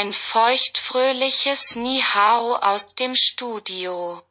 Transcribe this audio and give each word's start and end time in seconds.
ein 0.00 0.12
feuchtfröhliches 0.14 1.76
Ni-Hao 1.76 2.56
aus 2.56 2.94
dem 2.94 3.14
Studio. 3.14 4.22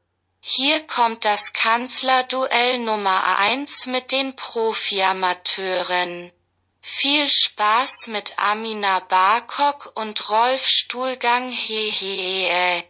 Hier 0.42 0.80
kommt 0.88 1.24
das 1.26 1.54
Kanzlerduell 1.54 2.80
Nummer 2.80 3.38
1 3.38 3.86
mit 3.86 4.12
den 4.12 4.36
Profi-Amateuren. 4.36 6.32
Viel 6.82 7.28
Spaß 7.28 8.08
mit 8.08 8.34
Amina 8.38 9.02
Barkok 9.02 9.92
und 9.94 10.32
Rolf 10.32 10.66
Stuhlgang 10.66 11.52
hehehe. 11.52 12.84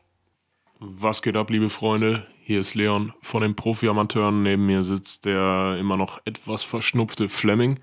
Was 0.80 1.22
geht 1.22 1.36
ab, 1.36 1.50
liebe 1.50 1.70
Freunde? 1.70 2.28
Hier 2.46 2.62
ist 2.62 2.76
Leon 2.76 3.14
von 3.22 3.42
den 3.42 3.58
Profi-Amateuren. 3.58 4.42
Neben 4.42 4.66
mir 4.66 4.86
sitzt 4.86 5.26
der 5.26 5.76
immer 5.78 5.98
noch 5.98 6.22
etwas 6.24 6.64
verschnupfte 6.64 7.28
Fleming. 7.28 7.82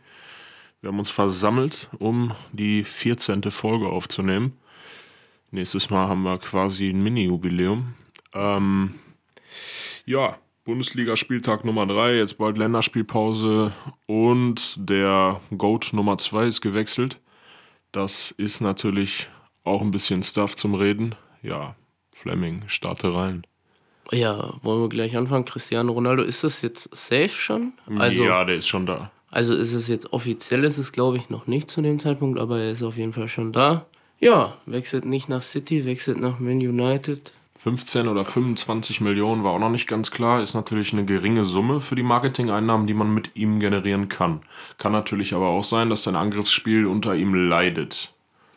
Wir 0.80 0.88
haben 0.88 0.98
uns 0.98 1.10
versammelt, 1.10 1.90
um 1.98 2.32
die 2.52 2.82
14. 2.82 3.42
Folge 3.50 3.90
aufzunehmen. 3.90 4.58
Nächstes 5.50 5.90
Mal 5.90 6.08
haben 6.08 6.22
wir 6.22 6.38
quasi 6.38 6.90
ein 6.90 7.02
Mini-Jubiläum. 7.02 7.94
Ähm, 8.34 8.94
ja, 10.04 10.36
Bundesliga-Spieltag 10.64 11.64
Nummer 11.64 11.86
3, 11.86 12.16
jetzt 12.16 12.38
bald 12.38 12.58
Länderspielpause 12.58 13.72
und 14.06 14.76
der 14.76 15.40
Goat 15.56 15.90
Nummer 15.92 16.18
2 16.18 16.46
ist 16.46 16.60
gewechselt. 16.60 17.20
Das 17.92 18.32
ist 18.32 18.60
natürlich 18.60 19.28
auch 19.64 19.80
ein 19.80 19.92
bisschen 19.92 20.22
Stuff 20.22 20.56
zum 20.56 20.74
Reden. 20.74 21.14
Ja, 21.42 21.76
Fleming, 22.12 22.64
starte 22.66 23.14
rein. 23.14 23.46
Ja, 24.10 24.54
wollen 24.62 24.82
wir 24.82 24.88
gleich 24.88 25.16
anfangen? 25.16 25.44
Cristiano 25.44 25.92
Ronaldo, 25.92 26.22
ist 26.22 26.44
das 26.44 26.62
jetzt 26.62 26.94
safe 26.94 27.28
schon? 27.28 27.72
Also, 27.98 28.24
ja, 28.24 28.44
der 28.44 28.56
ist 28.56 28.68
schon 28.68 28.86
da. 28.86 29.10
Also 29.30 29.54
ist 29.54 29.72
es 29.72 29.88
jetzt 29.88 30.12
offiziell, 30.12 30.64
ist 30.64 30.78
es 30.78 30.92
glaube 30.92 31.16
ich 31.18 31.30
noch 31.30 31.46
nicht 31.46 31.70
zu 31.70 31.82
dem 31.82 31.98
Zeitpunkt, 31.98 32.38
aber 32.38 32.60
er 32.60 32.70
ist 32.70 32.82
auf 32.82 32.96
jeden 32.96 33.12
Fall 33.12 33.28
schon 33.28 33.52
da. 33.52 33.86
Ja, 34.18 34.56
wechselt 34.64 35.04
nicht 35.04 35.28
nach 35.28 35.42
City, 35.42 35.84
wechselt 35.84 36.18
nach 36.18 36.38
Man 36.38 36.58
United. 36.58 37.32
15 37.56 38.08
oder 38.08 38.24
25 38.24 39.00
Millionen 39.00 39.42
war 39.42 39.52
auch 39.52 39.58
noch 39.58 39.70
nicht 39.70 39.88
ganz 39.88 40.10
klar. 40.10 40.42
Ist 40.42 40.54
natürlich 40.54 40.92
eine 40.92 41.06
geringe 41.06 41.46
Summe 41.46 41.80
für 41.80 41.94
die 41.94 42.02
Marketing-Einnahmen, 42.02 42.86
die 42.86 42.94
man 42.94 43.12
mit 43.12 43.30
ihm 43.34 43.60
generieren 43.60 44.08
kann. 44.08 44.40
Kann 44.76 44.92
natürlich 44.92 45.34
aber 45.34 45.48
auch 45.48 45.64
sein, 45.64 45.88
dass 45.88 46.02
sein 46.02 46.16
Angriffsspiel 46.16 46.86
unter 46.86 47.14
ihm 47.14 47.34
leidet. 47.34 48.12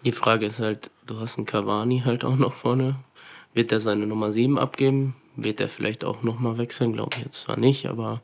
Die 0.05 0.11
Frage 0.11 0.45
ist 0.45 0.59
halt, 0.59 0.91
du 1.07 1.19
hast 1.19 1.37
einen 1.37 1.45
Cavani 1.45 2.03
halt 2.05 2.25
auch 2.25 2.35
noch 2.35 2.53
vorne. 2.53 2.95
Wird 3.53 3.71
er 3.71 3.79
seine 3.79 4.05
Nummer 4.05 4.31
7 4.31 4.59
abgeben? 4.59 5.15
Wird 5.35 5.61
er 5.61 5.69
vielleicht 5.69 6.03
auch 6.03 6.21
nochmal 6.23 6.57
wechseln? 6.57 6.93
Glaube 6.93 7.15
ich 7.17 7.23
jetzt 7.23 7.41
zwar 7.41 7.57
nicht, 7.57 7.85
aber. 7.85 8.21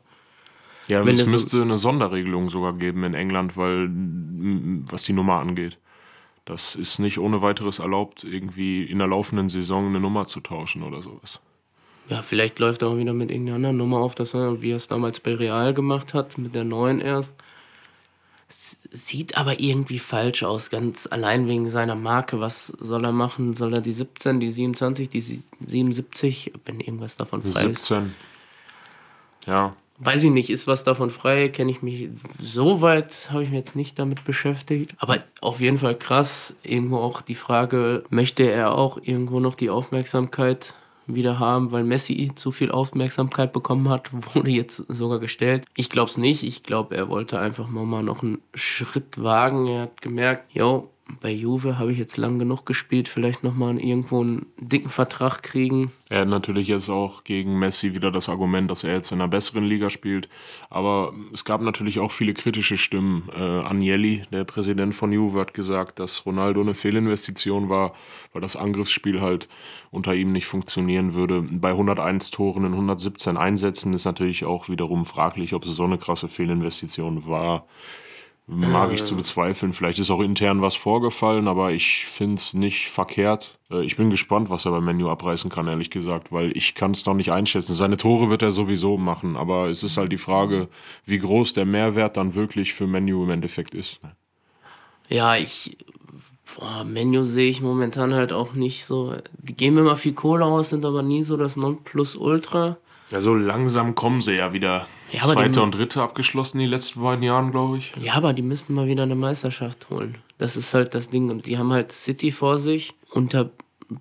Ja, 0.88 1.02
es 1.02 1.26
müsste 1.26 1.62
eine 1.62 1.78
Sonderregelung 1.78 2.48
sogar 2.48 2.74
geben 2.74 3.02
in 3.04 3.14
England, 3.14 3.56
weil 3.56 3.88
was 4.90 5.02
die 5.04 5.14
Nummer 5.14 5.40
angeht. 5.40 5.78
Das 6.46 6.76
ist 6.76 7.00
nicht 7.00 7.18
ohne 7.18 7.42
weiteres 7.42 7.80
erlaubt, 7.80 8.22
irgendwie 8.22 8.84
in 8.84 8.98
der 8.98 9.08
laufenden 9.08 9.48
Saison 9.48 9.88
eine 9.88 10.00
Nummer 10.00 10.26
zu 10.26 10.40
tauschen 10.40 10.84
oder 10.84 11.02
sowas. 11.02 11.40
Ja, 12.08 12.22
vielleicht 12.22 12.60
läuft 12.60 12.82
er 12.82 12.88
auch 12.88 12.96
wieder 12.96 13.12
mit 13.12 13.32
irgendeiner 13.32 13.56
anderen 13.56 13.76
Nummer 13.76 13.98
auf, 13.98 14.14
dass 14.14 14.32
er, 14.32 14.62
wie 14.62 14.70
er 14.70 14.76
es 14.76 14.86
damals 14.86 15.18
bei 15.18 15.34
Real 15.34 15.74
gemacht 15.74 16.14
hat, 16.14 16.38
mit 16.38 16.54
der 16.54 16.62
neuen 16.62 17.00
erst. 17.00 17.34
Sieht 18.92 19.36
aber 19.36 19.58
irgendwie 19.58 19.98
falsch 19.98 20.44
aus, 20.44 20.70
ganz 20.70 21.08
allein 21.10 21.48
wegen 21.48 21.68
seiner 21.68 21.96
Marke. 21.96 22.38
Was 22.38 22.68
soll 22.78 23.04
er 23.04 23.12
machen? 23.12 23.54
Soll 23.54 23.74
er 23.74 23.80
die 23.80 23.92
17, 23.92 24.38
die 24.38 24.52
27, 24.52 25.08
die 25.08 25.20
77, 25.20 26.52
wenn 26.64 26.78
irgendwas 26.78 27.16
davon 27.16 27.42
frei 27.42 27.62
17. 27.62 27.70
ist? 27.72 27.86
17. 27.86 28.14
Ja. 29.48 29.72
Weiß 29.98 30.24
ich 30.24 30.30
nicht, 30.30 30.50
ist 30.50 30.66
was 30.66 30.84
davon 30.84 31.10
frei? 31.10 31.48
Kenne 31.48 31.70
ich 31.70 31.82
mich 31.82 32.10
so 32.40 32.82
weit, 32.82 33.28
habe 33.30 33.42
ich 33.42 33.50
mich 33.50 33.58
jetzt 33.58 33.76
nicht 33.76 33.98
damit 33.98 34.24
beschäftigt. 34.24 34.94
Aber 34.98 35.18
auf 35.40 35.60
jeden 35.60 35.78
Fall 35.78 35.94
krass. 35.94 36.54
Irgendwo 36.62 36.98
auch 36.98 37.22
die 37.22 37.34
Frage, 37.34 38.04
möchte 38.10 38.42
er 38.42 38.74
auch 38.74 38.98
irgendwo 39.02 39.40
noch 39.40 39.54
die 39.54 39.70
Aufmerksamkeit 39.70 40.74
wieder 41.06 41.38
haben, 41.38 41.72
weil 41.72 41.84
Messi 41.84 42.32
zu 42.34 42.52
viel 42.52 42.70
Aufmerksamkeit 42.70 43.52
bekommen 43.52 43.88
hat, 43.88 44.10
wurde 44.34 44.50
jetzt 44.50 44.76
sogar 44.88 45.18
gestellt. 45.18 45.64
Ich 45.76 45.90
glaube 45.90 46.10
es 46.10 46.16
nicht. 46.16 46.42
Ich 46.42 46.62
glaube, 46.62 46.96
er 46.96 47.08
wollte 47.08 47.38
einfach 47.38 47.68
mal 47.68 48.02
noch 48.02 48.22
einen 48.22 48.42
Schritt 48.54 49.22
wagen. 49.22 49.66
Er 49.66 49.82
hat 49.82 50.02
gemerkt, 50.02 50.54
yo, 50.54 50.90
bei 51.20 51.30
Juve 51.30 51.78
habe 51.78 51.92
ich 51.92 51.98
jetzt 51.98 52.16
lang 52.16 52.38
genug 52.38 52.66
gespielt, 52.66 53.08
vielleicht 53.08 53.44
nochmal 53.44 53.78
irgendwo 53.78 54.22
einen 54.22 54.46
dicken 54.58 54.88
Vertrag 54.88 55.42
kriegen. 55.42 55.92
Er 56.08 56.22
hat 56.22 56.28
natürlich 56.28 56.66
jetzt 56.66 56.88
auch 56.88 57.22
gegen 57.22 57.58
Messi 57.58 57.94
wieder 57.94 58.10
das 58.10 58.28
Argument, 58.28 58.68
dass 58.70 58.82
er 58.82 58.94
jetzt 58.94 59.12
in 59.12 59.20
einer 59.20 59.28
besseren 59.28 59.64
Liga 59.64 59.88
spielt. 59.88 60.28
Aber 60.68 61.12
es 61.32 61.44
gab 61.44 61.60
natürlich 61.60 62.00
auch 62.00 62.10
viele 62.10 62.34
kritische 62.34 62.76
Stimmen. 62.76 63.28
Äh, 63.34 63.40
Agnelli, 63.40 64.24
der 64.32 64.44
Präsident 64.44 64.96
von 64.96 65.12
Juve, 65.12 65.38
hat 65.38 65.54
gesagt, 65.54 66.00
dass 66.00 66.26
Ronaldo 66.26 66.60
eine 66.60 66.74
Fehlinvestition 66.74 67.68
war, 67.68 67.94
weil 68.32 68.42
das 68.42 68.56
Angriffsspiel 68.56 69.20
halt 69.20 69.48
unter 69.92 70.12
ihm 70.12 70.32
nicht 70.32 70.46
funktionieren 70.46 71.14
würde. 71.14 71.42
Bei 71.42 71.70
101 71.70 72.32
Toren 72.32 72.64
in 72.64 72.72
117 72.72 73.36
Einsätzen 73.36 73.92
ist 73.92 74.06
natürlich 74.06 74.44
auch 74.44 74.68
wiederum 74.68 75.04
fraglich, 75.04 75.54
ob 75.54 75.64
es 75.64 75.76
so 75.76 75.84
eine 75.84 75.98
krasse 75.98 76.28
Fehlinvestition 76.28 77.26
war. 77.28 77.64
Mag 78.48 78.92
ich 78.92 79.02
zu 79.02 79.16
bezweifeln. 79.16 79.72
Vielleicht 79.72 79.98
ist 79.98 80.10
auch 80.10 80.20
intern 80.20 80.62
was 80.62 80.76
vorgefallen, 80.76 81.48
aber 81.48 81.72
ich 81.72 82.06
finde 82.06 82.36
es 82.36 82.54
nicht 82.54 82.90
verkehrt. 82.90 83.58
Äh, 83.72 83.84
ich 83.84 83.96
bin 83.96 84.08
gespannt, 84.10 84.50
was 84.50 84.64
er 84.66 84.70
beim 84.70 84.84
Menü 84.84 85.08
abreißen 85.08 85.50
kann, 85.50 85.66
ehrlich 85.66 85.90
gesagt, 85.90 86.30
weil 86.30 86.56
ich 86.56 86.76
kann 86.76 86.92
es 86.92 87.04
noch 87.06 87.14
nicht 87.14 87.32
einschätzen. 87.32 87.74
Seine 87.74 87.96
Tore 87.96 88.30
wird 88.30 88.42
er 88.42 88.52
sowieso 88.52 88.98
machen, 88.98 89.36
aber 89.36 89.68
es 89.68 89.82
ist 89.82 89.96
halt 89.96 90.12
die 90.12 90.18
Frage, 90.18 90.68
wie 91.04 91.18
groß 91.18 91.54
der 91.54 91.64
Mehrwert 91.64 92.16
dann 92.16 92.36
wirklich 92.36 92.72
für 92.72 92.86
Menu 92.86 93.24
im 93.24 93.30
Endeffekt 93.30 93.74
ist. 93.74 94.00
Ja, 95.08 95.36
ich. 95.36 95.76
Boah, 96.54 96.84
Menu 96.84 97.24
sehe 97.24 97.50
ich 97.50 97.60
momentan 97.60 98.14
halt 98.14 98.32
auch 98.32 98.54
nicht 98.54 98.84
so. 98.84 99.16
Die 99.38 99.56
geben 99.56 99.78
immer 99.78 99.96
viel 99.96 100.14
Kohle 100.14 100.44
aus, 100.44 100.70
sind 100.70 100.84
aber 100.84 101.02
nie 101.02 101.24
so 101.24 101.36
das 101.36 101.56
Nonplusultra. 101.56 102.76
Ja, 103.10 103.20
so 103.20 103.34
langsam 103.34 103.96
kommen 103.96 104.22
sie 104.22 104.36
ja 104.36 104.52
wieder. 104.52 104.86
Ja, 105.12 105.20
Zweite 105.20 105.62
und 105.62 105.74
dritte 105.74 106.02
abgeschlossen 106.02 106.58
die 106.58 106.66
letzten 106.66 107.00
beiden 107.00 107.22
Jahren, 107.22 107.50
glaube 107.50 107.78
ich. 107.78 107.92
Ja, 108.00 108.14
aber 108.14 108.32
die 108.32 108.42
müssten 108.42 108.74
mal 108.74 108.86
wieder 108.86 109.04
eine 109.04 109.14
Meisterschaft 109.14 109.88
holen. 109.90 110.18
Das 110.38 110.56
ist 110.56 110.74
halt 110.74 110.94
das 110.94 111.10
Ding. 111.10 111.30
Und 111.30 111.46
die 111.46 111.58
haben 111.58 111.72
halt 111.72 111.92
City 111.92 112.30
vor 112.30 112.58
sich. 112.58 112.92
Unter 113.10 113.50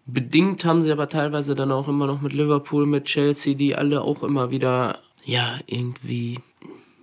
bedingt 0.06 0.66
haben 0.66 0.82
sie 0.82 0.92
aber 0.92 1.08
teilweise 1.10 1.56
dann 1.56 1.72
auch 1.72 1.88
immer 1.88 2.08
noch 2.08 2.22
mit 2.22 2.34
Liverpool, 2.34 2.86
mit 2.86 3.06
Chelsea, 3.06 3.54
die 3.54 3.76
alle 3.76 4.02
auch 4.02 4.24
immer 4.24 4.50
wieder, 4.50 5.00
ja, 5.24 5.58
irgendwie, 5.68 6.40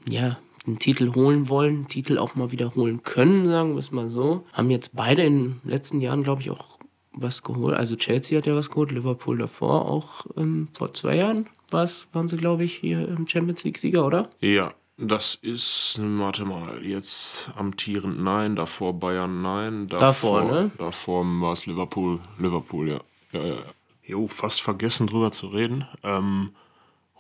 ja, 0.09 0.39
einen 0.67 0.79
Titel 0.79 1.15
holen 1.15 1.49
wollen, 1.49 1.89
Titel 1.89 2.19
auch 2.19 2.35
mal 2.35 2.53
wieder 2.53 2.75
holen 2.75 3.03
können, 3.03 3.47
sagen 3.47 3.73
wir 3.73 3.81
es 3.81 3.93
mal 3.93 4.11
so. 4.11 4.45
Haben 4.53 4.71
jetzt 4.71 4.95
beide 4.95 5.23
in 5.23 5.61
den 5.61 5.61
letzten 5.65 6.01
Jahren, 6.01 6.23
glaube 6.23 6.43
ich, 6.43 6.51
auch 6.51 6.79
was 7.13 7.43
geholt. 7.43 7.77
Also 7.77 7.97
Chelsea 7.97 8.39
hat 8.39 8.47
ja 8.47 8.55
was 8.55 8.71
geholt, 8.71 8.93
Liverpool 8.93 9.39
davor 9.39 9.89
auch 9.89 10.27
ähm, 10.37 10.69
vor 10.73 10.95
zwei 10.95 11.17
Jahren 11.17 11.47
was 11.73 12.09
waren 12.13 12.29
sie, 12.29 12.37
glaube 12.37 12.65
ich, 12.65 12.75
hier 12.75 13.09
im 13.09 13.27
Champions 13.27 13.65
League-Sieger, 13.65 14.07
oder? 14.07 14.31
Ja, 14.41 14.75
das 14.99 15.35
ist, 15.35 15.99
warte 16.01 16.45
mal, 16.45 16.85
jetzt 16.85 17.51
amtierend 17.57 18.23
nein, 18.23 18.57
davor 18.57 18.93
Bayern 18.99 19.43
nein, 19.43 19.89
davor, 19.89 20.43
davor, 20.43 20.63
ne? 20.63 20.71
davor 20.79 21.25
war 21.41 21.53
es 21.53 21.67
Liverpool, 21.67 22.21
Liverpool, 22.39 22.89
ja. 22.89 23.01
Ja, 23.33 23.41
ja, 23.41 23.55
ja. 23.55 23.63
Jo, 24.05 24.27
fast 24.27 24.63
vergessen 24.63 25.07
drüber 25.07 25.31
zu 25.33 25.47
reden. 25.49 25.87
Ähm, 26.03 26.51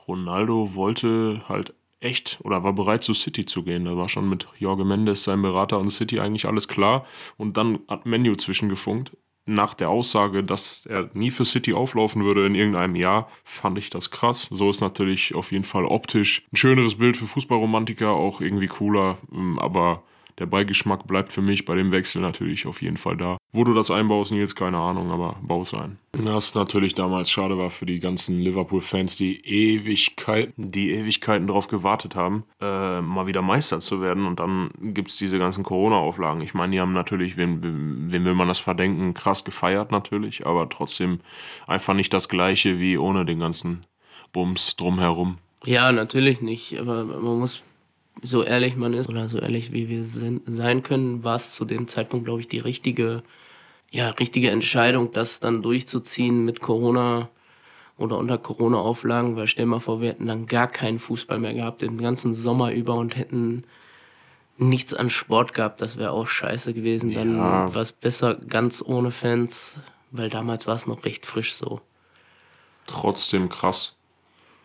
Ronaldo 0.07 0.75
wollte 0.75 1.43
halt 1.49 1.75
echt 2.01 2.39
oder 2.43 2.63
war 2.65 2.73
bereit 2.73 3.05
zu 3.05 3.15
City 3.15 3.47
zu 3.47 3.63
gehen. 3.63 3.85
Da 3.85 3.97
war 3.97 4.09
schon 4.09 4.29
mit 4.29 4.47
Jorge 4.59 4.85
Mendes, 4.85 5.25
seinem 5.25 5.43
Berater 5.43 5.79
und 5.79 5.91
City 5.91 6.21
eigentlich 6.21 6.47
alles 6.47 6.69
klar. 6.69 7.07
Und 7.37 7.57
dann 7.57 7.79
hat 7.89 8.05
Menu 8.05 8.35
zwischengefunkt 8.35 9.17
nach 9.45 9.75
der 9.75 9.91
Aussage, 9.91 10.45
dass 10.45 10.87
er 10.87 11.11
nie 11.15 11.31
für 11.31 11.45
City 11.45 11.73
auflaufen 11.73 12.25
würde 12.25 12.47
in 12.47 12.55
irgendeinem 12.55 12.95
Jahr, 12.95 13.29
fand 13.43 13.79
ich 13.79 13.91
das 13.91 14.11
krass. 14.11 14.49
So 14.51 14.71
ist 14.71 14.81
natürlich 14.81 15.35
auf 15.35 15.53
jeden 15.53 15.65
Fall 15.65 15.85
optisch 15.85 16.43
ein 16.53 16.57
schöneres 16.57 16.97
Bild 16.97 17.17
für 17.17 17.27
Fußballromantiker, 17.27 18.11
auch 18.11 18.41
irgendwie 18.41 18.69
cooler, 18.69 19.19
ähm, 19.33 19.59
aber 19.59 20.05
der 20.43 20.47
Beigeschmack 20.47 21.07
bleibt 21.07 21.33
für 21.33 21.41
mich 21.41 21.65
bei 21.65 21.77
dem 21.77 21.93
Wechsel 21.93 22.21
natürlich 22.21 22.67
auf 22.67 22.83
jeden 22.83 22.97
Fall 22.97 23.17
da. 23.17 23.39
Wo 23.53 23.63
du 23.63 23.75
das 23.75 23.93
einbaust, 23.93 24.33
Nils, 24.33 24.57
keine 24.57 24.79
Ahnung, 24.79 25.13
aber 25.13 25.37
baus 25.41 25.73
ein. 25.73 25.99
Das 26.11 26.57
natürlich 26.57 26.95
damals 26.95 27.31
schade 27.31 27.59
war 27.59 27.71
für 27.71 27.87
die 27.87 28.01
ganzen 28.01 28.41
Liverpool-Fans, 28.41 29.15
die 29.17 29.41
Ewigkeiten, 29.47 30.73
die 30.73 30.91
Ewigkeiten 30.91 31.47
darauf 31.47 31.69
gewartet 31.69 32.17
haben, 32.17 32.43
äh, 32.61 33.01
mal 33.01 33.29
wieder 33.29 33.41
Meister 33.41 33.79
zu 33.79 34.01
werden. 34.01 34.27
Und 34.27 34.41
dann 34.41 34.71
gibt 34.81 35.11
es 35.11 35.17
diese 35.17 35.39
ganzen 35.39 35.63
Corona-Auflagen. 35.63 36.43
Ich 36.43 36.55
meine, 36.55 36.73
die 36.73 36.81
haben 36.81 36.93
natürlich, 36.93 37.37
wem, 37.37 37.63
wem 37.63 38.25
will 38.25 38.35
man 38.35 38.49
das 38.49 38.59
verdenken, 38.59 39.15
krass 39.15 39.45
gefeiert 39.45 39.93
natürlich, 39.93 40.45
aber 40.45 40.69
trotzdem 40.69 41.21
einfach 41.69 41.95
nicht 41.95 42.13
das 42.13 42.29
gleiche 42.29 42.81
wie 42.81 42.99
ohne 42.99 43.25
den 43.25 43.39
ganzen 43.39 43.87
Bums 44.33 44.75
drumherum. 44.75 45.37
Ja, 45.65 45.93
natürlich 45.93 46.41
nicht, 46.41 46.81
aber 46.81 47.05
man 47.05 47.39
muss 47.39 47.63
so 48.21 48.43
ehrlich 48.43 48.77
man 48.77 48.93
ist 48.93 49.09
oder 49.09 49.29
so 49.29 49.39
ehrlich 49.39 49.73
wie 49.73 49.89
wir 49.89 50.05
sind, 50.05 50.43
sein 50.47 50.83
können, 50.83 51.25
war 51.25 51.37
es 51.37 51.53
zu 51.53 51.65
dem 51.65 51.89
Zeitpunkt, 51.89 52.27
glaube 52.27 52.41
ich, 52.41 52.49
die 52.49 52.59
richtige, 52.59 53.23
ja, 53.91 54.11
richtige 54.11 54.51
Entscheidung, 54.51 55.13
das 55.13 55.41
dann 55.41 55.63
durchzuziehen 55.63 56.45
mit 56.45 56.61
Corona 56.61 57.29
oder 57.99 58.19
unter 58.19 58.39
Corona-Auflagen, 58.39 59.37
weil 59.37 59.47
stell 59.47 59.67
mal 59.67 59.81
vor, 59.81 60.01
wir 60.01 60.11
hätten 60.11 60.27
dann 60.27 60.47
gar 60.47 60.67
keinen 60.67 60.99
Fußball 60.99 61.39
mehr 61.39 61.55
gehabt 61.55 61.83
den 61.83 61.99
ganzen 61.99 62.35
Sommer 62.35 62.73
über 62.73 62.95
und 62.95 63.17
hätten 63.17 63.65
nichts 64.59 64.95
an 64.95 65.11
Sport 65.11 65.55
gab, 65.55 65.79
das 65.79 65.97
wäre 65.97 66.13
auch 66.13 66.27
scheiße 66.27 66.75
gewesen. 66.75 67.13
Dann 67.13 67.37
ja. 67.37 67.75
war 67.75 67.83
es 67.83 67.93
besser 67.93 68.35
ganz 68.35 68.83
ohne 68.85 69.11
Fans, 69.11 69.77
weil 70.11 70.31
damals 70.31 70.67
war 70.67 70.77
es 70.77 70.87
noch 70.87 71.05
recht 71.05 71.27
frisch 71.27 71.55
so. 71.55 71.81
Trotzdem 72.87 73.49
krass. 73.49 73.97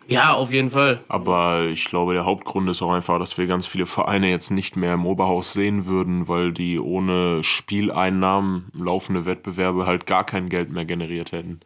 Ja, 0.07 0.33
auf 0.33 0.53
jeden 0.53 0.71
Fall. 0.71 1.01
Aber 1.09 1.65
ich 1.65 1.85
glaube, 1.85 2.13
der 2.13 2.25
Hauptgrund 2.25 2.69
ist 2.69 2.81
auch 2.81 2.91
einfach, 2.91 3.19
dass 3.19 3.37
wir 3.37 3.45
ganz 3.45 3.67
viele 3.67 3.85
Vereine 3.85 4.29
jetzt 4.29 4.51
nicht 4.51 4.77
mehr 4.77 4.93
im 4.93 5.05
Oberhaus 5.05 5.53
sehen 5.53 5.85
würden, 5.85 6.27
weil 6.27 6.53
die 6.53 6.79
ohne 6.79 7.43
Spieleinnahmen 7.43 8.71
laufende 8.73 9.25
Wettbewerbe 9.25 9.85
halt 9.85 10.05
gar 10.05 10.25
kein 10.25 10.49
Geld 10.49 10.71
mehr 10.71 10.85
generiert 10.85 11.33
hätten. 11.33 11.59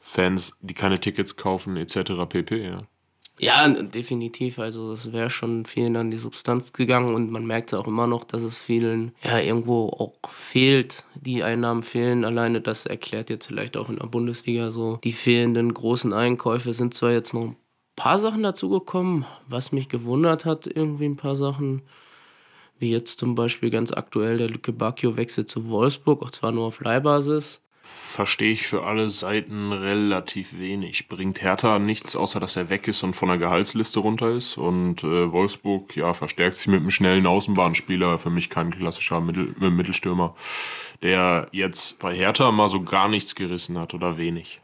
Fans, 0.00 0.56
die 0.60 0.74
keine 0.74 1.00
Tickets 1.00 1.36
kaufen, 1.36 1.76
etc. 1.76 2.26
pp. 2.28 2.64
Ja. 2.64 2.82
Ja, 3.40 3.68
definitiv. 3.68 4.58
Also 4.60 4.92
es 4.92 5.12
wäre 5.12 5.28
schon 5.28 5.66
vielen 5.66 5.96
an 5.96 6.10
die 6.10 6.18
Substanz 6.18 6.72
gegangen 6.72 7.14
und 7.14 7.32
man 7.32 7.46
merkt 7.46 7.72
es 7.72 7.78
auch 7.78 7.88
immer 7.88 8.06
noch, 8.06 8.22
dass 8.22 8.42
es 8.42 8.58
vielen 8.58 9.12
ja 9.24 9.40
irgendwo 9.40 9.88
auch 9.88 10.30
fehlt. 10.30 11.04
Die 11.16 11.42
Einnahmen 11.42 11.82
fehlen. 11.82 12.24
Alleine 12.24 12.60
das 12.60 12.86
erklärt 12.86 13.30
jetzt 13.30 13.48
vielleicht 13.48 13.76
auch 13.76 13.88
in 13.88 13.96
der 13.96 14.06
Bundesliga 14.06 14.70
so. 14.70 14.98
Die 15.02 15.12
fehlenden 15.12 15.74
großen 15.74 16.12
Einkäufe 16.12 16.72
sind 16.72 16.94
zwar 16.94 17.10
jetzt 17.10 17.34
noch 17.34 17.42
ein 17.42 17.56
paar 17.96 18.18
Sachen 18.18 18.42
dazugekommen, 18.42 19.24
was 19.48 19.72
mich 19.72 19.88
gewundert 19.88 20.44
hat, 20.44 20.66
irgendwie 20.66 21.06
ein 21.06 21.16
paar 21.16 21.36
Sachen. 21.36 21.82
Wie 22.78 22.90
jetzt 22.90 23.20
zum 23.20 23.34
Beispiel 23.34 23.70
ganz 23.70 23.92
aktuell 23.92 24.38
der 24.38 24.50
Lücke 24.50 24.72
Bacchio 24.72 25.16
wechselt 25.16 25.48
zu 25.48 25.68
Wolfsburg, 25.68 26.22
auch 26.22 26.30
zwar 26.30 26.50
nur 26.50 26.66
auf 26.66 26.80
Leihbasis 26.80 27.64
verstehe 27.84 28.52
ich 28.52 28.66
für 28.66 28.84
alle 28.84 29.10
Seiten 29.10 29.72
relativ 29.72 30.58
wenig. 30.58 31.08
Bringt 31.08 31.42
Hertha 31.42 31.78
nichts, 31.78 32.16
außer 32.16 32.40
dass 32.40 32.56
er 32.56 32.70
weg 32.70 32.88
ist 32.88 33.02
und 33.02 33.14
von 33.14 33.28
der 33.28 33.38
Gehaltsliste 33.38 34.00
runter 34.00 34.30
ist. 34.30 34.56
Und 34.56 35.04
äh, 35.04 35.32
Wolfsburg, 35.32 35.96
ja, 35.96 36.14
verstärkt 36.14 36.56
sich 36.56 36.66
mit 36.68 36.80
einem 36.80 36.90
schnellen 36.90 37.26
Außenbahnspieler. 37.26 38.18
Für 38.18 38.30
mich 38.30 38.50
kein 38.50 38.70
klassischer 38.70 39.20
Mittel, 39.20 39.54
äh, 39.60 39.70
Mittelstürmer, 39.70 40.34
der 41.02 41.48
jetzt 41.52 41.98
bei 41.98 42.14
Hertha 42.14 42.50
mal 42.52 42.68
so 42.68 42.82
gar 42.82 43.08
nichts 43.08 43.34
gerissen 43.34 43.78
hat 43.78 43.94
oder 43.94 44.16
wenig. 44.16 44.60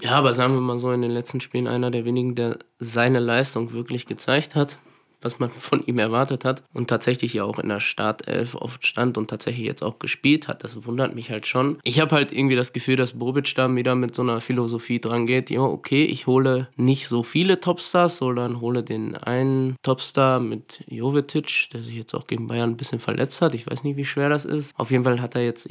Ja, 0.00 0.12
aber 0.12 0.34
sagen 0.34 0.54
wir 0.54 0.60
mal 0.60 0.80
so, 0.80 0.92
in 0.92 1.02
den 1.02 1.10
letzten 1.10 1.40
Spielen 1.40 1.66
einer 1.66 1.90
der 1.90 2.04
wenigen, 2.04 2.34
der 2.34 2.58
seine 2.78 3.20
Leistung 3.20 3.72
wirklich 3.72 4.06
gezeigt 4.06 4.54
hat 4.54 4.78
was 5.24 5.38
man 5.38 5.50
von 5.50 5.84
ihm 5.84 5.98
erwartet 5.98 6.44
hat 6.44 6.62
und 6.72 6.88
tatsächlich 6.88 7.34
ja 7.34 7.44
auch 7.44 7.58
in 7.58 7.70
der 7.70 7.80
Startelf 7.80 8.54
oft 8.54 8.86
stand 8.86 9.18
und 9.18 9.30
tatsächlich 9.30 9.66
jetzt 9.66 9.82
auch 9.82 9.98
gespielt 9.98 10.46
hat. 10.46 10.62
Das 10.62 10.86
wundert 10.86 11.14
mich 11.14 11.30
halt 11.30 11.46
schon. 11.46 11.78
Ich 11.82 11.98
habe 11.98 12.14
halt 12.14 12.30
irgendwie 12.30 12.56
das 12.56 12.72
Gefühl, 12.72 12.96
dass 12.96 13.14
Bobic 13.14 13.54
da 13.54 13.74
wieder 13.74 13.94
mit 13.94 14.14
so 14.14 14.22
einer 14.22 14.40
Philosophie 14.40 15.00
dran 15.00 15.26
geht. 15.26 15.50
Ja, 15.50 15.62
okay, 15.62 16.04
ich 16.04 16.26
hole 16.26 16.68
nicht 16.76 17.08
so 17.08 17.22
viele 17.22 17.58
Topstars, 17.58 18.18
sondern 18.18 18.60
hole 18.60 18.82
den 18.82 19.16
einen 19.16 19.76
Topstar 19.82 20.40
mit 20.40 20.84
Jovetic, 20.86 21.70
der 21.72 21.82
sich 21.82 21.96
jetzt 21.96 22.14
auch 22.14 22.26
gegen 22.26 22.46
Bayern 22.46 22.70
ein 22.70 22.76
bisschen 22.76 23.00
verletzt 23.00 23.40
hat. 23.40 23.54
Ich 23.54 23.66
weiß 23.68 23.82
nicht, 23.82 23.96
wie 23.96 24.04
schwer 24.04 24.28
das 24.28 24.44
ist. 24.44 24.78
Auf 24.78 24.90
jeden 24.90 25.04
Fall 25.04 25.22
hat 25.22 25.34
er 25.34 25.44
jetzt 25.44 25.66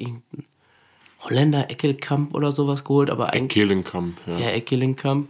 Holländer 1.24 1.70
Eckelkamp 1.70 2.36
oder 2.36 2.52
sowas 2.52 2.84
geholt, 2.84 3.10
aber 3.10 3.34
eigentlich. 3.34 3.64
Eckelenkamp, 3.64 4.18
ja. 4.28 4.38
Ja, 4.38 4.50
Eckelenkamp 4.50 5.30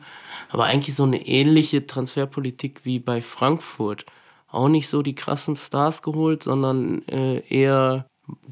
aber 0.53 0.65
eigentlich 0.65 0.95
so 0.95 1.03
eine 1.03 1.25
ähnliche 1.25 1.87
Transferpolitik 1.87 2.81
wie 2.83 2.99
bei 2.99 3.21
Frankfurt. 3.21 4.05
Auch 4.49 4.67
nicht 4.67 4.87
so 4.87 5.01
die 5.01 5.15
krassen 5.15 5.55
Stars 5.55 6.03
geholt, 6.03 6.43
sondern 6.43 7.01
äh, 7.07 7.39
eher 7.49 8.05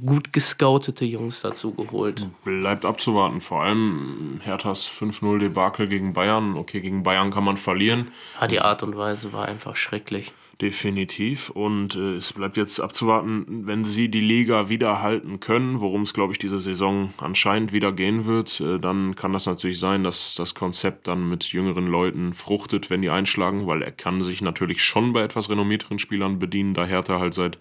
gut 0.03 0.33
gescoutete 0.33 1.05
Jungs 1.05 1.41
dazu 1.41 1.75
geholt. 1.75 2.27
Bleibt 2.43 2.85
abzuwarten. 2.85 3.39
Vor 3.39 3.61
allem 3.61 4.41
Herthas 4.43 4.89
5-0 4.89 5.37
Debakel 5.37 5.87
gegen 5.87 6.13
Bayern. 6.13 6.57
Okay, 6.57 6.81
gegen 6.81 7.03
Bayern 7.03 7.29
kann 7.29 7.43
man 7.43 7.57
verlieren. 7.57 8.07
Ja, 8.41 8.47
die 8.47 8.61
Art 8.61 8.81
und 8.81 8.97
Weise 8.97 9.31
war 9.31 9.45
einfach 9.45 9.75
schrecklich. 9.75 10.33
Definitiv. 10.61 11.49
Und 11.49 11.95
äh, 11.95 12.13
es 12.13 12.33
bleibt 12.33 12.55
jetzt 12.55 12.79
abzuwarten, 12.79 13.65
wenn 13.65 13.83
sie 13.83 14.09
die 14.09 14.19
Liga 14.19 14.69
wieder 14.69 15.01
halten 15.01 15.39
können, 15.39 15.81
worum 15.81 16.03
es, 16.03 16.13
glaube 16.13 16.33
ich, 16.33 16.39
diese 16.39 16.59
Saison 16.59 17.11
anscheinend 17.17 17.73
wieder 17.73 17.91
gehen 17.91 18.25
wird, 18.25 18.59
äh, 18.59 18.77
dann 18.77 19.15
kann 19.15 19.33
das 19.33 19.47
natürlich 19.47 19.79
sein, 19.79 20.03
dass 20.03 20.35
das 20.35 20.53
Konzept 20.53 21.07
dann 21.07 21.27
mit 21.27 21.45
jüngeren 21.45 21.87
Leuten 21.87 22.33
fruchtet, 22.33 22.91
wenn 22.91 23.01
die 23.01 23.09
einschlagen, 23.09 23.65
weil 23.65 23.81
er 23.81 23.91
kann 23.91 24.21
sich 24.21 24.43
natürlich 24.43 24.83
schon 24.83 25.13
bei 25.13 25.23
etwas 25.23 25.49
renommierteren 25.49 25.97
Spielern 25.97 26.37
bedienen, 26.37 26.75
da 26.75 26.85
Hertha 26.85 27.19
halt 27.19 27.33
seit 27.33 27.57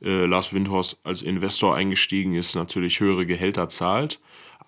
äh, 0.00 0.24
Lars 0.24 0.54
Windhorst 0.54 0.98
als 1.04 1.20
Investor 1.20 1.74
eingestiegen 1.76 2.34
ist, 2.34 2.54
natürlich 2.54 3.00
höhere 3.00 3.26
Gehälter 3.26 3.68
zahlt. 3.68 4.18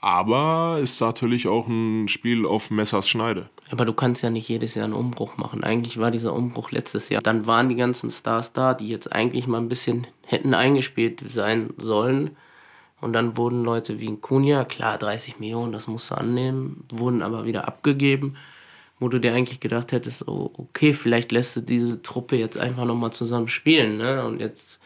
Aber 0.02 0.78
ist 0.82 1.00
natürlich 1.00 1.46
auch 1.46 1.68
ein 1.68 2.08
Spiel 2.08 2.44
auf 2.44 2.70
Messers 2.70 3.08
Schneide. 3.08 3.48
Aber 3.72 3.86
du 3.86 3.94
kannst 3.94 4.22
ja 4.22 4.28
nicht 4.28 4.50
jedes 4.50 4.74
Jahr 4.74 4.84
einen 4.84 4.92
Umbruch 4.92 5.38
machen. 5.38 5.64
Eigentlich 5.64 5.98
war 5.98 6.10
dieser 6.10 6.34
Umbruch 6.34 6.72
letztes 6.72 7.08
Jahr. 7.08 7.22
Dann 7.22 7.46
waren 7.46 7.70
die 7.70 7.74
ganzen 7.74 8.10
Stars 8.10 8.52
da, 8.52 8.74
die 8.74 8.86
jetzt 8.86 9.10
eigentlich 9.10 9.46
mal 9.46 9.62
ein 9.62 9.70
bisschen 9.70 10.06
hätten 10.26 10.52
eingespielt 10.52 11.24
sein 11.28 11.70
sollen. 11.78 12.36
Und 13.00 13.14
dann 13.14 13.38
wurden 13.38 13.64
Leute 13.64 13.98
wie 13.98 14.08
ein 14.08 14.20
Kunja, 14.20 14.66
klar, 14.66 14.98
30 14.98 15.40
Millionen, 15.40 15.72
das 15.72 15.88
musst 15.88 16.10
du 16.10 16.16
annehmen, 16.16 16.84
wurden 16.92 17.22
aber 17.22 17.46
wieder 17.46 17.66
abgegeben, 17.66 18.36
wo 19.00 19.08
du 19.08 19.18
dir 19.18 19.32
eigentlich 19.32 19.58
gedacht 19.58 19.90
hättest, 19.92 20.28
oh, 20.28 20.52
okay, 20.52 20.92
vielleicht 20.92 21.32
lässt 21.32 21.56
du 21.56 21.62
diese 21.62 22.02
Truppe 22.02 22.36
jetzt 22.36 22.58
einfach 22.58 22.84
nochmal 22.84 23.14
zusammen 23.14 23.48
spielen. 23.48 23.96
Ne? 23.96 24.22
Und 24.22 24.38
jetzt 24.38 24.80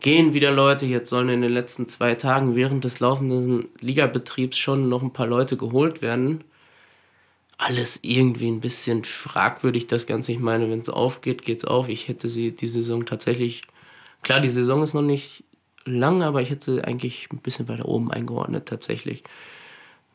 gehen 0.00 0.34
wieder 0.34 0.50
Leute. 0.50 0.84
Jetzt 0.84 1.08
sollen 1.08 1.30
in 1.30 1.40
den 1.40 1.52
letzten 1.52 1.88
zwei 1.88 2.14
Tagen 2.14 2.56
während 2.56 2.84
des 2.84 3.00
laufenden 3.00 3.70
Ligabetriebs 3.80 4.58
schon 4.58 4.90
noch 4.90 5.02
ein 5.02 5.14
paar 5.14 5.26
Leute 5.26 5.56
geholt 5.56 6.02
werden. 6.02 6.44
Alles 7.64 8.00
irgendwie 8.02 8.48
ein 8.50 8.60
bisschen 8.60 9.04
fragwürdig, 9.04 9.86
das 9.86 10.06
Ganze. 10.06 10.32
Ich 10.32 10.40
meine, 10.40 10.68
wenn 10.68 10.80
es 10.80 10.88
aufgeht, 10.88 11.42
geht 11.42 11.58
es 11.58 11.64
auf. 11.64 11.88
Ich 11.88 12.08
hätte 12.08 12.28
sie 12.28 12.50
die 12.50 12.66
Saison 12.66 13.06
tatsächlich. 13.06 13.62
Klar, 14.22 14.40
die 14.40 14.48
Saison 14.48 14.82
ist 14.82 14.94
noch 14.94 15.02
nicht 15.02 15.44
lang, 15.84 16.22
aber 16.22 16.42
ich 16.42 16.50
hätte 16.50 16.74
sie 16.74 16.84
eigentlich 16.84 17.28
ein 17.32 17.38
bisschen 17.38 17.68
weiter 17.68 17.86
oben 17.86 18.10
eingeordnet, 18.10 18.66
tatsächlich. 18.66 19.22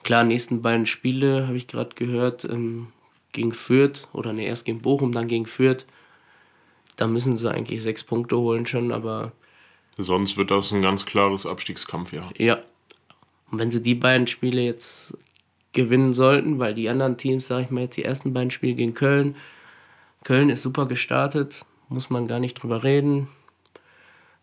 Klar, 0.03 0.25
nächsten 0.25 0.61
beiden 0.61 0.85
Spiele 0.85 1.47
habe 1.47 1.55
ich 1.55 1.67
gerade 1.67 1.95
gehört, 1.95 2.43
ähm, 2.43 2.87
gegen 3.31 3.53
Fürth, 3.53 4.07
oder 4.11 4.33
ne, 4.33 4.45
erst 4.45 4.65
gegen 4.65 4.81
Bochum, 4.81 5.13
dann 5.13 5.27
gegen 5.27 5.45
Fürth. 5.45 5.85
Da 6.97 7.07
müssen 7.07 7.37
sie 7.37 7.49
eigentlich 7.49 7.81
sechs 7.81 8.03
Punkte 8.03 8.37
holen 8.37 8.65
schon, 8.65 8.91
aber 8.91 9.31
Sonst 9.97 10.37
wird 10.37 10.51
das 10.51 10.71
ein 10.73 10.81
ganz 10.81 11.05
klares 11.05 11.45
Abstiegskampf, 11.45 12.13
ja. 12.13 12.29
Ja. 12.37 12.59
Und 13.49 13.59
wenn 13.59 13.71
sie 13.71 13.81
die 13.81 13.95
beiden 13.95 14.27
Spiele 14.27 14.61
jetzt 14.61 15.17
gewinnen 15.77 16.15
sollten, 16.15 16.57
weil 16.57 16.73
die 16.73 16.89
anderen 16.89 17.17
Teams, 17.17 17.47
sag 17.47 17.61
ich 17.61 17.69
mal 17.69 17.81
jetzt 17.81 17.97
die 17.97 18.03
ersten 18.03 18.33
beiden 18.33 18.49
Spiele 18.49 18.73
gegen 18.73 18.95
Köln, 18.95 19.35
Köln 20.23 20.49
ist 20.49 20.63
super 20.63 20.87
gestartet, 20.87 21.65
muss 21.87 22.09
man 22.09 22.27
gar 22.27 22.39
nicht 22.39 22.55
drüber 22.55 22.83
reden. 22.83 23.27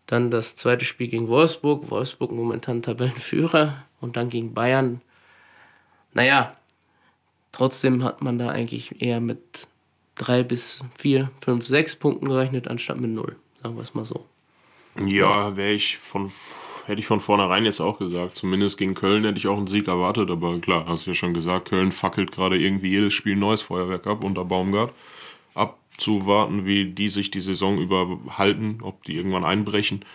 Dann 0.07 0.31
das 0.31 0.55
zweite 0.55 0.85
Spiel 0.85 1.09
gegen 1.09 1.27
Wolfsburg, 1.27 1.91
Wolfsburg 1.91 2.31
momentan 2.31 2.81
Tabellenführer 2.81 3.83
und 3.99 4.15
dann 4.15 4.29
gegen 4.29 4.53
Bayern. 4.53 5.01
Naja, 6.13 6.55
trotzdem 7.51 8.03
hat 8.03 8.21
man 8.21 8.39
da 8.39 8.47
eigentlich 8.47 9.01
eher 9.01 9.19
mit 9.19 9.67
drei 10.15 10.41
bis 10.43 10.85
vier, 10.97 11.29
fünf, 11.41 11.67
sechs 11.67 11.97
Punkten 11.97 12.29
gerechnet, 12.29 12.69
anstatt 12.69 12.99
mit 12.99 13.11
null, 13.11 13.35
sagen 13.61 13.75
wir 13.75 13.81
es 13.81 13.93
mal 13.93 14.05
so. 14.05 14.25
Ja, 15.03 15.57
wäre 15.57 15.73
ich 15.73 15.97
von 15.97 16.31
hätte 16.85 16.99
ich 16.99 17.07
von 17.07 17.19
vornherein 17.21 17.65
jetzt 17.65 17.79
auch 17.79 17.99
gesagt. 17.99 18.35
Zumindest 18.35 18.77
gegen 18.77 18.93
Köln 18.93 19.23
hätte 19.25 19.37
ich 19.37 19.47
auch 19.47 19.57
einen 19.57 19.67
Sieg 19.67 19.87
erwartet, 19.87 20.29
aber 20.29 20.59
klar, 20.59 20.85
hast 20.87 21.05
du 21.05 21.11
ja 21.11 21.15
schon 21.15 21.33
gesagt, 21.33 21.69
Köln 21.69 21.91
fackelt 21.91 22.31
gerade 22.31 22.57
irgendwie 22.57 22.89
jedes 22.89 23.13
Spiel 23.13 23.35
neues 23.35 23.61
Feuerwerk 23.61 24.07
ab 24.07 24.23
unter 24.23 24.45
Baumgart. 24.45 24.93
Abzuwarten, 25.53 26.65
wie 26.65 26.85
die 26.85 27.09
sich 27.09 27.31
die 27.31 27.41
Saison 27.41 27.77
über 27.77 28.19
halten, 28.37 28.79
ob 28.81 29.03
die 29.03 29.15
irgendwann 29.15 29.45
einbrechen. 29.45 30.05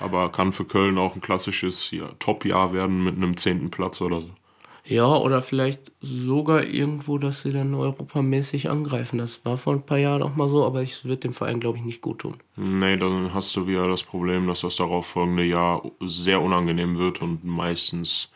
Aber 0.00 0.30
kann 0.30 0.52
für 0.52 0.64
Köln 0.64 0.98
auch 0.98 1.14
ein 1.14 1.20
klassisches 1.20 1.90
ja, 1.90 2.08
Top-Jahr 2.18 2.72
werden 2.72 3.02
mit 3.02 3.16
einem 3.16 3.36
zehnten 3.36 3.70
Platz 3.70 4.00
oder 4.00 4.20
so. 4.20 4.30
Ja, 4.90 5.18
oder 5.18 5.42
vielleicht 5.42 5.92
sogar 6.00 6.64
irgendwo, 6.64 7.18
dass 7.18 7.42
sie 7.42 7.52
dann 7.52 7.74
europamäßig 7.74 8.70
angreifen. 8.70 9.18
Das 9.18 9.44
war 9.44 9.58
vor 9.58 9.74
ein 9.74 9.84
paar 9.84 9.98
Jahren 9.98 10.22
auch 10.22 10.34
mal 10.34 10.48
so, 10.48 10.64
aber 10.64 10.82
es 10.82 11.04
wird 11.04 11.24
dem 11.24 11.34
Verein, 11.34 11.60
glaube 11.60 11.76
ich, 11.76 11.84
nicht 11.84 12.00
gut 12.00 12.20
tun. 12.20 12.36
Nee, 12.56 12.96
dann 12.96 13.34
hast 13.34 13.54
du 13.54 13.66
wieder 13.66 13.86
das 13.86 14.02
Problem, 14.02 14.46
dass 14.46 14.62
das 14.62 14.76
darauf 14.76 15.06
folgende 15.06 15.44
Jahr 15.44 15.82
sehr 16.00 16.40
unangenehm 16.40 16.96
wird 16.96 17.20
und 17.20 17.44
meistens 17.44 18.30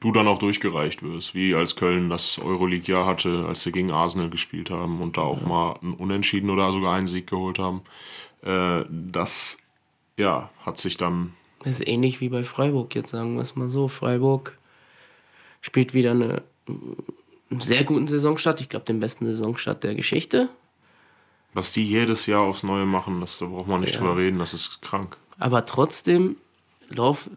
du 0.00 0.10
dann 0.10 0.26
auch 0.26 0.38
durchgereicht 0.38 1.04
wirst. 1.04 1.36
Wie 1.36 1.54
als 1.54 1.76
Köln 1.76 2.10
das 2.10 2.40
Euroleague-Jahr 2.40 3.06
hatte, 3.06 3.44
als 3.46 3.62
sie 3.62 3.70
gegen 3.70 3.92
Arsenal 3.92 4.28
gespielt 4.28 4.70
haben 4.70 5.00
und 5.00 5.16
da 5.16 5.22
auch 5.22 5.40
ja. 5.40 5.46
mal 5.46 5.78
einen 5.80 5.94
Unentschieden 5.94 6.50
oder 6.50 6.72
sogar 6.72 6.94
einen 6.94 7.06
Sieg 7.06 7.28
geholt 7.28 7.60
haben. 7.60 7.82
Äh, 8.42 8.84
das, 8.90 9.56
ja, 10.16 10.50
hat 10.66 10.78
sich 10.78 10.96
dann... 10.96 11.34
Das 11.62 11.78
ist 11.78 11.86
ähnlich 11.86 12.20
wie 12.20 12.28
bei 12.28 12.42
Freiburg, 12.42 12.92
jetzt 12.96 13.10
sagen 13.10 13.36
wir 13.36 13.42
es 13.42 13.54
mal 13.54 13.70
so. 13.70 13.86
Freiburg 13.86 14.58
spielt 15.62 15.94
wieder 15.94 16.10
eine, 16.10 16.42
einen 16.68 17.60
sehr 17.60 17.84
guten 17.84 18.06
Saisonstart. 18.06 18.60
Ich 18.60 18.68
glaube, 18.68 18.84
den 18.84 19.00
besten 19.00 19.24
Saisonstart 19.24 19.82
der 19.82 19.94
Geschichte. 19.94 20.50
Was 21.54 21.72
die 21.72 21.86
jedes 21.86 22.26
Jahr 22.26 22.42
aufs 22.42 22.62
Neue 22.62 22.84
machen, 22.84 23.20
das, 23.20 23.38
da 23.38 23.46
braucht 23.46 23.68
man 23.68 23.80
nicht 23.80 23.94
ja. 23.94 24.00
drüber 24.00 24.18
reden, 24.18 24.38
das 24.38 24.52
ist 24.52 24.82
krank. 24.82 25.16
Aber 25.38 25.64
trotzdem, 25.66 26.36
lauf, 26.88 27.30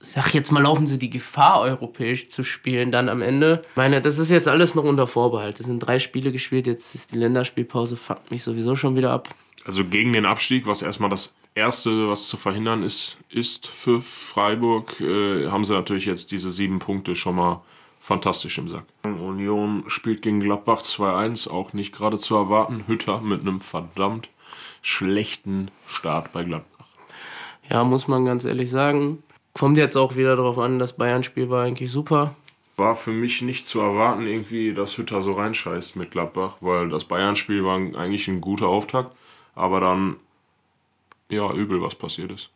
sag 0.00 0.34
jetzt 0.34 0.50
mal, 0.50 0.62
laufen 0.62 0.86
sie 0.86 0.98
die 0.98 1.10
Gefahr, 1.10 1.60
europäisch 1.60 2.28
zu 2.28 2.42
spielen, 2.42 2.90
dann 2.90 3.08
am 3.08 3.22
Ende. 3.22 3.62
Ich 3.70 3.76
meine, 3.76 4.00
das 4.00 4.18
ist 4.18 4.30
jetzt 4.30 4.48
alles 4.48 4.74
noch 4.74 4.84
unter 4.84 5.06
Vorbehalt. 5.06 5.60
Es 5.60 5.66
sind 5.66 5.80
drei 5.80 5.98
Spiele 5.98 6.32
gespielt, 6.32 6.66
jetzt 6.66 6.94
ist 6.94 7.12
die 7.12 7.18
Länderspielpause, 7.18 7.96
fuckt 7.96 8.30
mich 8.30 8.42
sowieso 8.42 8.76
schon 8.76 8.96
wieder 8.96 9.12
ab. 9.12 9.28
Also 9.66 9.84
gegen 9.84 10.12
den 10.12 10.26
Abstieg, 10.26 10.66
was 10.66 10.82
erstmal 10.82 11.10
das 11.10 11.34
Erste, 11.54 12.08
was 12.08 12.28
zu 12.28 12.36
verhindern 12.36 12.82
ist, 12.82 13.18
ist 13.30 13.68
für 13.68 14.00
Freiburg, 14.00 15.00
äh, 15.00 15.48
haben 15.48 15.64
sie 15.64 15.72
natürlich 15.72 16.04
jetzt 16.04 16.32
diese 16.32 16.50
sieben 16.50 16.80
Punkte 16.80 17.14
schon 17.14 17.36
mal 17.36 17.62
fantastisch 18.00 18.58
im 18.58 18.68
Sack. 18.68 18.84
Union 19.04 19.84
spielt 19.86 20.22
gegen 20.22 20.40
Gladbach 20.40 20.82
2-1, 20.82 21.48
auch 21.48 21.72
nicht 21.72 21.94
gerade 21.94 22.18
zu 22.18 22.34
erwarten. 22.34 22.84
Hütter 22.86 23.20
mit 23.20 23.42
einem 23.42 23.60
verdammt 23.60 24.28
schlechten 24.82 25.70
Start 25.88 26.32
bei 26.32 26.44
Gladbach. 26.44 26.86
Ja, 27.70 27.84
muss 27.84 28.08
man 28.08 28.24
ganz 28.24 28.44
ehrlich 28.44 28.70
sagen. 28.70 29.22
Kommt 29.54 29.78
jetzt 29.78 29.96
auch 29.96 30.16
wieder 30.16 30.36
darauf 30.36 30.58
an, 30.58 30.78
das 30.78 30.94
Bayern-Spiel 30.94 31.48
war 31.48 31.64
eigentlich 31.64 31.90
super. 31.90 32.34
War 32.76 32.96
für 32.96 33.12
mich 33.12 33.40
nicht 33.40 33.66
zu 33.66 33.80
erwarten, 33.80 34.26
irgendwie, 34.26 34.74
dass 34.74 34.98
Hütter 34.98 35.22
so 35.22 35.32
reinscheißt 35.32 35.94
mit 35.94 36.10
Gladbach, 36.10 36.56
weil 36.60 36.88
das 36.88 37.04
Bayern-Spiel 37.04 37.64
war 37.64 37.76
eigentlich 37.76 38.26
ein 38.26 38.40
guter 38.40 38.66
Auftakt, 38.66 39.16
aber 39.54 39.80
dann, 39.80 40.16
ja, 41.30 41.52
übel, 41.52 41.80
was 41.82 41.94
passiert 41.94 42.32
ist. 42.32 42.50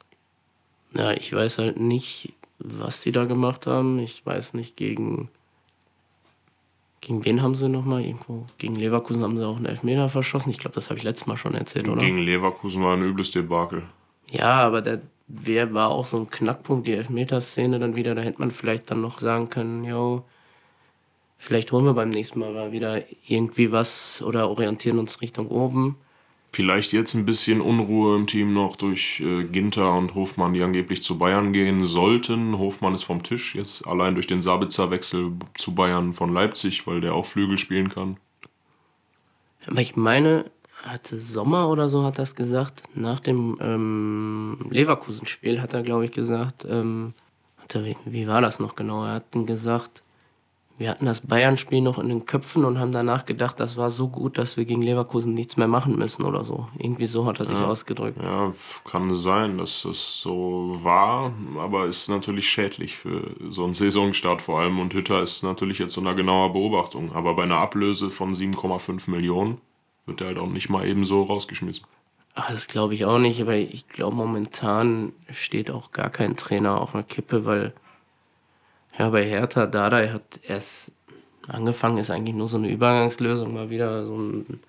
Ja, 0.94 1.12
ich 1.12 1.32
weiß 1.32 1.58
halt 1.58 1.78
nicht, 1.78 2.32
was 2.58 3.02
die 3.02 3.12
da 3.12 3.24
gemacht 3.24 3.66
haben. 3.66 3.98
Ich 3.98 4.24
weiß 4.24 4.54
nicht, 4.54 4.76
gegen. 4.76 5.28
Gegen 7.00 7.24
wen 7.24 7.42
haben 7.42 7.54
sie 7.54 7.68
nochmal 7.68 8.04
irgendwo? 8.04 8.44
Gegen 8.58 8.76
Leverkusen 8.76 9.22
haben 9.22 9.38
sie 9.38 9.46
auch 9.46 9.56
einen 9.56 9.66
Elfmeter 9.66 10.08
verschossen. 10.08 10.50
Ich 10.50 10.58
glaube, 10.58 10.74
das 10.74 10.90
habe 10.90 10.98
ich 10.98 11.04
letztes 11.04 11.26
Mal 11.26 11.36
schon 11.36 11.54
erzählt, 11.54 11.88
oder? 11.88 12.00
Gegen 12.00 12.18
Leverkusen 12.18 12.82
war 12.82 12.96
ein 12.96 13.02
übles 13.02 13.30
Debakel. 13.30 13.84
Ja, 14.30 14.60
aber 14.60 14.82
der 14.82 15.00
wer 15.28 15.74
war 15.74 15.90
auch 15.90 16.06
so 16.06 16.16
ein 16.18 16.30
Knackpunkt, 16.30 16.86
die 16.86 16.94
Elfmeterszene 16.94 17.78
dann 17.78 17.94
wieder. 17.94 18.14
Da 18.14 18.22
hätte 18.22 18.40
man 18.40 18.50
vielleicht 18.50 18.90
dann 18.90 19.02
noch 19.02 19.20
sagen 19.20 19.50
können, 19.50 19.84
yo, 19.84 20.24
vielleicht 21.36 21.70
holen 21.70 21.84
wir 21.84 21.94
beim 21.94 22.10
nächsten 22.10 22.40
Mal 22.40 22.72
wieder 22.72 23.02
irgendwie 23.26 23.70
was 23.70 24.22
oder 24.22 24.48
orientieren 24.48 24.98
uns 24.98 25.20
Richtung 25.20 25.48
oben. 25.48 25.96
Vielleicht 26.58 26.92
jetzt 26.92 27.14
ein 27.14 27.24
bisschen 27.24 27.60
Unruhe 27.60 28.16
im 28.16 28.26
Team 28.26 28.52
noch 28.52 28.74
durch 28.74 29.20
äh, 29.20 29.44
Ginter 29.44 29.94
und 29.94 30.16
Hofmann, 30.16 30.54
die 30.54 30.62
angeblich 30.64 31.04
zu 31.04 31.16
Bayern 31.16 31.52
gehen 31.52 31.84
sollten. 31.84 32.58
Hofmann 32.58 32.94
ist 32.94 33.04
vom 33.04 33.22
Tisch 33.22 33.54
jetzt 33.54 33.86
allein 33.86 34.16
durch 34.16 34.26
den 34.26 34.42
Sabitzer-Wechsel 34.42 35.34
zu 35.54 35.74
Bayern 35.76 36.14
von 36.14 36.34
Leipzig, 36.34 36.84
weil 36.88 37.00
der 37.00 37.14
auch 37.14 37.26
Flügel 37.26 37.58
spielen 37.58 37.90
kann. 37.90 38.16
Aber 39.68 39.80
ich 39.80 39.94
meine, 39.94 40.50
hatte 40.82 41.16
Sommer 41.16 41.68
oder 41.68 41.88
so 41.88 42.02
hat 42.02 42.18
das 42.18 42.34
gesagt, 42.34 42.82
nach 42.92 43.20
dem 43.20 43.56
ähm, 43.60 44.58
Leverkusen-Spiel 44.68 45.62
hat 45.62 45.74
er, 45.74 45.84
glaube 45.84 46.06
ich, 46.06 46.10
gesagt, 46.10 46.66
ähm, 46.68 47.14
wie, 47.72 47.96
wie 48.04 48.26
war 48.26 48.40
das 48.40 48.58
noch 48.58 48.74
genau? 48.74 49.04
Er 49.04 49.12
hat 49.12 49.26
gesagt, 49.30 50.02
wir 50.78 50.90
hatten 50.90 51.06
das 51.06 51.20
Bayern-Spiel 51.22 51.80
noch 51.80 51.98
in 51.98 52.08
den 52.08 52.24
Köpfen 52.24 52.64
und 52.64 52.78
haben 52.78 52.92
danach 52.92 53.26
gedacht, 53.26 53.58
das 53.58 53.76
war 53.76 53.90
so 53.90 54.08
gut, 54.08 54.38
dass 54.38 54.56
wir 54.56 54.64
gegen 54.64 54.80
Leverkusen 54.80 55.34
nichts 55.34 55.56
mehr 55.56 55.66
machen 55.66 55.96
müssen 55.96 56.24
oder 56.24 56.44
so. 56.44 56.68
Irgendwie 56.78 57.06
so 57.06 57.26
hat 57.26 57.40
er 57.40 57.46
sich 57.46 57.58
ja, 57.58 57.66
ausgedrückt. 57.66 58.16
Ja, 58.22 58.52
kann 58.84 59.12
sein, 59.14 59.58
dass 59.58 59.82
das 59.82 60.20
so 60.20 60.78
war, 60.82 61.32
aber 61.58 61.86
ist 61.86 62.08
natürlich 62.08 62.48
schädlich 62.48 62.96
für 62.96 63.34
so 63.50 63.64
einen 63.64 63.74
Saisonstart 63.74 64.40
vor 64.40 64.60
allem. 64.60 64.78
Und 64.78 64.94
Hütter 64.94 65.20
ist 65.20 65.42
natürlich 65.42 65.80
jetzt 65.80 65.98
unter 65.98 66.14
genauer 66.14 66.52
Beobachtung. 66.52 67.12
Aber 67.12 67.34
bei 67.34 67.42
einer 67.42 67.58
Ablöse 67.58 68.10
von 68.10 68.32
7,5 68.32 69.10
Millionen 69.10 69.60
wird 70.06 70.20
er 70.20 70.28
halt 70.28 70.38
auch 70.38 70.48
nicht 70.48 70.70
mal 70.70 70.86
eben 70.86 71.04
so 71.04 71.24
rausgeschmissen. 71.24 71.84
Ach, 72.36 72.52
das 72.52 72.68
glaube 72.68 72.94
ich 72.94 73.04
auch 73.04 73.18
nicht, 73.18 73.40
aber 73.42 73.56
ich 73.56 73.88
glaube, 73.88 74.14
momentan 74.14 75.12
steht 75.28 75.72
auch 75.72 75.90
gar 75.90 76.08
kein 76.08 76.36
Trainer 76.36 76.80
auf 76.80 76.94
einer 76.94 77.02
Kippe, 77.02 77.46
weil 77.46 77.72
ja, 78.98 79.10
bei 79.10 79.24
Hertha 79.24 79.66
Dada 79.66 80.12
hat 80.12 80.40
erst 80.42 80.92
angefangen, 81.46 81.98
ist 81.98 82.10
eigentlich 82.10 82.34
nur 82.34 82.48
so 82.48 82.56
eine 82.56 82.70
Übergangslösung, 82.70 83.54
mal 83.54 83.70
wieder 83.70 84.04
so 84.04 84.16
ein. 84.16 84.60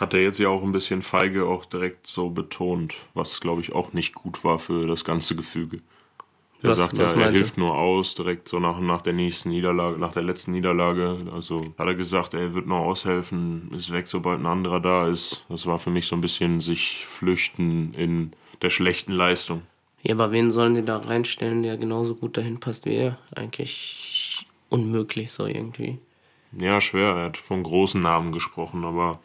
Hat 0.00 0.14
er 0.14 0.20
jetzt 0.20 0.40
ja 0.40 0.48
auch 0.48 0.62
ein 0.62 0.72
bisschen 0.72 1.02
feige 1.02 1.46
auch 1.46 1.64
direkt 1.64 2.06
so 2.06 2.30
betont, 2.30 2.94
was 3.14 3.40
glaube 3.40 3.60
ich 3.60 3.72
auch 3.72 3.92
nicht 3.92 4.14
gut 4.14 4.42
war 4.42 4.58
für 4.58 4.86
das 4.86 5.04
ganze 5.04 5.36
Gefüge. 5.36 5.80
Er 6.62 6.70
was, 6.70 6.78
sagt 6.78 6.96
ja, 6.96 7.04
er 7.04 7.30
hilft 7.30 7.58
nur 7.58 7.76
aus, 7.76 8.14
direkt 8.14 8.48
so 8.48 8.58
nach, 8.58 8.80
nach 8.80 9.02
der 9.02 9.12
nächsten 9.12 9.50
Niederlage, 9.50 9.98
nach 9.98 10.14
der 10.14 10.22
letzten 10.22 10.52
Niederlage. 10.52 11.18
Also 11.32 11.74
hat 11.76 11.86
er 11.86 11.94
gesagt, 11.94 12.32
er 12.32 12.54
wird 12.54 12.66
nur 12.66 12.78
aushelfen, 12.78 13.70
ist 13.76 13.92
weg, 13.92 14.08
sobald 14.08 14.40
ein 14.40 14.46
anderer 14.46 14.80
da 14.80 15.06
ist. 15.06 15.44
Das 15.50 15.66
war 15.66 15.78
für 15.78 15.90
mich 15.90 16.06
so 16.06 16.16
ein 16.16 16.22
bisschen 16.22 16.62
sich 16.62 17.04
flüchten 17.06 17.92
in 17.92 18.32
der 18.62 18.70
schlechten 18.70 19.12
Leistung. 19.12 19.62
Ja, 20.06 20.14
aber 20.14 20.32
wen 20.32 20.50
sollen 20.50 20.74
die 20.74 20.84
da 20.84 20.98
reinstellen, 20.98 21.62
der 21.62 21.78
genauso 21.78 22.14
gut 22.14 22.36
dahin 22.36 22.60
passt 22.60 22.84
wie 22.84 22.94
er? 22.94 23.18
Eigentlich 23.34 24.46
unmöglich 24.68 25.32
so 25.32 25.46
irgendwie. 25.46 25.98
Ja, 26.52 26.80
schwer. 26.80 27.08
Er 27.16 27.24
hat 27.24 27.36
von 27.38 27.62
großen 27.62 28.00
Namen 28.00 28.30
gesprochen, 28.30 28.84
aber 28.84 29.18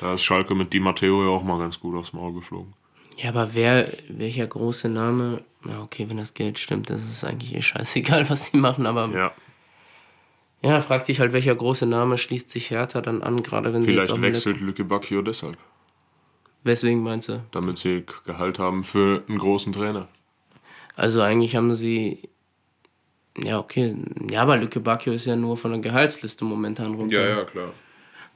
da 0.00 0.14
ist 0.14 0.24
Schalke 0.24 0.54
mit 0.54 0.72
Di 0.72 0.80
Matteo 0.80 1.22
ja 1.22 1.28
auch 1.28 1.42
mal 1.42 1.58
ganz 1.58 1.78
gut 1.78 1.94
aufs 1.94 2.14
Maul 2.14 2.32
geflogen. 2.32 2.72
Ja, 3.18 3.28
aber 3.28 3.54
wer, 3.54 3.92
welcher 4.08 4.46
große 4.46 4.88
Name, 4.88 5.44
ja, 5.68 5.82
okay, 5.82 6.08
wenn 6.08 6.16
das 6.16 6.32
Geld 6.32 6.58
stimmt, 6.58 6.88
das 6.88 7.02
ist 7.02 7.24
eigentlich 7.24 7.54
eh 7.54 7.62
scheißegal, 7.62 8.28
was 8.30 8.46
sie 8.46 8.56
machen, 8.56 8.86
aber. 8.86 9.08
Ja. 9.08 9.32
Ja, 10.64 10.80
fragt 10.80 11.06
sich 11.06 11.18
halt, 11.18 11.32
welcher 11.32 11.56
große 11.56 11.86
Name 11.86 12.18
schließt 12.18 12.48
sich 12.48 12.70
Hertha 12.70 13.00
dann 13.00 13.22
an, 13.22 13.42
gerade 13.42 13.74
wenn 13.74 13.84
Vielleicht 13.84 14.06
sie 14.06 14.12
jetzt 14.14 14.22
wechselt 14.22 14.60
Lücke 14.60 14.84
Bacchio 14.84 15.20
deshalb. 15.20 15.58
Weswegen 16.62 17.02
meinst 17.02 17.28
du? 17.28 17.44
Damit 17.50 17.78
sie 17.78 18.04
Gehalt 18.24 18.60
haben 18.60 18.84
für 18.84 19.24
einen 19.28 19.38
großen 19.38 19.72
Trainer. 19.72 20.06
Also 20.96 21.20
eigentlich 21.22 21.56
haben 21.56 21.74
sie. 21.74 22.28
Ja, 23.42 23.58
okay. 23.58 23.96
Ja, 24.30 24.42
aber 24.42 24.56
Lücke 24.56 24.80
Bacchio 24.80 25.12
ist 25.12 25.26
ja 25.26 25.36
nur 25.36 25.56
von 25.56 25.70
der 25.70 25.80
Gehaltsliste 25.80 26.44
momentan 26.44 26.94
runter. 26.94 27.22
Ja, 27.22 27.38
ja, 27.38 27.44
klar. 27.44 27.72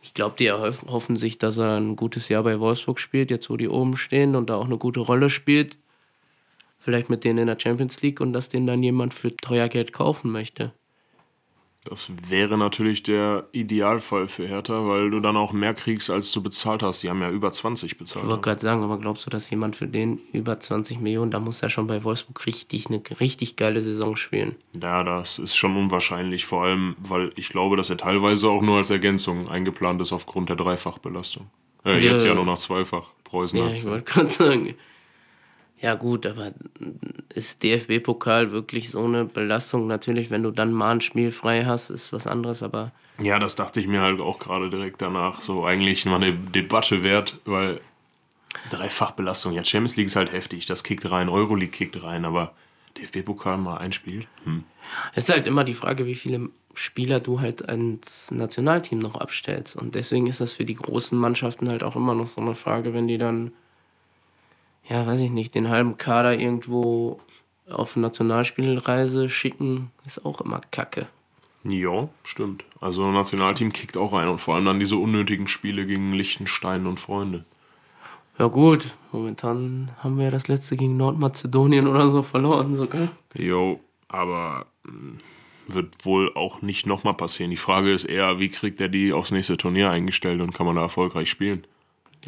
Ich 0.03 0.15
glaube, 0.15 0.37
die 0.39 0.51
hoffen 0.53 1.17
sich, 1.17 1.39
dass 1.39 1.59
er 1.59 1.77
ein 1.77 1.97
gutes 1.97 2.29
Jahr 2.29 2.45
bei 2.45 2.61
Wolfsburg 2.61 3.01
spielt, 3.01 3.31
jetzt 3.31 3.51
wo 3.51 3.57
die 3.57 3.69
oben 3.69 3.97
stehen 3.97 4.37
und 4.37 4.49
da 4.49 4.55
auch 4.55 4.67
eine 4.67 4.79
gute 4.79 5.01
Rolle 5.01 5.31
spielt. 5.31 5.79
Vielleicht 6.79 7.11
mit 7.11 7.25
denen 7.25 7.41
in 7.41 7.47
der 7.49 7.59
Champions 7.59 8.01
League 8.03 8.21
und 8.21 8.33
dass 8.33 8.49
den 8.49 8.67
dann 8.67 8.83
jemand 8.83 9.13
für 9.15 9.37
teuer 9.37 9.69
Geld 9.69 9.93
kaufen 9.93 10.31
möchte. 10.31 10.73
Das 11.89 12.11
wäre 12.29 12.59
natürlich 12.59 13.03
der 13.03 13.47
Idealfall 13.53 14.27
für 14.27 14.47
Hertha, 14.47 14.87
weil 14.89 15.11
du 15.11 15.21
dann 15.21 15.37
auch 15.37 15.53
mehr 15.53 15.73
kriegst, 15.73 16.11
als 16.11 16.33
du 16.33 16.43
bezahlt 16.43 16.83
hast. 16.83 17.03
Die 17.03 17.11
haben 17.11 17.23
ja 17.23 17.31
über 17.31 17.51
20 17.51 17.97
bezahlt. 17.97 18.25
Ich 18.25 18.31
wollte 18.31 18.43
gerade 18.43 18.61
sagen, 18.61 18.83
aber 18.83 18.99
glaubst 18.99 19.25
du, 19.25 19.31
dass 19.31 19.49
jemand 19.51 19.77
für 19.77 19.87
den 19.87 20.19
über 20.33 20.59
20 20.59 21.01
Millionen, 21.01 21.31
da 21.31 21.39
muss 21.39 21.63
er 21.63 21.71
schon 21.71 21.87
bei 21.87 22.03
Wolfsburg 22.03 22.45
richtig 22.47 22.89
eine 22.89 23.01
richtig 23.21 23.57
geile 23.57 23.81
Saison 23.81 24.17
spielen? 24.17 24.57
Ja, 24.81 25.05
das 25.05 25.39
ist 25.39 25.57
schon 25.57 25.77
unwahrscheinlich, 25.77 26.45
vor 26.45 26.65
allem, 26.65 26.97
weil 26.99 27.33
ich 27.37 27.51
glaube, 27.51 27.77
dass 27.77 27.89
er 27.89 27.99
teilweise 27.99 28.49
auch 28.49 28.63
nur 28.63 28.79
als 28.79 28.91
Ergänzung 28.91 29.49
eingeplant 29.49 30.01
ist 30.01 30.13
aufgrund 30.13 30.49
der 30.49 30.57
Dreifachbelastung. 30.57 31.51
Äh, 31.85 32.01
ja, 32.01 32.11
jetzt 32.11 32.25
ja 32.25 32.35
nur 32.35 32.45
noch 32.45 32.59
Zweifach. 32.59 33.15
Preußen 33.23 33.59
ja, 33.59 33.69
ich 33.69 33.85
wollte 33.85 34.03
gerade 34.03 34.29
sagen. 34.29 34.75
Ja 35.79 35.95
gut, 35.95 36.27
aber 36.27 36.53
ist 37.35 37.63
DFB-Pokal 37.63 38.51
wirklich 38.51 38.91
so 38.91 39.05
eine 39.05 39.27
Belastung? 39.27 39.87
Natürlich, 39.87 40.31
wenn 40.31 40.43
du 40.43 40.51
dann 40.51 40.73
mal 40.73 40.93
ein 40.93 41.01
Spiel 41.01 41.31
frei 41.31 41.65
hast, 41.65 41.91
ist 41.91 42.13
was 42.13 42.27
anderes, 42.27 42.63
aber... 42.63 42.93
Ja, 43.21 43.39
das 43.39 43.57
dachte 43.57 43.81
ich 43.81 43.87
mir 43.87 44.01
halt 44.01 44.21
auch 44.21 44.39
gerade 44.39 44.71
direkt 44.71 45.03
danach. 45.03 45.41
So 45.41 45.65
eigentlich 45.65 46.05
mal 46.07 46.17
eine 46.17 46.33
Debatte 46.33 47.03
wert, 47.03 47.39
weil 47.45 47.81
Dreifachbelastung, 48.71 49.53
ja, 49.53 49.65
Champions 49.65 49.97
League 49.97 50.07
ist 50.07 50.17
halt 50.17 50.33
heftig, 50.33 50.67
das 50.67 50.83
kickt 50.83 51.11
rein, 51.11 51.29
Euroleague 51.29 51.73
kickt 51.73 52.03
rein, 52.03 52.25
aber 52.25 52.55
DFB-Pokal 52.97 53.59
mal 53.59 53.79
ein 53.79 53.93
Spiel? 53.93 54.27
Hm. 54.45 54.65
Es 55.15 55.25
ist 55.25 55.35
halt 55.35 55.47
immer 55.47 55.65
die 55.65 55.75
Frage, 55.75 56.07
wie 56.07 56.15
viele 56.15 56.49
Spieler 56.75 57.21
du 57.21 57.41
halt 57.41 57.69
ans 57.69 58.31
Nationalteam 58.31 58.99
noch 58.99 59.17
abstellst. 59.17 59.77
Und 59.77 59.95
deswegen 59.95 60.27
ist 60.27 60.41
das 60.41 60.53
für 60.53 60.65
die 60.65 60.75
großen 60.75 61.19
Mannschaften 61.19 61.69
halt 61.69 61.83
auch 61.83 61.97
immer 61.97 62.15
noch 62.15 62.27
so 62.27 62.41
eine 62.41 62.55
Frage, 62.55 62.95
wenn 62.95 63.09
die 63.09 63.19
dann 63.19 63.53
ja, 64.89 65.07
weiß 65.07 65.21
ich 65.21 65.31
nicht, 65.31 65.55
den 65.55 65.69
halben 65.69 65.97
Kader 65.97 66.39
irgendwo 66.39 67.21
auf 67.69 67.97
Nationalspielreise 67.97 69.29
schicken, 69.29 69.91
ist 70.05 70.25
auch 70.25 70.41
immer 70.41 70.61
Kacke. 70.71 71.09
Ja, 71.65 72.09
stimmt. 72.23 72.65
Also 72.81 73.11
Nationalteam 73.11 73.73
kickt 73.73 73.97
auch 73.97 74.13
ein 74.13 74.29
und 74.29 74.41
vor 74.41 74.55
allem 74.55 74.67
dann 74.67 74.79
diese 74.79 74.97
unnötigen 74.97 75.49
Spiele 75.49 75.87
gegen 75.87 76.13
Liechtenstein 76.13 76.87
und 76.87 77.01
Freunde. 77.01 77.45
Ja 78.39 78.47
gut, 78.47 78.95
momentan 79.13 79.91
haben 80.03 80.19
wir 80.19 80.31
das 80.31 80.47
letzte 80.47 80.77
gegen 80.77 80.97
Nordmazedonien 80.97 81.87
oder 81.87 82.11
so 82.11 82.23
verloren 82.23 82.77
sogar. 82.77 83.09
Jo, 83.35 83.81
aber 84.09 84.67
hm, 84.87 85.19
wird 85.69 86.05
wohl 86.05 86.33
auch 86.35 86.63
nicht 86.63 86.87
nochmal 86.87 87.15
passieren. 87.15 87.51
Die 87.51 87.57
Frage 87.57 87.93
ist 87.93 88.05
eher, 88.05 88.39
wie 88.39 88.51
kriegt 88.51 88.81
er 88.81 88.89
die 88.89 89.13
aufs 89.13 89.31
nächste 89.31 89.57
Turnier 89.57 89.91
eingestellt 89.91 90.41
und 90.41 90.55
kann 90.55 90.67
man 90.67 90.77
da 90.77 90.83
erfolgreich 90.83 91.31
spielen? 91.31 91.67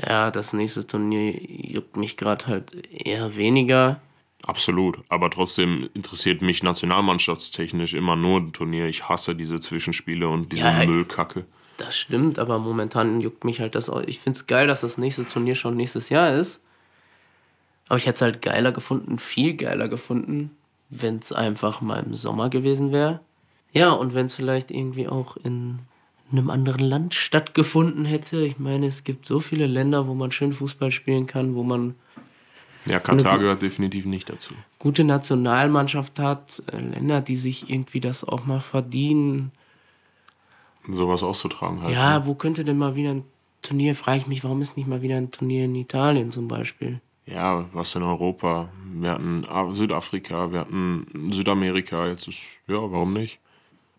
Ja, 0.06 0.30
das 0.30 0.52
nächste 0.52 0.86
Turnier 0.86 1.40
juckt 1.40 1.96
mich 1.96 2.16
gerade 2.16 2.46
halt 2.46 2.72
eher 2.90 3.36
weniger. 3.36 4.00
Absolut, 4.44 5.00
aber 5.08 5.30
trotzdem 5.30 5.88
interessiert 5.94 6.42
mich 6.42 6.62
nationalmannschaftstechnisch 6.62 7.94
immer 7.94 8.14
nur 8.14 8.40
ein 8.40 8.52
Turnier. 8.52 8.86
Ich 8.86 9.08
hasse 9.08 9.34
diese 9.34 9.60
Zwischenspiele 9.60 10.28
und 10.28 10.52
diese 10.52 10.64
ja, 10.64 10.84
Müllkacke. 10.84 11.44
Das 11.76 11.96
stimmt, 11.96 12.38
aber 12.38 12.58
momentan 12.58 13.20
juckt 13.20 13.44
mich 13.44 13.60
halt 13.60 13.74
das 13.74 13.90
auch. 13.90 14.02
Ich 14.02 14.20
finde 14.20 14.38
es 14.38 14.46
geil, 14.46 14.66
dass 14.66 14.80
das 14.80 14.98
nächste 14.98 15.26
Turnier 15.26 15.54
schon 15.54 15.76
nächstes 15.76 16.08
Jahr 16.08 16.32
ist. 16.34 16.60
Aber 17.88 17.98
ich 17.98 18.06
hätte 18.06 18.16
es 18.16 18.22
halt 18.22 18.42
geiler 18.42 18.72
gefunden, 18.72 19.18
viel 19.18 19.54
geiler 19.54 19.88
gefunden, 19.88 20.56
wenn 20.88 21.18
es 21.18 21.32
einfach 21.32 21.80
mal 21.80 22.02
im 22.02 22.14
Sommer 22.14 22.50
gewesen 22.50 22.92
wäre. 22.92 23.20
Ja, 23.72 23.90
und 23.92 24.14
wenn 24.14 24.26
es 24.26 24.34
vielleicht 24.34 24.70
irgendwie 24.70 25.08
auch 25.08 25.36
in 25.36 25.80
in 26.30 26.38
einem 26.38 26.50
anderen 26.50 26.84
Land 26.84 27.14
stattgefunden 27.14 28.04
hätte. 28.04 28.44
Ich 28.44 28.58
meine, 28.58 28.86
es 28.86 29.04
gibt 29.04 29.26
so 29.26 29.40
viele 29.40 29.66
Länder, 29.66 30.06
wo 30.06 30.14
man 30.14 30.30
schön 30.30 30.52
Fußball 30.52 30.90
spielen 30.90 31.26
kann, 31.26 31.54
wo 31.54 31.62
man. 31.62 31.94
Ja, 32.86 33.00
Katar 33.00 33.38
gehört 33.38 33.62
definitiv 33.62 34.06
nicht 34.06 34.30
dazu. 34.30 34.54
Gute 34.78 35.04
Nationalmannschaft 35.04 36.18
hat, 36.18 36.62
äh, 36.72 36.78
Länder, 36.78 37.20
die 37.20 37.36
sich 37.36 37.70
irgendwie 37.70 38.00
das 38.00 38.24
auch 38.24 38.46
mal 38.46 38.60
verdienen. 38.60 39.52
Sowas 40.88 41.22
auszutragen 41.22 41.82
halt. 41.82 41.94
Ja, 41.94 42.18
ne? 42.18 42.26
wo 42.26 42.34
könnte 42.34 42.64
denn 42.64 42.78
mal 42.78 42.96
wieder 42.96 43.10
ein 43.10 43.24
Turnier, 43.62 43.94
frage 43.94 44.20
ich 44.20 44.26
mich, 44.26 44.44
warum 44.44 44.62
ist 44.62 44.76
nicht 44.76 44.86
mal 44.86 45.02
wieder 45.02 45.16
ein 45.16 45.30
Turnier 45.30 45.64
in 45.64 45.74
Italien 45.74 46.30
zum 46.30 46.48
Beispiel? 46.48 47.00
Ja, 47.26 47.66
was 47.72 47.94
in 47.94 48.02
Europa? 48.02 48.70
Wir 48.94 49.10
hatten 49.10 49.44
Südafrika, 49.74 50.50
wir 50.50 50.60
hatten 50.60 51.30
Südamerika, 51.30 52.06
jetzt 52.06 52.28
ist, 52.28 52.46
ja, 52.66 52.76
warum 52.76 53.12
nicht? 53.12 53.38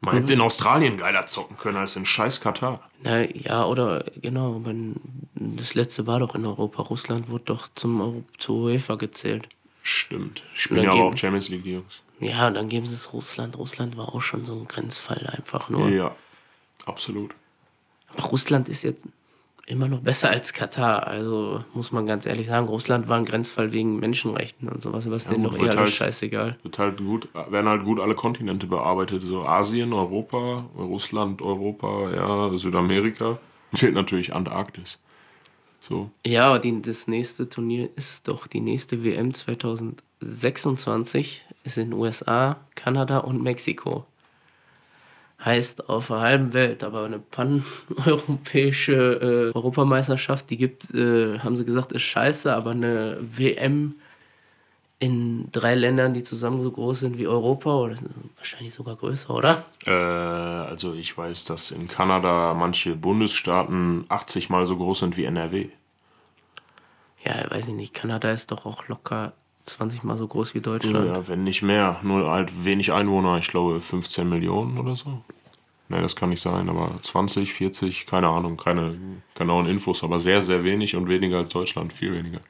Man 0.02 0.16
hätte 0.16 0.34
in 0.34 0.42
Australien 0.42 0.98
geiler 0.98 1.26
zocken 1.26 1.58
können 1.58 1.78
als 1.78 1.96
in 1.96 2.06
scheiß 2.06 2.40
Katar. 2.40 2.90
Na, 3.04 3.30
ja, 3.34 3.66
oder 3.66 4.06
genau, 4.22 4.60
man, 4.60 4.96
das 5.36 5.74
letzte 5.74 6.08
war 6.08 6.20
doch 6.20 6.36
in 6.36 6.46
Europa. 6.46 6.84
Russland 6.84 7.30
wurde 7.30 7.46
doch 7.46 7.68
zum 7.76 8.24
zur 8.38 8.64
UEFA 8.64 8.96
gezählt. 8.96 9.50
Stimmt. 9.84 10.44
Spielen 10.54 10.84
ja 10.84 10.92
aber 10.92 11.04
auch 11.06 11.18
Champions 11.18 11.50
League, 11.50 11.64
die 11.64 11.74
Jungs. 11.74 12.02
Ja, 12.20 12.48
und 12.48 12.54
dann 12.56 12.70
geben 12.70 12.86
sie 12.86 12.96
es 12.96 13.14
Russland. 13.14 13.58
Russland 13.58 13.98
war 13.98 14.14
auch 14.14 14.22
schon 14.22 14.46
so 14.46 14.54
ein 14.54 14.68
Grenzfall 14.68 15.28
einfach 15.28 15.70
nur. 15.70 15.90
Ja, 15.90 16.16
absolut. 16.86 17.34
Aber 18.14 18.24
Russland 18.28 18.70
ist 18.70 18.84
jetzt 18.84 19.08
immer 19.70 19.88
noch 19.88 20.02
besser 20.02 20.30
als 20.30 20.52
Katar. 20.52 21.08
Also 21.08 21.64
muss 21.74 21.92
man 21.92 22.08
ganz 22.08 22.26
ehrlich 22.26 22.48
sagen, 22.48 22.68
Russland 22.68 23.08
war 23.08 23.18
ein 23.18 23.26
Grenzfall 23.26 23.72
wegen 23.72 24.00
Menschenrechten 24.00 24.68
und 24.68 24.82
sowas. 24.82 25.08
Was 25.10 25.26
ja, 25.26 25.32
denen 25.32 25.44
doch 25.44 25.58
eh 25.58 25.70
alles 25.70 25.78
halt, 25.78 25.92
scheißegal. 25.92 26.58
Wird 26.64 26.80
halt 26.80 26.98
gut, 26.98 27.30
werden 27.50 27.70
halt 27.70 27.86
gut 27.86 28.00
alle 28.00 28.16
Kontinente 28.16 28.66
bearbeitet. 28.68 29.22
So 29.24 29.44
Asien, 29.44 29.94
Europa, 29.94 30.66
Russland, 30.78 31.42
Europa, 31.42 32.12
ja, 32.12 32.58
Südamerika. 32.58 33.38
Fehlt 33.74 33.94
natürlich 33.94 34.34
Antarktis. 34.34 35.00
So. 35.82 36.10
Ja, 36.26 36.48
aber 36.48 36.60
die, 36.60 36.82
das 36.82 37.08
nächste 37.08 37.48
Turnier 37.48 37.90
ist 37.96 38.28
doch 38.28 38.48
die 38.48 38.62
nächste 38.62 39.04
WM 39.04 39.34
2026. 39.34 41.46
Ist 41.64 41.78
in 41.78 41.94
USA, 41.94 42.58
Kanada 42.76 43.20
und 43.20 43.44
Mexiko 43.44 44.06
heißt 45.44 45.90
auf 45.90 46.08
der 46.08 46.20
halben 46.20 46.54
Welt, 46.54 46.84
aber 46.84 47.06
eine 47.06 47.20
pan-europäische 47.20 48.94
äh, 49.54 49.56
Europameisterschaft, 49.56 50.50
die 50.50 50.58
gibt, 50.58 50.94
äh, 50.94 51.40
haben 51.40 51.56
sie 51.56 51.66
gesagt, 51.66 51.92
ist 51.92 52.02
scheiße, 52.04 52.54
aber 52.54 52.72
eine 52.72 53.18
WM 53.22 53.96
in 55.00 55.50
drei 55.54 55.76
Ländern, 55.76 56.14
die 56.14 56.24
zusammen 56.24 56.62
so 56.62 56.72
groß 56.72 57.00
sind 57.00 57.18
wie 57.18 57.28
Europa, 57.28 57.74
oder 57.74 57.96
wahrscheinlich 58.36 58.74
sogar 58.74 58.98
größer, 58.98 59.34
oder? 59.34 59.64
Äh, 59.86 59.92
also 59.92 60.94
ich 60.94 61.18
weiß, 61.18 61.46
dass 61.46 61.72
in 61.72 61.88
Kanada 61.88 62.54
manche 62.54 62.98
Bundesstaaten 62.98 64.06
80 64.10 64.50
mal 64.50 64.68
so 64.68 64.76
groß 64.76 65.00
sind 65.00 65.16
wie 65.16 65.24
NRW. 65.24 65.70
Ja, 67.24 67.50
weiß 67.50 67.70
ich 67.70 67.74
nicht. 67.76 67.94
Kanada 67.94 68.32
ist 68.32 68.52
doch 68.52 68.66
auch 68.66 68.88
locker 68.90 69.34
20 69.74 70.04
mal 70.04 70.18
so 70.18 70.28
groß 70.28 70.54
wie 70.56 70.62
Deutschland. 70.62 71.08
Ja, 71.08 71.28
wenn 71.28 71.44
nicht 71.44 71.62
mehr. 71.62 72.00
Nur 72.04 72.30
halt 72.30 72.66
wenig 72.66 72.92
Einwohner, 72.92 73.38
ich 73.38 73.48
glaube 73.48 73.80
15 73.82 74.28
Millionen 74.28 74.78
oder 74.78 74.96
so. 74.96 75.22
Ne, 75.90 76.02
das 76.02 76.16
kann 76.16 76.30
nicht 76.30 76.42
sein, 76.42 76.70
aber 76.70 76.92
20, 77.02 77.52
40, 77.52 78.06
keine 78.06 78.28
Ahnung, 78.28 78.58
keine 78.58 78.96
genauen 79.34 79.66
Infos, 79.66 80.04
aber 80.04 80.20
sehr, 80.20 80.42
sehr 80.44 80.64
wenig 80.64 80.96
und 80.96 81.10
weniger 81.10 81.38
als 81.38 81.50
Deutschland, 81.50 81.94
viel 81.94 82.14
weniger. 82.14 82.42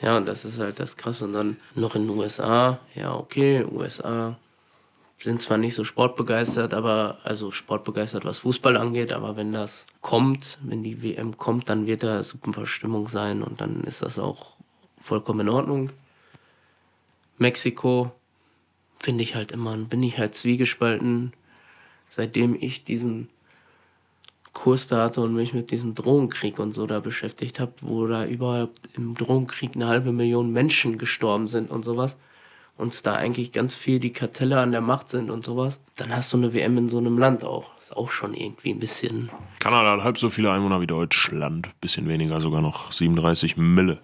Ja, 0.00 0.16
und 0.16 0.26
das 0.26 0.44
ist 0.44 0.60
halt 0.60 0.78
das 0.78 0.96
Krasse. 0.96 1.24
Und 1.24 1.32
dann 1.32 1.56
noch 1.74 1.96
in 1.96 2.06
den 2.06 2.16
USA, 2.16 2.78
ja, 2.94 3.14
okay, 3.14 3.64
USA 3.64 4.36
sind 5.18 5.42
zwar 5.42 5.58
nicht 5.58 5.74
so 5.74 5.82
sportbegeistert, 5.82 6.74
aber 6.74 7.18
also 7.24 7.50
sportbegeistert, 7.50 8.24
was 8.24 8.40
Fußball 8.40 8.76
angeht, 8.76 9.12
aber 9.12 9.36
wenn 9.36 9.52
das 9.52 9.86
kommt, 10.00 10.58
wenn 10.62 10.84
die 10.84 11.02
WM 11.02 11.36
kommt, 11.36 11.68
dann 11.68 11.86
wird 11.86 12.04
da 12.04 12.22
super 12.22 12.66
Stimmung 12.66 13.08
sein 13.08 13.42
und 13.42 13.60
dann 13.60 13.82
ist 13.82 14.02
das 14.02 14.18
auch 14.18 14.56
vollkommen 15.00 15.40
in 15.40 15.48
Ordnung. 15.48 15.90
Mexiko 17.38 18.12
finde 18.98 19.22
ich 19.22 19.34
halt 19.34 19.52
immer, 19.52 19.76
bin 19.76 20.02
ich 20.02 20.18
halt 20.18 20.34
zwiegespalten, 20.34 21.32
seitdem 22.08 22.56
ich 22.58 22.84
diesen 22.84 23.28
Kurs 24.52 24.88
da 24.88 25.04
hatte 25.04 25.20
und 25.20 25.34
mich 25.34 25.54
mit 25.54 25.70
diesem 25.70 25.94
Drogenkrieg 25.94 26.58
und 26.58 26.72
so 26.72 26.86
da 26.86 26.98
beschäftigt 27.00 27.60
habe, 27.60 27.72
wo 27.80 28.06
da 28.06 28.26
überhaupt 28.26 28.80
im 28.94 29.14
Drogenkrieg 29.14 29.76
eine 29.76 29.86
halbe 29.86 30.12
Million 30.12 30.52
Menschen 30.52 30.98
gestorben 30.98 31.46
sind 31.46 31.70
und 31.70 31.84
sowas 31.84 32.16
und 32.76 33.06
da 33.06 33.14
eigentlich 33.14 33.52
ganz 33.52 33.74
viel 33.74 33.98
die 33.98 34.12
Kartelle 34.12 34.58
an 34.60 34.72
der 34.72 34.80
Macht 34.80 35.08
sind 35.08 35.30
und 35.30 35.44
sowas, 35.44 35.80
dann 35.96 36.14
hast 36.14 36.32
du 36.32 36.38
eine 36.38 36.54
WM 36.54 36.78
in 36.78 36.88
so 36.88 36.98
einem 36.98 37.18
Land 37.18 37.44
auch. 37.44 37.76
ist 37.78 37.96
auch 37.96 38.10
schon 38.10 38.34
irgendwie 38.34 38.70
ein 38.70 38.78
bisschen. 38.78 39.30
Kanada 39.58 39.92
hat 39.92 40.04
halb 40.04 40.18
so 40.18 40.30
viele 40.30 40.52
Einwohner 40.52 40.80
wie 40.80 40.86
Deutschland, 40.86 41.68
bisschen 41.80 42.08
weniger 42.08 42.40
sogar 42.40 42.62
noch 42.62 42.92
37 42.92 43.56
Mille. 43.56 44.00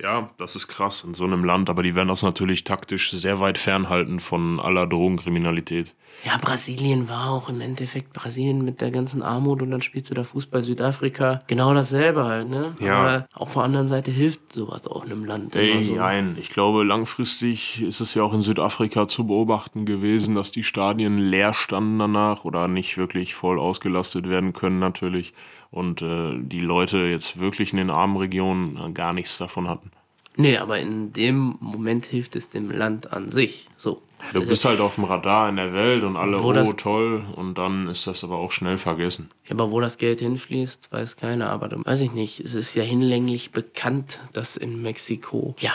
Ja, 0.00 0.30
das 0.38 0.54
ist 0.54 0.68
krass 0.68 1.02
in 1.02 1.14
so 1.14 1.24
einem 1.24 1.42
Land, 1.44 1.68
aber 1.68 1.82
die 1.82 1.96
werden 1.96 2.06
das 2.08 2.22
natürlich 2.22 2.62
taktisch 2.62 3.10
sehr 3.10 3.40
weit 3.40 3.58
fernhalten 3.58 4.20
von 4.20 4.60
aller 4.60 4.86
Drogenkriminalität. 4.86 5.96
Ja, 6.24 6.36
Brasilien 6.36 7.08
war 7.08 7.30
auch 7.30 7.48
im 7.48 7.60
Endeffekt 7.60 8.12
Brasilien 8.12 8.64
mit 8.64 8.80
der 8.80 8.92
ganzen 8.92 9.22
Armut 9.22 9.60
und 9.60 9.72
dann 9.72 9.82
spielst 9.82 10.10
du 10.10 10.14
da 10.14 10.22
Fußball 10.22 10.62
Südafrika. 10.62 11.40
Genau 11.48 11.74
dasselbe 11.74 12.24
halt, 12.24 12.48
ne? 12.48 12.76
Ja. 12.80 12.96
Aber 12.96 13.28
auf 13.34 13.54
der 13.54 13.62
anderen 13.62 13.88
Seite 13.88 14.12
hilft 14.12 14.52
sowas 14.52 14.86
auch 14.86 15.04
einem 15.04 15.24
Land. 15.24 15.56
Ey, 15.56 15.82
so. 15.82 15.94
nein. 15.96 16.36
Ich 16.40 16.50
glaube, 16.50 16.84
langfristig 16.84 17.82
ist 17.82 18.00
es 18.00 18.14
ja 18.14 18.22
auch 18.22 18.32
in 18.32 18.40
Südafrika 18.40 19.08
zu 19.08 19.26
beobachten 19.26 19.84
gewesen, 19.84 20.36
dass 20.36 20.52
die 20.52 20.64
Stadien 20.64 21.18
leer 21.18 21.54
standen 21.54 21.98
danach 21.98 22.44
oder 22.44 22.68
nicht 22.68 22.98
wirklich 22.98 23.34
voll 23.34 23.58
ausgelastet 23.58 24.28
werden 24.28 24.52
können 24.52 24.78
natürlich 24.78 25.34
und 25.70 26.02
äh, 26.02 26.38
die 26.38 26.60
Leute 26.60 26.98
jetzt 26.98 27.38
wirklich 27.38 27.72
in 27.72 27.78
den 27.78 27.90
armen 27.90 28.16
Regionen 28.16 28.94
gar 28.94 29.12
nichts 29.12 29.38
davon 29.38 29.68
hatten. 29.68 29.90
Nee, 30.36 30.56
aber 30.56 30.78
in 30.78 31.12
dem 31.12 31.56
Moment 31.60 32.06
hilft 32.06 32.36
es 32.36 32.48
dem 32.48 32.70
Land 32.70 33.12
an 33.12 33.30
sich. 33.30 33.66
So. 33.76 34.00
Du 34.32 34.44
bist 34.46 34.64
halt 34.64 34.80
auf 34.80 34.96
dem 34.96 35.04
Radar 35.04 35.48
in 35.48 35.56
der 35.56 35.72
Welt 35.74 36.02
und 36.02 36.16
alle, 36.16 36.40
oh, 36.40 36.72
toll, 36.72 37.24
und 37.36 37.56
dann 37.56 37.88
ist 37.88 38.06
das 38.06 38.24
aber 38.24 38.36
auch 38.36 38.52
schnell 38.52 38.78
vergessen. 38.78 39.30
Ja, 39.46 39.52
aber 39.52 39.70
wo 39.70 39.80
das 39.80 39.96
Geld 39.96 40.20
hinfließt, 40.20 40.90
weiß 40.90 41.16
keiner. 41.16 41.50
Aber 41.50 41.68
dann, 41.68 41.84
weiß 41.84 42.00
ich 42.00 42.12
nicht, 42.12 42.40
es 42.40 42.54
ist 42.54 42.74
ja 42.74 42.82
hinlänglich 42.82 43.52
bekannt, 43.52 44.20
dass 44.32 44.56
in 44.56 44.82
Mexiko, 44.82 45.54
ja, 45.58 45.72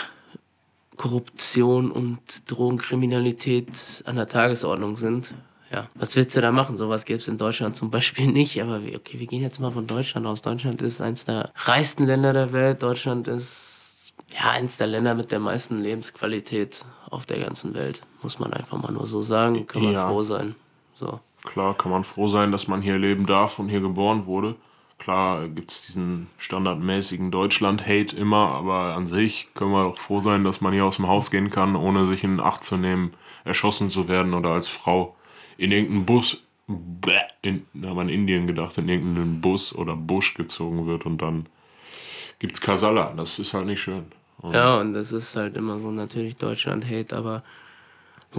Korruption 0.97 1.91
und 1.91 2.19
Drogenkriminalität 2.47 4.03
an 4.05 4.15
der 4.17 4.27
Tagesordnung 4.27 4.95
sind 4.95 5.33
ja, 5.73 5.89
was 5.95 6.15
willst 6.15 6.35
du 6.37 6.41
da 6.41 6.51
machen? 6.51 6.77
Sowas 6.77 7.03
gäbe 7.03 7.17
es 7.17 7.27
in 7.27 7.37
Deutschland 7.37 7.75
zum 7.75 7.89
Beispiel 7.89 8.27
nicht. 8.31 8.61
Aber 8.61 8.75
okay, 8.77 9.19
wir 9.19 9.27
gehen 9.27 9.41
jetzt 9.41 9.59
mal 9.59 9.71
von 9.71 9.87
Deutschland 9.87 10.27
aus. 10.27 10.41
Deutschland 10.41 10.81
ist 10.81 11.01
eins 11.01 11.25
der 11.25 11.51
reichsten 11.55 12.05
Länder 12.05 12.31
der 12.31 12.53
Welt. 12.53 12.83
Deutschland 12.83 13.27
ist 13.27 14.13
ja 14.33 14.51
eins 14.51 14.77
der 14.77 14.87
Länder 14.87 15.15
mit 15.15 15.31
der 15.31 15.39
meisten 15.39 15.81
Lebensqualität 15.81 16.85
auf 17.09 17.25
der 17.25 17.39
ganzen 17.39 17.73
Welt. 17.73 18.01
Muss 18.21 18.39
man 18.39 18.53
einfach 18.53 18.81
mal 18.81 18.91
nur 18.91 19.07
so 19.07 19.21
sagen. 19.21 19.65
Kann 19.65 19.83
man 19.83 19.93
ja. 19.93 20.07
froh 20.07 20.21
sein. 20.21 20.55
So. 20.99 21.19
Klar, 21.43 21.75
kann 21.75 21.91
man 21.91 22.03
froh 22.03 22.29
sein, 22.29 22.51
dass 22.51 22.67
man 22.67 22.81
hier 22.81 22.97
leben 22.97 23.25
darf 23.25 23.59
und 23.59 23.67
hier 23.67 23.81
geboren 23.81 24.25
wurde. 24.25 24.55
Klar 24.99 25.49
gibt 25.49 25.71
es 25.71 25.85
diesen 25.85 26.27
standardmäßigen 26.37 27.31
Deutschland-Hate 27.31 28.15
immer, 28.15 28.51
aber 28.51 28.95
an 28.95 29.05
sich 29.05 29.49
können 29.53 29.71
wir 29.71 29.83
doch 29.83 29.97
froh 29.97 30.21
sein, 30.21 30.45
dass 30.45 30.61
man 30.61 30.71
hier 30.71 30.85
aus 30.85 30.95
dem 30.95 31.07
Haus 31.07 31.31
gehen 31.31 31.49
kann, 31.49 31.75
ohne 31.75 32.07
sich 32.07 32.23
in 32.23 32.39
Acht 32.39 32.63
zu 32.63 32.77
nehmen, 32.77 33.11
erschossen 33.43 33.89
zu 33.89 34.07
werden 34.07 34.33
oder 34.33 34.51
als 34.51 34.67
Frau 34.67 35.15
in 35.57 35.71
irgendeinen 35.71 36.05
Bus, 36.05 36.43
in, 37.41 37.65
da 37.73 37.89
haben 37.89 37.97
wir 37.97 38.01
in 38.03 38.09
Indien 38.09 38.47
gedacht, 38.47 38.77
in 38.77 38.89
irgendeinen 38.89 39.41
Bus 39.41 39.75
oder 39.75 39.95
Busch 39.95 40.33
gezogen 40.33 40.87
wird 40.87 41.05
und 41.05 41.21
dann 41.21 41.47
gibt 42.39 42.55
es 42.55 42.61
Kasala. 42.61 43.13
Das 43.15 43.39
ist 43.39 43.53
halt 43.53 43.65
nicht 43.65 43.81
schön. 43.81 44.05
Und 44.39 44.53
ja, 44.53 44.79
und 44.79 44.93
das 44.93 45.11
ist 45.11 45.35
halt 45.35 45.55
immer 45.55 45.79
so 45.79 45.91
natürlich 45.91 46.35
Deutschland-Hate, 46.37 47.15
aber 47.15 47.43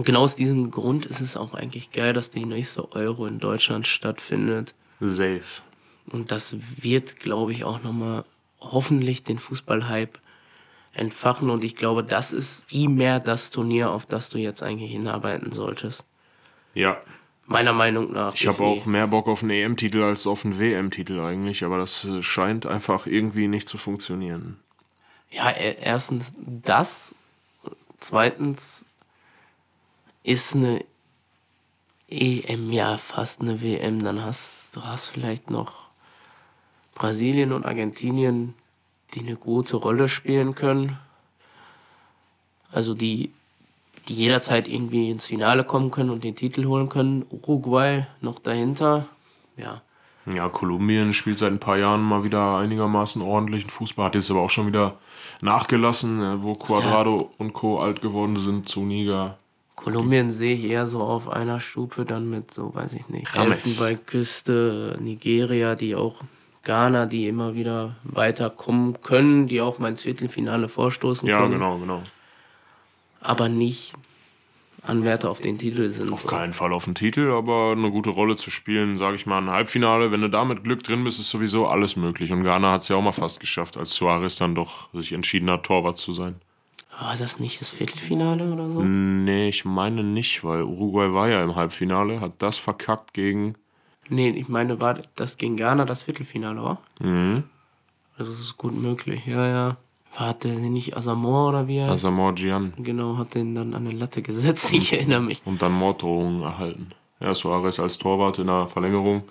genau 0.03 0.21
aus 0.21 0.35
diesem 0.35 0.71
Grund 0.71 1.05
ist 1.05 1.21
es 1.21 1.37
auch 1.37 1.53
eigentlich 1.53 1.91
geil, 1.91 2.13
dass 2.13 2.29
die 2.29 2.45
nächste 2.45 2.91
Euro 2.93 3.25
in 3.25 3.39
Deutschland 3.39 3.87
stattfindet. 3.87 4.75
Safe. 4.99 5.41
Und 6.11 6.31
das 6.31 6.55
wird, 6.81 7.19
glaube 7.19 7.51
ich, 7.51 7.63
auch 7.63 7.81
nochmal 7.81 8.25
hoffentlich 8.59 9.23
den 9.23 9.39
Fußball-Hype 9.39 10.19
entfachen. 10.93 11.49
Und 11.49 11.63
ich 11.63 11.75
glaube, 11.75 12.03
das 12.03 12.33
ist 12.33 12.67
primär 12.67 13.19
das 13.19 13.49
Turnier, 13.49 13.89
auf 13.89 14.05
das 14.05 14.29
du 14.29 14.37
jetzt 14.37 14.61
eigentlich 14.61 14.91
hinarbeiten 14.91 15.51
solltest. 15.51 16.05
Ja. 16.75 17.01
Meiner 17.47 17.73
Meinung 17.73 18.11
nach. 18.11 18.33
Ich 18.33 18.47
habe 18.47 18.63
auch 18.63 18.85
mehr 18.85 19.07
Bock 19.07 19.27
auf 19.27 19.41
einen 19.41 19.51
EM-Titel 19.51 20.03
als 20.03 20.27
auf 20.27 20.45
einen 20.45 20.59
WM-Titel 20.59 21.19
eigentlich, 21.19 21.63
aber 21.63 21.77
das 21.77 22.05
äh, 22.05 22.21
scheint 22.21 22.65
einfach 22.65 23.07
irgendwie 23.07 23.47
nicht 23.47 23.69
zu 23.69 23.77
funktionieren. 23.77 24.59
Ja, 25.29 25.51
e-, 25.51 25.77
erstens 25.81 26.33
das. 26.37 27.15
Zweitens 27.99 28.85
ist 30.23 30.55
eine 30.55 30.83
EM 32.09 32.71
ja 32.71 32.97
fast 32.97 33.41
eine 33.41 33.61
WM. 33.61 34.03
Dann 34.03 34.23
hast 34.23 34.75
du 34.75 34.83
hast 34.83 35.07
vielleicht 35.07 35.49
noch 35.49 35.89
Brasilien 36.95 37.53
und 37.53 37.65
Argentinien, 37.65 38.55
die 39.13 39.19
eine 39.19 39.35
gute 39.35 39.77
Rolle 39.77 40.09
spielen 40.09 40.55
können. 40.55 40.97
Also 42.71 42.95
die 42.95 43.31
die 44.07 44.15
jederzeit 44.15 44.67
irgendwie 44.67 45.09
ins 45.09 45.25
Finale 45.25 45.63
kommen 45.63 45.91
können 45.91 46.09
und 46.09 46.23
den 46.23 46.35
Titel 46.35 46.65
holen 46.65 46.89
können. 46.89 47.25
Uruguay 47.29 48.05
noch 48.21 48.39
dahinter. 48.39 49.05
Ja. 49.57 49.81
Ja, 50.33 50.49
Kolumbien 50.49 51.13
spielt 51.13 51.37
seit 51.37 51.51
ein 51.51 51.59
paar 51.59 51.77
Jahren 51.77 52.01
mal 52.01 52.23
wieder 52.23 52.57
einigermaßen 52.57 53.21
ordentlichen 53.21 53.69
Fußball, 53.69 54.07
hat 54.07 54.15
jetzt 54.15 54.31
aber 54.31 54.41
auch 54.41 54.49
schon 54.49 54.67
wieder 54.67 54.97
nachgelassen, 55.41 56.21
äh, 56.21 56.41
wo 56.41 56.53
Quadrado 56.53 57.19
ja. 57.21 57.27
und 57.37 57.53
Co. 57.53 57.79
alt 57.79 58.01
geworden 58.01 58.37
sind, 58.37 58.67
Zuniga. 58.67 59.37
Kolumbien 59.75 60.31
sehe 60.31 60.55
ich 60.55 60.63
eher 60.63 60.87
so 60.87 61.01
auf 61.01 61.29
einer 61.29 61.59
Stufe 61.59 62.05
dann 62.05 62.29
mit 62.29 62.51
so, 62.51 62.73
weiß 62.73 62.93
ich 62.93 63.07
nicht, 63.09 63.35
Elfenbeinküste, 63.35 64.97
Nigeria, 64.99 65.75
die 65.75 65.95
auch 65.95 66.21
Ghana, 66.63 67.05
die 67.05 67.27
immer 67.27 67.53
wieder 67.53 67.95
weiterkommen 68.03 69.01
können, 69.03 69.47
die 69.47 69.61
auch 69.61 69.77
mal 69.77 69.89
ins 69.89 70.01
Viertelfinale 70.01 70.69
vorstoßen 70.69 71.27
ja, 71.27 71.37
können. 71.37 71.51
Ja, 71.51 71.57
genau, 71.57 71.77
genau. 71.77 72.01
Aber 73.25 73.49
nicht 73.49 73.93
Anwärter 74.83 75.31
auf 75.31 75.41
den 75.41 75.57
Titel 75.57 75.89
sind. 75.89 76.13
Auf 76.13 76.21
so. 76.21 76.27
keinen 76.27 76.53
Fall 76.53 76.73
auf 76.73 76.85
den 76.85 76.95
Titel, 76.95 77.31
aber 77.31 77.71
eine 77.71 77.89
gute 77.89 78.11
Rolle 78.11 78.35
zu 78.35 78.51
spielen, 78.51 78.97
sage 78.97 79.15
ich 79.15 79.25
mal, 79.25 79.39
ein 79.39 79.49
Halbfinale, 79.49 80.11
wenn 80.11 80.21
du 80.21 80.29
da 80.29 80.45
mit 80.45 80.63
Glück 80.63 80.83
drin 80.83 81.03
bist, 81.03 81.19
ist 81.19 81.29
sowieso 81.29 81.67
alles 81.67 81.95
möglich. 81.95 82.31
Und 82.31 82.43
Ghana 82.43 82.73
hat 82.73 82.81
es 82.81 82.89
ja 82.89 82.95
auch 82.95 83.01
mal 83.01 83.11
fast 83.11 83.39
geschafft, 83.39 83.77
als 83.77 83.95
Suarez 83.95 84.35
dann 84.37 84.53
doch 84.53 84.93
sich 84.93 85.13
entschieden 85.13 85.49
hat, 85.49 85.63
Torwart 85.63 85.97
zu 85.97 86.11
sein. 86.11 86.35
War 86.99 87.17
das 87.17 87.39
nicht 87.39 87.59
das 87.59 87.71
Viertelfinale 87.71 88.53
oder 88.53 88.69
so? 88.69 88.81
Nee, 88.81 89.49
ich 89.49 89.65
meine 89.65 90.03
nicht, 90.03 90.43
weil 90.43 90.61
Uruguay 90.61 91.13
war 91.13 91.27
ja 91.27 91.43
im 91.43 91.55
Halbfinale, 91.55 92.21
hat 92.21 92.33
das 92.39 92.57
verkackt 92.57 93.13
gegen. 93.13 93.55
Nee, 94.07 94.29
ich 94.29 94.47
meine, 94.47 94.79
war 94.79 94.99
das 95.15 95.37
gegen 95.37 95.57
Ghana 95.57 95.85
das 95.85 96.03
Viertelfinale, 96.03 96.61
war? 96.61 96.81
Mhm. 97.01 97.43
Also 98.17 98.31
das 98.31 98.39
ist 98.39 98.57
gut 98.57 98.75
möglich, 98.79 99.25
ja, 99.25 99.47
ja. 99.47 99.77
War 100.17 100.33
der 100.33 100.55
nicht 100.55 100.95
Asamor 100.95 101.49
oder 101.49 101.67
wie 101.67 101.77
er 101.77 101.89
Asamor 101.89 102.33
Gian. 102.33 102.73
Genau, 102.77 103.17
hat 103.17 103.35
den 103.35 103.53
dann 103.53 103.73
an 103.73 103.85
der 103.85 103.93
Latte 103.93 104.21
gesetzt, 104.21 104.71
ich 104.73 104.93
erinnere 104.93 105.21
mich. 105.21 105.41
Und 105.45 105.61
dann 105.61 105.73
Morddrohungen 105.73 106.41
erhalten. 106.41 106.89
Ja, 107.19 107.35
Suarez 107.35 107.79
als 107.79 107.97
Torwart 107.97 108.39
in 108.39 108.47
der 108.47 108.67
Verlängerung. 108.67 109.23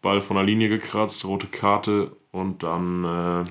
Ball 0.00 0.20
von 0.20 0.36
der 0.36 0.44
Linie 0.44 0.68
gekratzt, 0.68 1.24
rote 1.24 1.46
Karte 1.46 2.16
und 2.32 2.62
dann 2.62 3.04
äh, 3.04 3.44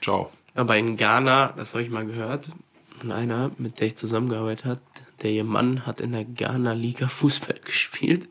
ciao. 0.00 0.30
Aber 0.54 0.76
in 0.76 0.96
Ghana, 0.96 1.52
das 1.56 1.74
habe 1.74 1.82
ich 1.82 1.90
mal 1.90 2.04
gehört, 2.04 2.50
von 2.96 3.12
einer, 3.12 3.52
mit 3.56 3.78
der 3.78 3.86
ich 3.88 3.96
zusammengearbeitet 3.96 4.64
habe, 4.64 4.80
der 5.22 5.30
ihr 5.30 5.44
Mann 5.44 5.86
hat 5.86 6.00
in 6.00 6.12
der 6.12 6.24
Ghana-Liga 6.24 7.08
Fußball 7.08 7.60
gespielt, 7.64 8.28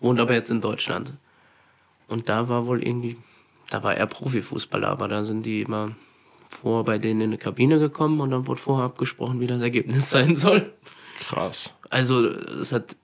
wohnt 0.00 0.18
aber 0.18 0.32
jetzt 0.32 0.50
in 0.50 0.60
Deutschland. 0.60 1.12
Und 2.08 2.28
da 2.28 2.48
war 2.48 2.66
wohl 2.66 2.82
irgendwie, 2.82 3.16
da 3.70 3.82
war 3.82 3.94
er 3.94 4.06
Profifußballer, 4.06 4.88
aber 4.88 5.08
da 5.08 5.24
sind 5.24 5.44
die 5.44 5.62
immer 5.62 5.92
vor 6.56 6.84
bei 6.84 6.98
denen 6.98 7.20
in 7.20 7.30
eine 7.30 7.38
Kabine 7.38 7.78
gekommen 7.78 8.20
und 8.20 8.30
dann 8.30 8.46
wurde 8.46 8.60
vorher 8.60 8.86
abgesprochen, 8.86 9.40
wie 9.40 9.46
das 9.46 9.60
Ergebnis 9.60 10.10
sein 10.10 10.34
soll. 10.34 10.72
Krass. 11.18 11.72
Also, 11.90 12.26
es 12.26 12.72
hat, 12.72 12.96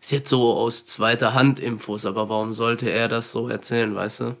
ist 0.00 0.12
jetzt 0.12 0.28
so 0.28 0.52
aus 0.52 0.86
zweiter 0.86 1.34
Hand 1.34 1.60
Infos, 1.60 2.06
aber 2.06 2.28
warum 2.28 2.52
sollte 2.52 2.90
er 2.90 3.08
das 3.08 3.32
so 3.32 3.48
erzählen, 3.48 3.94
weißt 3.94 4.20
du? 4.20 4.36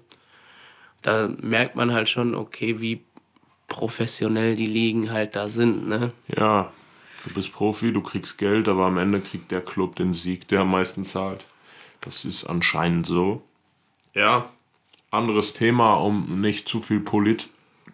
Da 1.02 1.28
merkt 1.40 1.76
man 1.76 1.92
halt 1.92 2.08
schon, 2.08 2.34
okay, 2.34 2.80
wie 2.80 3.02
professionell 3.68 4.54
die 4.54 4.66
Ligen 4.66 5.10
halt 5.10 5.34
da 5.34 5.48
sind, 5.48 5.88
ne? 5.88 6.12
Ja, 6.28 6.70
du 7.24 7.34
bist 7.34 7.52
Profi, 7.52 7.92
du 7.92 8.02
kriegst 8.02 8.38
Geld, 8.38 8.68
aber 8.68 8.86
am 8.86 8.98
Ende 8.98 9.20
kriegt 9.20 9.50
der 9.50 9.62
Club 9.62 9.96
den 9.96 10.12
Sieg, 10.12 10.46
der 10.48 10.60
am 10.60 10.70
meisten 10.70 11.04
zahlt. 11.04 11.44
Das 12.00 12.24
ist 12.24 12.44
anscheinend 12.44 13.06
so. 13.06 13.42
Ja, 14.14 14.48
anderes 15.12 15.52
Thema, 15.52 15.94
um 15.94 16.40
nicht 16.40 16.68
zu 16.68 16.80
viel 16.80 17.00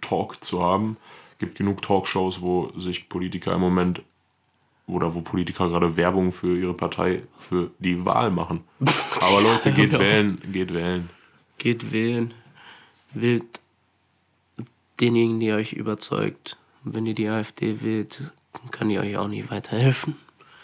Polit-Talk 0.01 0.43
zu 0.43 0.63
haben. 0.63 0.97
Gibt 1.39 1.57
genug 1.57 1.83
Talkshows, 1.83 2.41
wo 2.41 2.73
sich 2.77 3.09
Politiker 3.09 3.55
im 3.55 3.61
Moment 3.61 4.03
oder 4.87 5.15
wo 5.15 5.21
Politiker 5.21 5.69
gerade 5.69 5.97
Werbung 5.97 6.33
für 6.33 6.59
ihre 6.59 6.75
Partei 6.75 7.23
für 7.37 7.71
die 7.79 8.05
Wahl 8.05 8.31
machen. 8.31 8.65
Aber 9.21 9.43
Leute, 9.43 9.73
geht 9.73 9.93
wählen, 9.93 10.41
geht 10.51 10.73
wählen. 10.73 11.11
Geht 11.59 11.93
wählen. 11.93 12.35
Wählt 13.13 13.61
denjenigen, 15.01 15.41
der 15.41 15.57
euch 15.57 15.75
überzeugt. 15.75 16.57
Und 16.85 16.95
wenn 16.95 17.07
ihr 17.07 17.15
die 17.15 17.29
AfD 17.29 17.83
wählt, 17.83 18.23
kann 18.71 18.89
die 18.89 18.99
euch 18.99 19.17
auch 19.17 19.29
nicht 19.29 19.51
weiterhelfen. 19.51 20.17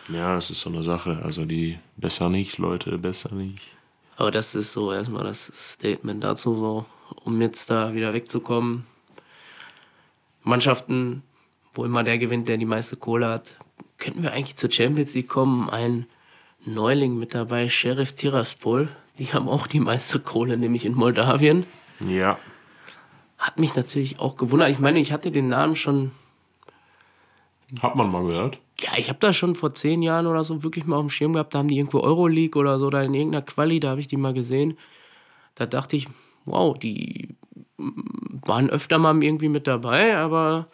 Ja, 0.09 0.37
es 0.37 0.51
ist 0.51 0.61
so 0.61 0.71
eine 0.71 0.83
Sache. 0.83 1.21
Also 1.23 1.45
die 1.45 1.79
besser 1.97 2.29
nicht, 2.29 2.59
Leute, 2.59 2.99
besser 2.99 3.35
nicht. 3.35 3.75
Aber 4.17 4.31
das 4.31 4.55
ist 4.55 4.73
so 4.73 4.93
erstmal 4.93 5.25
das 5.25 5.51
Statement 5.73 6.23
dazu 6.23 6.55
so, 6.55 6.87
um 7.25 7.41
jetzt 7.41 7.71
da 7.71 7.95
wieder 7.95 8.13
wegzukommen. 8.13 8.87
Mannschaften, 10.45 11.23
wo 11.75 11.85
immer 11.85 12.05
der 12.05 12.19
gewinnt, 12.19 12.49
der 12.49 12.57
die 12.57 12.65
meiste 12.65 12.97
Kohle 12.97 13.29
hat, 13.29 13.59
könnten 13.99 14.23
wir 14.23 14.33
eigentlich 14.33 14.57
zur 14.57 14.71
Champions 14.71 15.15
League 15.15 15.29
kommen. 15.29 15.69
Ein 15.69 16.07
Neuling 16.65 17.19
mit 17.19 17.35
dabei, 17.35 17.69
Sheriff 17.69 18.13
Tiraspol. 18.13 18.89
Die 19.19 19.33
haben 19.33 19.49
auch 19.49 19.67
die 19.67 19.81
meiste 19.81 20.21
Kohle, 20.21 20.57
nämlich 20.57 20.85
in 20.85 20.95
Moldawien. 20.95 21.67
Ja, 22.01 22.39
hat 23.45 23.59
mich 23.59 23.75
natürlich 23.75 24.21
auch 24.21 24.37
gewundert. 24.39 24.71
Ich 24.71 24.79
meine, 24.79 24.99
ich 24.99 25.13
hatte 25.13 25.31
den 25.31 25.49
Namen 25.49 25.77
schon. 25.77 26.13
Hat 27.83 27.95
man 27.95 28.11
mal 28.11 28.23
gehört? 28.23 28.59
Ja, 28.81 28.93
ich 28.97 29.11
habe 29.11 29.19
da 29.19 29.35
schon 29.35 29.55
vor 29.55 29.75
zehn 29.75 30.03
Jahren 30.03 30.27
oder 30.27 30.45
so 30.45 30.63
wirklich 30.63 30.87
mal 30.87 30.97
auf 30.97 31.03
dem 31.03 31.11
Schirm 31.11 31.35
gehabt. 31.35 31.55
Da 31.55 31.59
haben 31.59 31.69
die 31.69 31.77
irgendwo 31.77 32.01
Euroleague 32.01 32.59
oder 32.59 32.79
so, 32.79 32.89
da 32.89 33.03
in 33.03 33.13
irgendeiner 33.13 33.45
Quali, 33.45 33.81
da 33.81 33.91
habe 33.91 34.01
ich 34.01 34.07
die 34.07 34.17
mal 34.17 34.33
gesehen. 34.33 34.79
Da 35.57 35.67
dachte 35.67 35.97
ich, 35.97 36.09
wow, 36.47 36.77
die 36.77 37.35
waren 38.47 38.71
öfter 38.71 38.99
mal 38.99 39.23
irgendwie 39.23 39.49
mit 39.49 39.67
dabei, 39.67 40.17
aber 40.17 40.67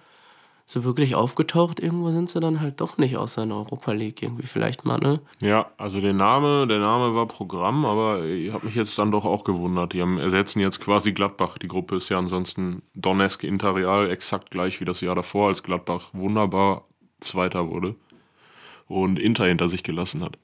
so 0.70 0.84
wirklich 0.84 1.16
aufgetaucht 1.16 1.80
irgendwo 1.80 2.12
sind 2.12 2.30
sie 2.30 2.38
dann 2.38 2.60
halt 2.60 2.80
doch 2.80 2.96
nicht 2.96 3.16
außer 3.16 3.42
in 3.42 3.50
Europa 3.50 3.90
League 3.90 4.22
irgendwie 4.22 4.46
vielleicht 4.46 4.84
mal, 4.84 4.98
ne? 4.98 5.20
Ja, 5.42 5.66
also 5.78 6.00
der 6.00 6.12
Name, 6.12 6.68
der 6.68 6.78
Name 6.78 7.12
war 7.12 7.26
Programm, 7.26 7.84
aber 7.84 8.24
ich 8.24 8.52
habe 8.52 8.66
mich 8.66 8.76
jetzt 8.76 8.96
dann 8.96 9.10
doch 9.10 9.24
auch 9.24 9.42
gewundert. 9.42 9.94
Die 9.94 10.00
haben, 10.00 10.18
ersetzen 10.18 10.60
jetzt 10.60 10.78
quasi 10.80 11.10
Gladbach. 11.12 11.58
Die 11.58 11.66
Gruppe 11.66 11.96
ist 11.96 12.08
ja 12.08 12.18
ansonsten 12.18 12.82
Donetsk 12.94 13.42
Interreal 13.42 14.08
exakt 14.10 14.52
gleich 14.52 14.80
wie 14.80 14.84
das 14.84 15.00
Jahr 15.00 15.16
davor, 15.16 15.48
als 15.48 15.64
Gladbach 15.64 16.10
wunderbar 16.12 16.84
Zweiter 17.18 17.68
wurde 17.68 17.96
und 18.86 19.18
Inter 19.18 19.46
hinter 19.46 19.68
sich 19.68 19.82
gelassen 19.82 20.22
hat. 20.22 20.38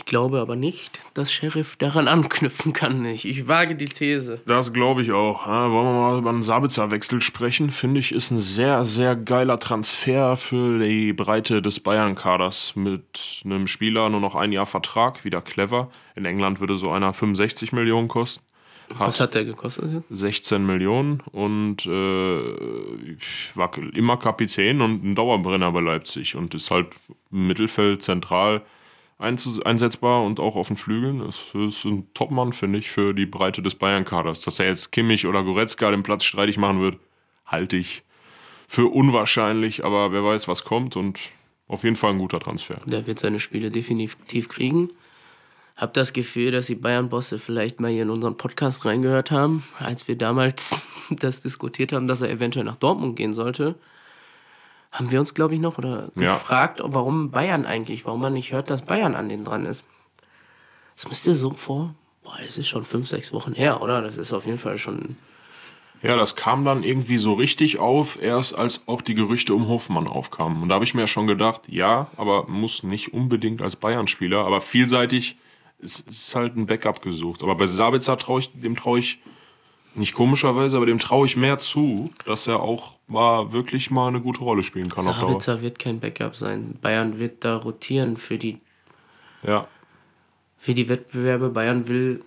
Ich 0.00 0.06
glaube 0.06 0.40
aber 0.40 0.56
nicht, 0.56 0.98
dass 1.12 1.30
Sheriff 1.30 1.76
daran 1.76 2.08
anknüpfen 2.08 2.72
kann. 2.72 3.04
Ich, 3.04 3.28
ich 3.28 3.48
wage 3.48 3.74
die 3.74 3.84
These. 3.84 4.40
Das 4.46 4.72
glaube 4.72 5.02
ich 5.02 5.12
auch. 5.12 5.46
Ja, 5.46 5.70
wollen 5.70 5.84
wir 5.84 5.92
mal 5.92 6.18
über 6.18 6.30
einen 6.30 6.42
Sabitzer-Wechsel 6.42 7.20
sprechen? 7.20 7.70
Finde 7.70 8.00
ich, 8.00 8.12
ist 8.12 8.30
ein 8.30 8.40
sehr, 8.40 8.86
sehr 8.86 9.14
geiler 9.14 9.58
Transfer 9.60 10.38
für 10.38 10.78
die 10.78 11.12
Breite 11.12 11.60
des 11.60 11.80
Bayern-Kaders. 11.80 12.76
Mit 12.76 13.42
einem 13.44 13.66
Spieler 13.66 14.08
nur 14.08 14.20
noch 14.20 14.36
ein 14.36 14.52
Jahr 14.52 14.64
Vertrag, 14.64 15.22
wieder 15.26 15.42
clever. 15.42 15.90
In 16.16 16.24
England 16.24 16.60
würde 16.60 16.76
so 16.76 16.90
einer 16.90 17.12
65 17.12 17.72
Millionen 17.72 18.08
kosten. 18.08 18.42
Hat 18.98 19.08
Was 19.08 19.20
hat 19.20 19.34
der 19.34 19.44
gekostet? 19.44 20.02
16 20.08 20.64
Millionen 20.64 21.20
und 21.30 21.84
äh, 21.84 21.90
war 23.54 23.70
immer 23.92 24.16
Kapitän 24.16 24.80
und 24.80 25.04
ein 25.04 25.14
Dauerbrenner 25.14 25.70
bei 25.72 25.80
Leipzig 25.80 26.36
und 26.36 26.54
ist 26.54 26.70
halt 26.70 26.88
Mittelfeld 27.30 28.02
zentral 28.02 28.62
einsetzbar 29.20 30.24
und 30.24 30.40
auch 30.40 30.56
auf 30.56 30.68
den 30.68 30.76
Flügeln. 30.76 31.18
Das 31.18 31.46
ist 31.54 31.84
ein 31.84 32.12
Topmann, 32.14 32.52
finde 32.52 32.78
ich, 32.78 32.90
für 32.90 33.12
die 33.12 33.26
Breite 33.26 33.62
des 33.62 33.74
Bayern-Kaders. 33.74 34.40
Dass 34.40 34.58
er 34.58 34.66
jetzt 34.66 34.92
Kimmich 34.92 35.26
oder 35.26 35.42
Goretzka 35.42 35.90
den 35.90 36.02
Platz 36.02 36.24
streitig 36.24 36.56
machen 36.56 36.80
wird, 36.80 36.98
halte 37.44 37.76
ich 37.76 38.02
für 38.66 38.86
unwahrscheinlich, 38.86 39.84
aber 39.84 40.12
wer 40.12 40.24
weiß, 40.24 40.48
was 40.48 40.64
kommt 40.64 40.96
und 40.96 41.18
auf 41.66 41.84
jeden 41.84 41.96
Fall 41.96 42.12
ein 42.12 42.18
guter 42.18 42.40
Transfer. 42.40 42.78
Der 42.86 43.06
wird 43.06 43.18
seine 43.18 43.40
Spiele 43.40 43.70
definitiv 43.70 44.48
kriegen. 44.48 44.90
Hab 45.76 45.94
das 45.94 46.12
Gefühl, 46.12 46.50
dass 46.50 46.66
die 46.66 46.74
Bayern-Bosse 46.74 47.38
vielleicht 47.38 47.80
mal 47.80 47.90
hier 47.90 48.02
in 48.02 48.10
unseren 48.10 48.36
Podcast 48.36 48.84
reingehört 48.84 49.30
haben, 49.30 49.64
als 49.78 50.08
wir 50.08 50.16
damals 50.16 50.84
das 51.10 51.42
diskutiert 51.42 51.92
haben, 51.92 52.06
dass 52.06 52.22
er 52.22 52.30
eventuell 52.30 52.64
nach 52.64 52.76
Dortmund 52.76 53.16
gehen 53.16 53.32
sollte 53.32 53.76
haben 54.92 55.10
wir 55.10 55.20
uns, 55.20 55.34
glaube 55.34 55.54
ich, 55.54 55.60
noch 55.60 55.78
oder 55.78 56.10
ja. 56.16 56.34
gefragt, 56.34 56.80
warum 56.84 57.30
Bayern 57.30 57.64
eigentlich, 57.64 58.04
warum 58.04 58.20
man 58.20 58.32
nicht 58.32 58.52
hört, 58.52 58.70
dass 58.70 58.82
Bayern 58.82 59.14
an 59.14 59.28
den 59.28 59.44
dran 59.44 59.66
ist. 59.66 59.84
Das 60.96 61.08
müsste 61.08 61.34
so 61.34 61.52
vor, 61.52 61.94
boah, 62.22 62.36
das 62.44 62.58
ist 62.58 62.68
schon 62.68 62.84
fünf, 62.84 63.08
sechs 63.08 63.32
Wochen 63.32 63.54
her, 63.54 63.82
oder? 63.82 64.02
Das 64.02 64.16
ist 64.16 64.32
auf 64.32 64.46
jeden 64.46 64.58
Fall 64.58 64.78
schon. 64.78 65.16
Ja, 66.02 66.16
das 66.16 66.34
kam 66.34 66.64
dann 66.64 66.82
irgendwie 66.82 67.18
so 67.18 67.34
richtig 67.34 67.78
auf, 67.78 68.20
erst 68.20 68.54
als 68.54 68.88
auch 68.88 69.02
die 69.02 69.14
Gerüchte 69.14 69.54
um 69.54 69.68
Hofmann 69.68 70.08
aufkamen. 70.08 70.62
Und 70.62 70.70
da 70.70 70.76
habe 70.76 70.84
ich 70.84 70.94
mir 70.94 71.02
ja 71.02 71.06
schon 71.06 71.26
gedacht, 71.26 71.62
ja, 71.68 72.08
aber 72.16 72.48
muss 72.48 72.82
nicht 72.82 73.12
unbedingt 73.12 73.62
als 73.62 73.76
Bayern-Spieler, 73.76 74.44
aber 74.44 74.60
vielseitig 74.60 75.36
ist, 75.78 76.08
ist 76.08 76.34
halt 76.34 76.56
ein 76.56 76.66
Backup 76.66 77.02
gesucht. 77.02 77.42
Aber 77.42 77.54
bei 77.54 77.66
Sabitzer 77.66 78.16
traue 78.16 78.40
ich, 78.40 78.50
dem 78.52 78.76
traue 78.76 78.98
ich 78.98 79.18
nicht 80.00 80.14
komischerweise, 80.14 80.76
aber 80.76 80.86
dem 80.86 80.98
traue 80.98 81.26
ich 81.26 81.36
mehr 81.36 81.58
zu, 81.58 82.10
dass 82.24 82.46
er 82.46 82.60
auch 82.60 82.98
mal 83.06 83.52
wirklich 83.52 83.90
mal 83.90 84.08
eine 84.08 84.20
gute 84.20 84.40
Rolle 84.40 84.62
spielen 84.62 84.88
kann. 84.88 85.04
Sabitzer 85.04 85.62
wird 85.62 85.78
kein 85.78 86.00
Backup 86.00 86.34
sein. 86.34 86.76
Bayern 86.82 87.18
wird 87.18 87.44
da 87.44 87.56
rotieren 87.56 88.16
für 88.16 88.38
die, 88.38 88.58
ja. 89.42 89.68
für 90.58 90.74
die 90.74 90.88
Wettbewerbe. 90.88 91.50
Bayern 91.50 91.86
will 91.86 92.24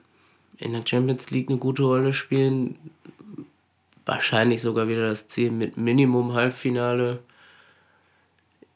in 0.57 0.71
der 0.71 0.83
Champions 0.85 1.29
League 1.31 1.49
eine 1.49 1.57
gute 1.57 1.83
Rolle 1.83 2.13
spielen. 2.13 2.77
Wahrscheinlich 4.05 4.61
sogar 4.61 4.87
wieder 4.87 5.07
das 5.07 5.27
Ziel 5.27 5.51
mit 5.51 5.75
Minimum 5.77 6.33
Halbfinale. 6.33 7.19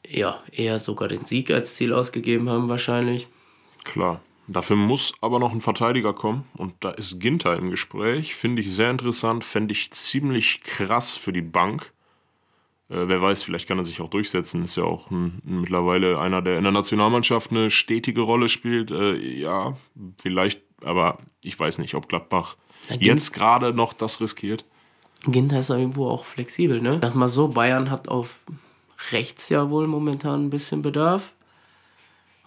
Ja, 0.06 0.42
eher 0.52 0.78
sogar 0.78 1.08
den 1.08 1.24
Sieg 1.24 1.50
als 1.50 1.76
Ziel 1.76 1.92
ausgegeben 1.92 2.48
haben 2.48 2.68
wahrscheinlich. 2.68 3.28
Klar. 3.84 4.20
Dafür 4.48 4.76
muss 4.76 5.12
aber 5.20 5.38
noch 5.38 5.52
ein 5.52 5.60
Verteidiger 5.60 6.14
kommen 6.14 6.44
und 6.56 6.74
da 6.80 6.90
ist 6.90 7.20
Ginter 7.20 7.56
im 7.56 7.68
Gespräch. 7.68 8.34
Finde 8.34 8.62
ich 8.62 8.72
sehr 8.72 8.90
interessant, 8.90 9.44
fände 9.44 9.72
ich 9.72 9.90
ziemlich 9.90 10.62
krass 10.62 11.14
für 11.14 11.32
die 11.32 11.42
Bank. 11.42 11.92
Äh, 12.88 13.08
wer 13.08 13.20
weiß, 13.20 13.42
vielleicht 13.42 13.68
kann 13.68 13.78
er 13.78 13.84
sich 13.84 14.00
auch 14.00 14.08
durchsetzen. 14.08 14.64
Ist 14.64 14.76
ja 14.76 14.84
auch 14.84 15.10
ein, 15.10 15.42
mittlerweile 15.44 16.18
einer, 16.18 16.40
der 16.40 16.56
in 16.56 16.64
der 16.64 16.72
Nationalmannschaft 16.72 17.50
eine 17.50 17.70
stetige 17.70 18.22
Rolle 18.22 18.48
spielt. 18.48 18.90
Äh, 18.90 19.16
ja, 19.16 19.76
vielleicht, 20.18 20.62
aber 20.82 21.18
ich 21.44 21.58
weiß 21.60 21.76
nicht, 21.78 21.94
ob 21.94 22.08
Gladbach 22.08 22.56
jetzt 22.98 23.34
gerade 23.34 23.74
noch 23.74 23.92
das 23.92 24.20
riskiert. 24.22 24.64
Ginter 25.24 25.58
ist 25.58 25.68
irgendwo 25.68 26.08
auch 26.08 26.24
flexibel, 26.24 26.80
ne? 26.80 27.00
Sag 27.02 27.14
mal 27.14 27.28
so, 27.28 27.48
Bayern 27.48 27.90
hat 27.90 28.08
auf 28.08 28.38
rechts 29.10 29.48
ja 29.50 29.68
wohl 29.68 29.86
momentan 29.86 30.46
ein 30.46 30.50
bisschen 30.50 30.80
Bedarf. 30.80 31.32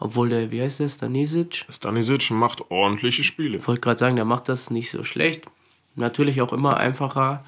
Obwohl 0.02 0.30
der, 0.30 0.50
wie 0.50 0.64
heißt 0.64 0.80
der, 0.80 0.90
Stanisic? 0.90 1.64
Stanisic 1.70 2.32
macht 2.32 2.72
ordentliche 2.72 3.24
Spiele. 3.24 3.60
Ich 3.60 3.68
wollte 3.68 3.82
gerade 3.82 4.00
sagen, 4.00 4.16
der 4.16 4.26
macht 4.26 4.50
das 4.50 4.72
nicht 4.72 4.90
so 4.90 5.04
schlecht. 5.04 5.46
Natürlich 5.96 6.42
auch 6.42 6.52
immer 6.54 6.78
einfacher. 6.78 7.46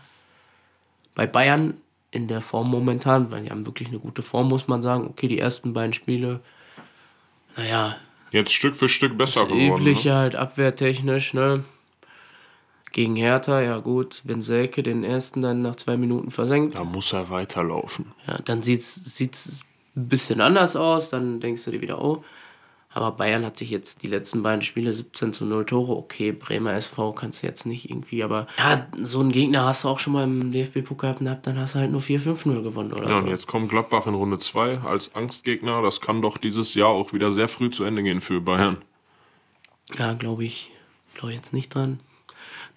Bei 1.16 1.26
Bayern 1.26 1.74
in 2.12 2.28
der 2.28 2.42
Form 2.42 2.70
momentan, 2.70 3.32
weil 3.32 3.42
die 3.42 3.50
haben 3.50 3.66
wirklich 3.66 3.88
eine 3.88 3.98
gute 3.98 4.22
Form, 4.22 4.50
muss 4.50 4.68
man 4.68 4.84
sagen. 4.84 5.08
Okay, 5.08 5.28
die 5.28 5.40
ersten 5.40 5.74
beiden 5.74 5.94
Spiele, 5.94 6.42
naja. 7.58 7.96
Jetzt 8.30 8.54
Stück 8.54 8.76
für 8.76 8.88
Stück 8.88 9.18
besser 9.18 9.46
geworden. 9.46 9.74
Übliche 9.82 10.10
ne? 10.10 10.16
halt 10.16 10.36
abwehrtechnisch, 10.36 11.34
ne? 11.34 11.64
Gegen 12.92 13.16
Hertha, 13.16 13.62
ja 13.62 13.80
gut, 13.80 14.22
wenn 14.26 14.44
Selke 14.44 14.84
den 14.84 15.04
ersten 15.04 15.42
dann 15.42 15.64
nach 15.64 15.76
zwei 15.76 15.98
Minuten 15.98 16.30
versenkt. 16.30 16.78
Da 16.78 16.84
muss 16.84 17.14
er 17.14 17.32
weiterlaufen. 17.32 18.12
Ja, 18.28 18.38
dann 18.46 18.62
sieht 18.62 18.82
es 18.82 19.66
ein 19.96 20.08
bisschen 20.08 20.40
anders 20.40 20.76
aus, 20.76 21.10
dann 21.10 21.40
denkst 21.40 21.66
du 21.66 21.72
dir 21.72 21.82
wieder, 21.82 22.00
oh, 22.00 22.24
aber 22.94 23.12
Bayern 23.12 23.44
hat 23.46 23.58
sich 23.58 23.70
jetzt 23.72 24.04
die 24.04 24.08
letzten 24.08 24.44
beiden 24.44 24.62
Spiele 24.62 24.94
17 24.94 25.34
zu 25.34 25.46
0 25.46 25.66
Tore. 25.66 25.96
Okay, 25.96 26.32
Bremer 26.32 26.74
SV 26.74 27.12
kannst 27.14 27.42
du 27.42 27.48
jetzt 27.48 27.66
nicht 27.66 27.90
irgendwie, 27.90 28.24
aber 28.24 28.48
ja, 28.58 28.88
so 29.02 29.20
einen 29.20 29.32
Gegner 29.32 29.66
hast 29.66 29.84
du 29.84 29.88
auch 29.90 30.00
schon 30.00 30.14
mal 30.14 30.24
im 30.24 30.52
DFB-Pokal 30.52 31.16
gehabt, 31.16 31.48
dann 31.48 31.58
hast 31.58 31.76
du 31.76 31.80
halt 31.80 31.92
nur 31.92 32.02
4-5-0 32.02 32.62
gewonnen 32.62 32.94
oder 32.94 33.10
Ja, 33.10 33.18
so. 33.18 33.24
und 33.24 33.30
jetzt 33.30 33.48
kommt 33.48 33.70
Gladbach 33.70 34.06
in 34.06 34.14
Runde 34.14 34.38
2 34.38 34.80
als 34.82 35.16
Angstgegner. 35.16 35.82
Das 35.82 36.02
kann 36.02 36.22
doch 36.22 36.38
dieses 36.38 36.76
Jahr 36.76 36.90
auch 36.90 37.14
wieder 37.14 37.32
sehr 37.32 37.48
früh 37.48 37.72
zu 37.72 37.84
Ende 37.84 38.04
gehen 38.04 38.22
für 38.22 38.42
Bayern. 38.42 38.78
Ja, 39.98 40.14
glaube 40.14 40.46
ich. 40.46 40.72
Glaube 41.16 41.34
jetzt 41.34 41.54
nicht 41.54 41.74
dran. 41.74 42.00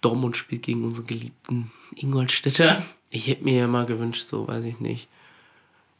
Dortmund 0.00 0.36
spielt 0.36 0.62
gegen 0.62 0.84
unsere 0.84 1.06
geliebten 1.06 1.70
Ingolstädter. 1.94 2.82
Ich 3.10 3.28
hätte 3.28 3.44
mir 3.44 3.54
ja 3.54 3.66
mal 3.66 3.86
gewünscht, 3.86 4.28
so 4.28 4.46
weiß 4.48 4.64
ich 4.64 4.80
nicht 4.80 5.08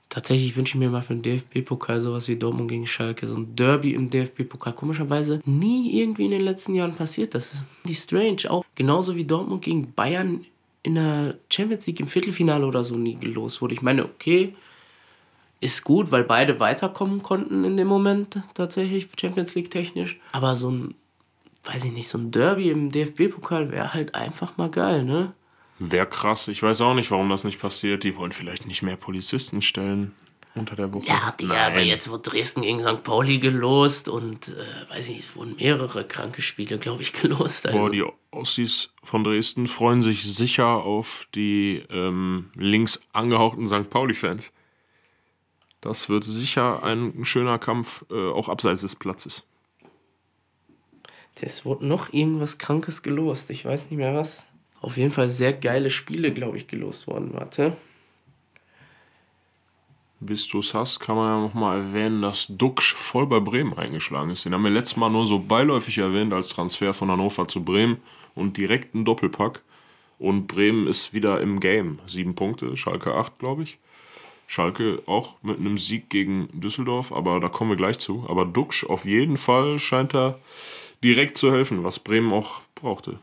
Tatsächlich 0.09 0.57
wünsche 0.57 0.77
ich 0.77 0.79
mir 0.79 0.89
mal 0.89 1.03
für 1.03 1.15
den 1.15 1.23
DFB-Pokal 1.23 2.01
sowas 2.01 2.29
wie 2.29 2.37
Dortmund 2.37 2.71
gegen 2.71 2.87
Schalke. 2.87 3.27
So 3.27 3.37
ein 3.37 3.57
Derby 3.57 3.93
im 3.93 4.09
DFB-Pokal. 4.09 4.73
Komischerweise 4.73 5.41
nie 5.45 6.01
irgendwie 6.01 6.27
in 6.27 6.31
den 6.31 6.43
letzten 6.43 6.75
Jahren 6.75 6.95
passiert. 6.95 7.35
Das 7.35 7.53
ist 7.53 7.65
die 7.85 7.95
strange. 7.95 8.49
Auch 8.49 8.65
genauso 8.77 9.17
wie 9.17 9.25
Dortmund 9.25 9.63
gegen 9.63 9.93
Bayern 9.93 10.45
in 10.85 10.95
der 10.95 11.35
Champions 11.51 11.87
League 11.87 11.99
im 11.99 12.07
Viertelfinale 12.07 12.65
oder 12.65 12.85
so 12.85 12.97
nie 12.97 13.17
gelost 13.17 13.61
wurde. 13.61 13.75
Ich 13.75 13.83
meine, 13.83 14.05
okay, 14.05 14.55
ist 15.61 15.83
gut, 15.83 16.13
weil 16.13 16.23
beide 16.23 16.61
weiterkommen 16.61 17.23
konnten 17.23 17.65
in 17.65 17.77
dem 17.77 17.89
Moment 17.89 18.41
tatsächlich 18.55 19.09
Champions 19.19 19.55
League 19.55 19.71
technisch. 19.71 20.21
Aber 20.33 20.55
so 20.55 20.71
ein, 20.71 20.95
weiß 21.65 21.87
ich 21.87 21.93
nicht, 21.93 22.09
so 22.09 22.19
ein 22.19 22.31
Derby 22.31 22.71
im 22.71 22.93
DFB-Pokal 22.93 23.73
wäre 23.73 23.93
halt 23.95 24.15
einfach 24.15 24.57
mal 24.57 24.71
geil, 24.71 25.05
ne? 25.05 25.33
Wäre 25.79 26.07
krass. 26.07 26.49
Ich 26.49 26.63
weiß 26.63 26.81
auch 26.81 26.95
nicht, 26.95 27.11
warum 27.11 27.29
das 27.29 27.45
nicht 27.45 27.61
passiert. 27.61 28.05
Die 28.05 28.17
wollen 28.17 28.33
vielleicht 28.33 28.67
nicht 28.67 28.83
mehr 28.83 28.97
Polizisten 28.97 29.61
stellen 29.61 30.15
unter 30.55 30.75
der 30.75 30.93
Woche. 30.93 31.07
Ja, 31.07 31.35
die 31.39 31.47
Nein. 31.47 31.73
aber 31.73 31.83
jetzt 31.83 32.11
wurde 32.11 32.31
Dresden 32.31 32.63
gegen 32.63 32.81
St. 32.81 33.03
Pauli 33.03 33.39
gelost 33.39 34.09
und 34.09 34.49
äh, 34.49 34.91
weiß 34.91 35.11
nicht, 35.11 35.21
es 35.21 35.37
wurden 35.37 35.57
mehrere 35.57 36.05
kranke 36.05 36.41
Spiele, 36.41 36.79
glaube 36.79 37.03
ich, 37.03 37.13
gelost. 37.21 37.67
Also. 37.67 37.79
Boah, 37.79 37.91
die 37.91 38.05
Ossis 38.31 38.91
von 39.03 39.23
Dresden 39.23 39.69
freuen 39.69 40.03
sich 40.03 40.23
sicher 40.23 40.67
auf 40.67 41.29
die 41.35 41.85
ähm, 41.91 42.51
links 42.55 43.01
angehauchten 43.13 43.67
St. 43.69 43.91
Pauli-Fans. 43.91 44.53
Das 45.83 46.09
wird 46.09 46.25
sicher 46.25 46.83
ein 46.83 47.25
schöner 47.25 47.59
Kampf, 47.59 48.05
äh, 48.11 48.31
auch 48.31 48.49
abseits 48.49 48.81
des 48.81 48.97
Platzes. 48.97 49.45
Es 51.39 51.67
wurde 51.67 51.87
noch 51.87 52.15
irgendwas 52.15 52.57
Krankes 52.57 53.03
gelost. 53.03 53.51
Ich 53.51 53.67
weiß 53.67 53.91
nicht 53.91 53.99
mehr 53.99 54.15
was 54.15 54.47
auf 54.87 54.97
jeden 54.97 55.11
Fall 55.11 55.29
sehr 55.29 55.53
geile 55.53 55.91
Spiele, 55.91 56.33
glaube 56.33 56.57
ich, 56.57 56.69
gelost 56.69 57.09
worden. 57.09 57.31
Warte. 57.33 57.77
Bis 60.21 60.47
du 60.47 60.61
es 60.61 60.75
hast, 60.75 61.01
kann 61.01 61.17
man 61.17 61.29
ja 61.29 61.49
nochmal 61.49 61.79
erwähnen, 61.79 62.23
dass 62.23 62.47
Duxch 62.49 62.95
voll 62.95 63.27
bei 63.27 63.41
Bremen 63.41 63.77
eingeschlagen 63.77 64.31
ist. 64.31 64.45
Den 64.45 64.55
haben 64.55 64.63
wir 64.63 64.71
letztes 64.71 64.97
Mal 64.97 65.11
nur 65.11 65.27
so 65.27 65.41
beiläufig 65.41 65.99
erwähnt 65.99 66.33
als 66.33 66.51
Transfer 66.51 66.95
von 66.95 67.11
Hannover 67.11 67.49
zu 67.49 67.65
Bremen 67.65 67.97
und 68.37 68.57
direkt 68.57 68.95
ein 68.95 69.05
Doppelpack. 69.05 69.61
Und 70.21 70.47
Bremen 70.47 70.87
ist 70.87 71.13
wieder 71.13 71.41
im 71.41 71.59
Game. 71.59 71.99
Sieben 72.07 72.37
Punkte, 72.37 72.77
Schalke 72.77 73.13
acht, 73.13 73.41
glaube 73.41 73.65
ich. 73.65 73.79
Schalke 74.47 75.03
auch 75.07 75.35
mit 75.43 75.59
einem 75.59 75.79
Sieg 75.79 76.09
gegen 76.11 76.49
Düsseldorf, 76.53 77.11
aber 77.11 77.41
da 77.41 77.49
kommen 77.49 77.71
wir 77.71 77.77
gleich 77.77 77.99
zu. 77.99 78.25
Aber 78.29 78.45
Duxch 78.45 78.85
auf 78.85 79.05
jeden 79.05 79.37
Fall 79.37 79.81
scheint 79.81 80.15
er 80.15 80.39
direkt 81.03 81.37
zu 81.37 81.53
helfen, 81.53 81.83
was 81.83 81.99
Bremen 81.99 82.33
auch 82.33 82.61
brauchte. 82.77 83.19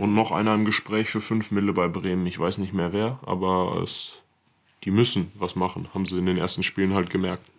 Und 0.00 0.14
noch 0.14 0.32
einer 0.32 0.54
im 0.54 0.64
Gespräch 0.64 1.10
für 1.10 1.20
5 1.20 1.50
Mille 1.50 1.74
bei 1.74 1.86
Bremen. 1.86 2.24
Ich 2.24 2.38
weiß 2.38 2.56
nicht 2.56 2.72
mehr 2.72 2.94
wer, 2.94 3.18
aber 3.20 3.82
es, 3.82 4.14
die 4.82 4.90
müssen 4.90 5.30
was 5.34 5.56
machen, 5.56 5.88
haben 5.92 6.06
sie 6.06 6.16
in 6.16 6.24
den 6.24 6.38
ersten 6.38 6.62
Spielen 6.62 6.94
halt 6.94 7.10
gemerkt. 7.10 7.50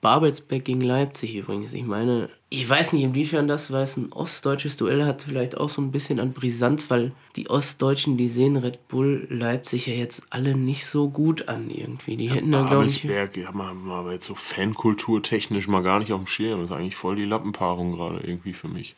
Babelsberg 0.00 0.64
gegen 0.64 0.82
Leipzig 0.82 1.34
übrigens. 1.34 1.72
Ich 1.72 1.82
meine, 1.82 2.28
ich 2.48 2.68
weiß 2.68 2.92
nicht, 2.92 3.02
inwiefern 3.02 3.48
das, 3.48 3.72
weil 3.72 3.82
es 3.82 3.96
ein 3.96 4.12
ostdeutsches 4.12 4.76
Duell 4.76 5.04
hat, 5.04 5.22
vielleicht 5.22 5.56
auch 5.56 5.68
so 5.68 5.82
ein 5.82 5.90
bisschen 5.90 6.20
an 6.20 6.32
Brisanz, 6.32 6.90
weil 6.90 7.10
die 7.34 7.50
Ostdeutschen, 7.50 8.16
die 8.16 8.28
sehen 8.28 8.54
Red 8.54 8.86
Bull 8.86 9.26
Leipzig 9.28 9.88
ja 9.88 9.94
jetzt 9.94 10.26
alle 10.30 10.56
nicht 10.56 10.86
so 10.86 11.08
gut 11.08 11.48
an 11.48 11.70
irgendwie. 11.70 12.16
Die 12.16 12.26
ja, 12.26 12.34
hätten 12.34 12.52
da, 12.52 12.62
glaube 12.62 12.86
ich. 12.86 13.02
Babelsberg, 13.02 13.36
ja, 13.36 13.50
mal, 13.50 13.74
mal 13.74 14.12
jetzt 14.12 14.26
so 14.26 14.36
Fankultur-technisch 14.36 15.66
mal 15.66 15.82
gar 15.82 15.98
nicht 15.98 16.12
auf 16.12 16.20
dem 16.20 16.28
Schirm. 16.28 16.60
Das 16.60 16.70
ist 16.70 16.76
eigentlich 16.76 16.94
voll 16.94 17.16
die 17.16 17.24
Lappenpaarung 17.24 17.90
gerade 17.90 18.20
irgendwie 18.20 18.52
für 18.52 18.68
mich. 18.68 18.94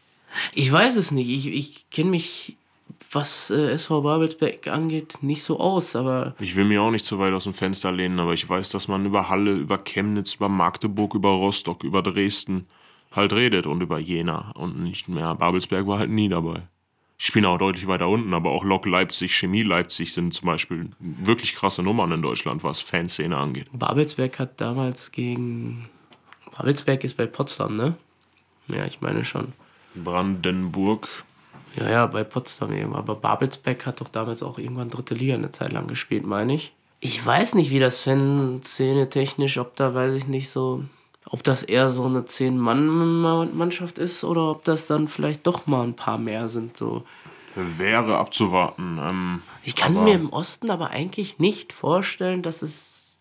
Ich 0.54 0.70
weiß 0.70 0.96
es 0.96 1.10
nicht. 1.10 1.28
Ich, 1.28 1.46
ich 1.46 1.90
kenne 1.90 2.10
mich, 2.10 2.56
was 3.12 3.50
äh, 3.50 3.70
SV 3.72 4.02
Babelsberg 4.02 4.68
angeht, 4.68 5.18
nicht 5.22 5.42
so 5.42 5.58
aus, 5.58 5.96
aber. 5.96 6.34
Ich 6.40 6.56
will 6.56 6.64
mir 6.64 6.82
auch 6.82 6.90
nicht 6.90 7.04
so 7.04 7.18
weit 7.18 7.32
aus 7.32 7.44
dem 7.44 7.54
Fenster 7.54 7.92
lehnen, 7.92 8.20
aber 8.20 8.32
ich 8.34 8.48
weiß, 8.48 8.70
dass 8.70 8.88
man 8.88 9.06
über 9.06 9.28
Halle, 9.28 9.52
über 9.52 9.78
Chemnitz, 9.78 10.34
über 10.36 10.48
Magdeburg, 10.48 11.14
über 11.14 11.30
Rostock, 11.30 11.84
über 11.84 12.02
Dresden 12.02 12.66
halt 13.12 13.32
redet 13.32 13.66
und 13.66 13.82
über 13.82 13.98
Jena 13.98 14.52
und 14.52 14.82
nicht 14.82 15.08
mehr. 15.08 15.34
Babelsberg 15.34 15.86
war 15.86 15.98
halt 15.98 16.10
nie 16.10 16.28
dabei. 16.28 16.62
Ich 17.20 17.26
spiele 17.26 17.48
auch 17.48 17.58
deutlich 17.58 17.88
weiter 17.88 18.08
unten, 18.08 18.32
aber 18.32 18.50
auch 18.50 18.62
Lok 18.62 18.86
Leipzig, 18.86 19.34
Chemie 19.36 19.64
Leipzig 19.64 20.12
sind 20.12 20.32
zum 20.32 20.46
Beispiel 20.46 20.90
wirklich 21.00 21.54
krasse 21.54 21.82
Nummern 21.82 22.12
in 22.12 22.22
Deutschland, 22.22 22.62
was 22.62 22.80
Fanszene 22.80 23.36
angeht. 23.36 23.66
Babelsberg 23.72 24.38
hat 24.38 24.60
damals 24.60 25.10
gegen. 25.10 25.88
Babelsberg 26.56 27.02
ist 27.02 27.16
bei 27.16 27.26
Potsdam, 27.26 27.76
ne? 27.76 27.96
Ja, 28.68 28.84
ich 28.84 29.00
meine 29.00 29.24
schon. 29.24 29.52
Brandenburg. 29.98 31.08
Ja, 31.76 31.90
ja, 31.90 32.06
bei 32.06 32.24
Potsdam 32.24 32.72
eben. 32.72 32.94
Aber 32.94 33.14
Babelsberg 33.14 33.86
hat 33.86 34.00
doch 34.00 34.08
damals 34.08 34.42
auch 34.42 34.58
irgendwann 34.58 34.90
dritte 34.90 35.14
Liga 35.14 35.34
eine 35.34 35.50
Zeit 35.50 35.72
lang 35.72 35.86
gespielt, 35.86 36.26
meine 36.26 36.54
ich. 36.54 36.72
Ich 37.00 37.24
weiß 37.24 37.54
nicht, 37.54 37.70
wie 37.70 37.78
das 37.78 38.00
Fan-Szene 38.00 39.08
technisch, 39.08 39.58
ob 39.58 39.76
da 39.76 39.94
weiß 39.94 40.14
ich 40.14 40.26
nicht 40.26 40.50
so, 40.50 40.84
ob 41.26 41.44
das 41.44 41.62
eher 41.62 41.90
so 41.90 42.04
eine 42.06 42.24
Zehn-Mann-Mannschaft 42.24 43.98
ist 43.98 44.24
oder 44.24 44.50
ob 44.50 44.64
das 44.64 44.86
dann 44.86 45.06
vielleicht 45.06 45.46
doch 45.46 45.66
mal 45.66 45.84
ein 45.84 45.94
paar 45.94 46.18
mehr 46.18 46.48
sind. 46.48 46.76
So. 46.76 47.04
Wäre 47.54 48.18
abzuwarten. 48.18 48.98
Ähm, 49.00 49.42
ich 49.62 49.76
kann 49.76 50.02
mir 50.02 50.14
im 50.14 50.30
Osten 50.30 50.70
aber 50.70 50.90
eigentlich 50.90 51.38
nicht 51.38 51.72
vorstellen, 51.72 52.42
dass 52.42 52.62
es 52.62 53.20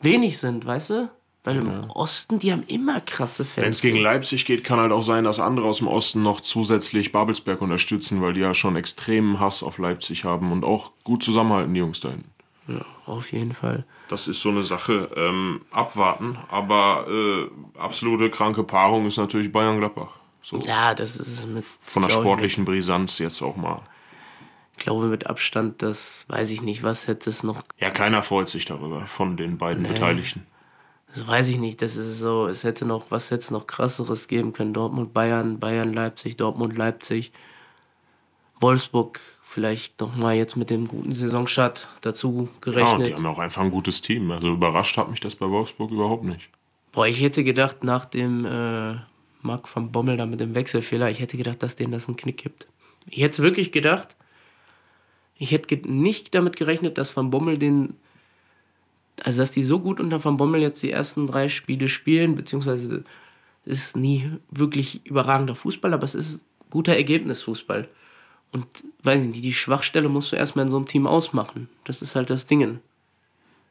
wenig 0.00 0.38
sind, 0.38 0.66
weißt 0.66 0.90
du? 0.90 1.10
Weil 1.48 1.56
im 1.56 1.90
Osten, 1.90 2.38
die 2.38 2.52
haben 2.52 2.64
immer 2.66 3.00
krasse 3.00 3.44
Fans. 3.44 3.64
Wenn 3.64 3.70
es 3.70 3.80
gegen 3.80 3.98
Leipzig 3.98 4.44
geht, 4.44 4.64
kann 4.64 4.78
halt 4.78 4.92
auch 4.92 5.02
sein, 5.02 5.24
dass 5.24 5.40
andere 5.40 5.66
aus 5.66 5.78
dem 5.78 5.88
Osten 5.88 6.20
noch 6.20 6.42
zusätzlich 6.42 7.10
Babelsberg 7.10 7.62
unterstützen, 7.62 8.20
weil 8.20 8.34
die 8.34 8.40
ja 8.40 8.52
schon 8.52 8.76
extremen 8.76 9.40
Hass 9.40 9.62
auf 9.62 9.78
Leipzig 9.78 10.24
haben 10.24 10.52
und 10.52 10.62
auch 10.62 10.92
gut 11.04 11.22
zusammenhalten, 11.22 11.72
die 11.72 11.80
Jungs 11.80 12.00
da 12.00 12.10
hinten. 12.10 12.30
Ja, 12.66 12.84
auf 13.06 13.32
jeden 13.32 13.54
Fall. 13.54 13.84
Das 14.08 14.28
ist 14.28 14.42
so 14.42 14.50
eine 14.50 14.62
Sache. 14.62 15.08
Ähm, 15.16 15.62
abwarten, 15.70 16.36
aber 16.50 17.06
äh, 17.08 17.78
absolute 17.78 18.28
kranke 18.28 18.62
Paarung 18.62 19.06
ist 19.06 19.16
natürlich 19.16 19.50
Bayern-Gladbach. 19.50 20.16
So. 20.42 20.58
Ja, 20.58 20.94
das 20.94 21.16
ist 21.16 21.46
mit. 21.46 21.64
Von 21.64 22.02
der 22.02 22.10
sportlichen 22.10 22.66
Brisanz 22.66 23.18
jetzt 23.18 23.40
auch 23.40 23.56
mal. 23.56 23.80
Ich 24.76 24.84
glaube 24.84 25.06
mit 25.06 25.26
Abstand, 25.26 25.80
das 25.80 26.26
weiß 26.28 26.50
ich 26.50 26.60
nicht, 26.60 26.82
was 26.82 27.08
hätte 27.08 27.30
es 27.30 27.42
noch. 27.42 27.62
Ja, 27.78 27.90
keiner 27.90 28.22
freut 28.22 28.50
sich 28.50 28.66
darüber 28.66 29.06
von 29.06 29.38
den 29.38 29.56
beiden 29.56 29.82
nee. 29.82 29.88
Beteiligten. 29.88 30.46
Das 31.14 31.26
weiß 31.26 31.48
ich 31.48 31.58
nicht. 31.58 31.80
Das 31.82 31.96
ist 31.96 32.18
so, 32.18 32.46
es 32.46 32.64
hätte 32.64 32.84
noch, 32.84 33.10
was 33.10 33.30
hätte 33.30 33.40
es 33.40 33.50
noch 33.50 33.66
krasseres 33.66 34.28
geben 34.28 34.52
können? 34.52 34.74
Dortmund, 34.74 35.14
Bayern, 35.14 35.58
Bayern, 35.58 35.92
Leipzig, 35.92 36.36
Dortmund, 36.36 36.76
Leipzig, 36.76 37.32
Wolfsburg 38.60 39.20
vielleicht 39.42 39.98
nochmal 40.00 40.36
jetzt 40.36 40.56
mit 40.56 40.68
dem 40.68 40.86
guten 40.86 41.12
Saisonstart 41.12 41.88
dazu 42.02 42.50
gerechnet. 42.60 43.00
Ja, 43.00 43.06
die 43.06 43.14
haben 43.14 43.26
auch 43.26 43.38
einfach 43.38 43.62
ein 43.62 43.70
gutes 43.70 44.02
Team. 44.02 44.30
Also 44.30 44.52
überrascht 44.52 44.98
hat 44.98 45.10
mich 45.10 45.20
das 45.20 45.36
bei 45.36 45.48
Wolfsburg 45.48 45.90
überhaupt 45.90 46.24
nicht. 46.24 46.50
Boah, 46.92 47.06
ich 47.06 47.20
hätte 47.22 47.44
gedacht, 47.44 47.82
nach 47.82 48.04
dem 48.04 48.44
äh, 48.44 48.96
Marc 49.40 49.74
van 49.74 49.90
Bommel 49.90 50.16
da 50.16 50.26
mit 50.26 50.40
dem 50.40 50.54
Wechselfehler, 50.54 51.10
ich 51.10 51.20
hätte 51.20 51.36
gedacht, 51.36 51.62
dass 51.62 51.76
denen 51.76 51.92
das 51.92 52.08
einen 52.08 52.16
Knick 52.16 52.36
gibt. 52.36 52.68
Ich 53.08 53.22
hätte 53.22 53.32
es 53.32 53.38
wirklich 53.38 53.72
gedacht. 53.72 54.16
Ich 55.36 55.52
hätte 55.52 55.74
nicht 55.90 56.34
damit 56.34 56.56
gerechnet, 56.56 56.98
dass 56.98 57.16
Van 57.16 57.30
Bommel 57.30 57.58
den. 57.58 57.94
Also, 59.26 59.42
dass 59.42 59.50
die 59.50 59.64
so 59.64 59.80
gut 59.80 60.00
unter 60.00 60.22
Van 60.24 60.36
Bommel 60.36 60.62
jetzt 60.62 60.82
die 60.82 60.90
ersten 60.90 61.26
drei 61.26 61.48
Spiele 61.48 61.88
spielen, 61.88 62.34
beziehungsweise 62.34 63.04
ist 63.64 63.96
nie 63.96 64.30
wirklich 64.50 65.04
überragender 65.04 65.54
Fußball, 65.54 65.92
aber 65.92 66.04
es 66.04 66.14
ist 66.14 66.44
guter 66.70 66.94
Ergebnisfußball. 66.94 67.88
Und 68.52 68.66
weiß 69.02 69.20
ich 69.22 69.28
nicht, 69.28 69.44
die 69.44 69.52
Schwachstelle 69.52 70.08
musst 70.08 70.32
du 70.32 70.36
erstmal 70.36 70.64
in 70.64 70.70
so 70.70 70.76
einem 70.76 70.86
Team 70.86 71.06
ausmachen. 71.06 71.68
Das 71.84 72.00
ist 72.00 72.16
halt 72.16 72.30
das 72.30 72.46
Ding. 72.46 72.80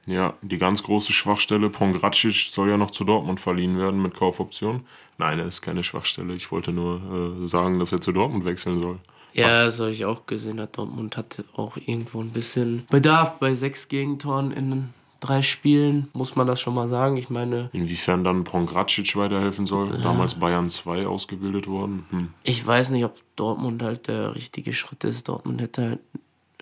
Ja, 0.05 0.35
die 0.41 0.57
ganz 0.57 0.83
große 0.83 1.11
Schwachstelle, 1.11 1.69
Pongracic 1.69 2.49
soll 2.51 2.69
ja 2.69 2.77
noch 2.77 2.91
zu 2.91 3.03
Dortmund 3.03 3.39
verliehen 3.39 3.77
werden 3.77 4.01
mit 4.01 4.13
Kaufoption. 4.13 4.85
Nein, 5.17 5.39
er 5.39 5.47
ist 5.47 5.61
keine 5.61 5.83
Schwachstelle. 5.83 6.33
Ich 6.35 6.51
wollte 6.51 6.71
nur 6.71 7.41
äh, 7.43 7.47
sagen, 7.47 7.79
dass 7.79 7.91
er 7.91 7.99
zu 7.99 8.11
Dortmund 8.11 8.45
wechseln 8.45 8.81
soll. 8.81 8.99
Ja, 9.33 9.47
Was? 9.47 9.55
das 9.57 9.79
habe 9.79 9.91
ich 9.91 10.05
auch 10.05 10.25
gesehen. 10.25 10.65
Dortmund 10.71 11.17
hat 11.17 11.43
auch 11.55 11.75
irgendwo 11.75 12.21
ein 12.21 12.29
bisschen 12.29 12.85
Bedarf 12.89 13.39
bei 13.39 13.53
sechs 13.53 13.87
Gegentoren 13.89 14.51
in 14.51 14.89
drei 15.19 15.41
Spielen, 15.41 16.09
muss 16.13 16.35
man 16.35 16.47
das 16.47 16.59
schon 16.59 16.73
mal 16.73 16.87
sagen. 16.87 17.17
Ich 17.17 17.29
meine. 17.29 17.69
Inwiefern 17.73 18.23
dann 18.23 18.43
Pongracic 18.43 19.15
weiterhelfen 19.15 19.65
soll, 19.65 19.91
ja. 19.91 19.97
damals 19.97 20.35
Bayern 20.35 20.69
2 20.69 21.07
ausgebildet 21.07 21.67
worden. 21.67 22.05
Hm. 22.09 22.29
Ich 22.43 22.65
weiß 22.65 22.89
nicht, 22.91 23.05
ob 23.05 23.15
Dortmund 23.35 23.83
halt 23.83 24.07
der 24.07 24.35
richtige 24.35 24.73
Schritt 24.73 25.03
ist. 25.03 25.27
Dortmund 25.27 25.61
hätte 25.61 25.81
halt. 25.81 25.99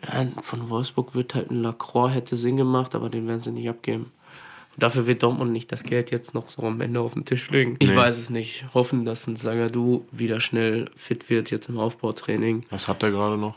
Ja, 0.03 0.27
von 0.41 0.69
Wolfsburg 0.69 1.15
wird 1.15 1.33
halt 1.33 1.49
ein 1.49 1.63
Lacroix 1.63 2.13
hätte 2.13 2.35
Sinn 2.35 2.57
gemacht, 2.57 2.93
aber 2.95 3.09
den 3.09 3.27
werden 3.27 3.41
sie 3.41 3.51
nicht 3.51 3.69
abgeben. 3.69 4.11
Und 4.75 4.83
dafür 4.83 5.07
wird 5.07 5.23
Dortmund 5.23 5.53
nicht 5.53 5.71
das 5.71 5.83
Geld 5.83 6.11
jetzt 6.11 6.33
noch 6.33 6.49
so 6.49 6.63
am 6.63 6.81
Ende 6.81 6.99
auf 6.99 7.13
den 7.13 7.23
Tisch 7.23 7.49
legen. 7.49 7.77
Ich 7.79 7.91
nee. 7.91 7.95
weiß 7.95 8.17
es 8.17 8.29
nicht. 8.29 8.65
Hoffen, 8.73 9.05
dass 9.05 9.25
ein 9.25 9.37
Sagadu 9.37 10.05
wieder 10.11 10.41
schnell 10.41 10.91
fit 10.97 11.29
wird 11.29 11.49
jetzt 11.49 11.69
im 11.69 11.79
Aufbautraining. 11.79 12.65
Was 12.69 12.89
hat 12.89 13.01
der 13.01 13.11
gerade 13.11 13.37
noch? 13.37 13.55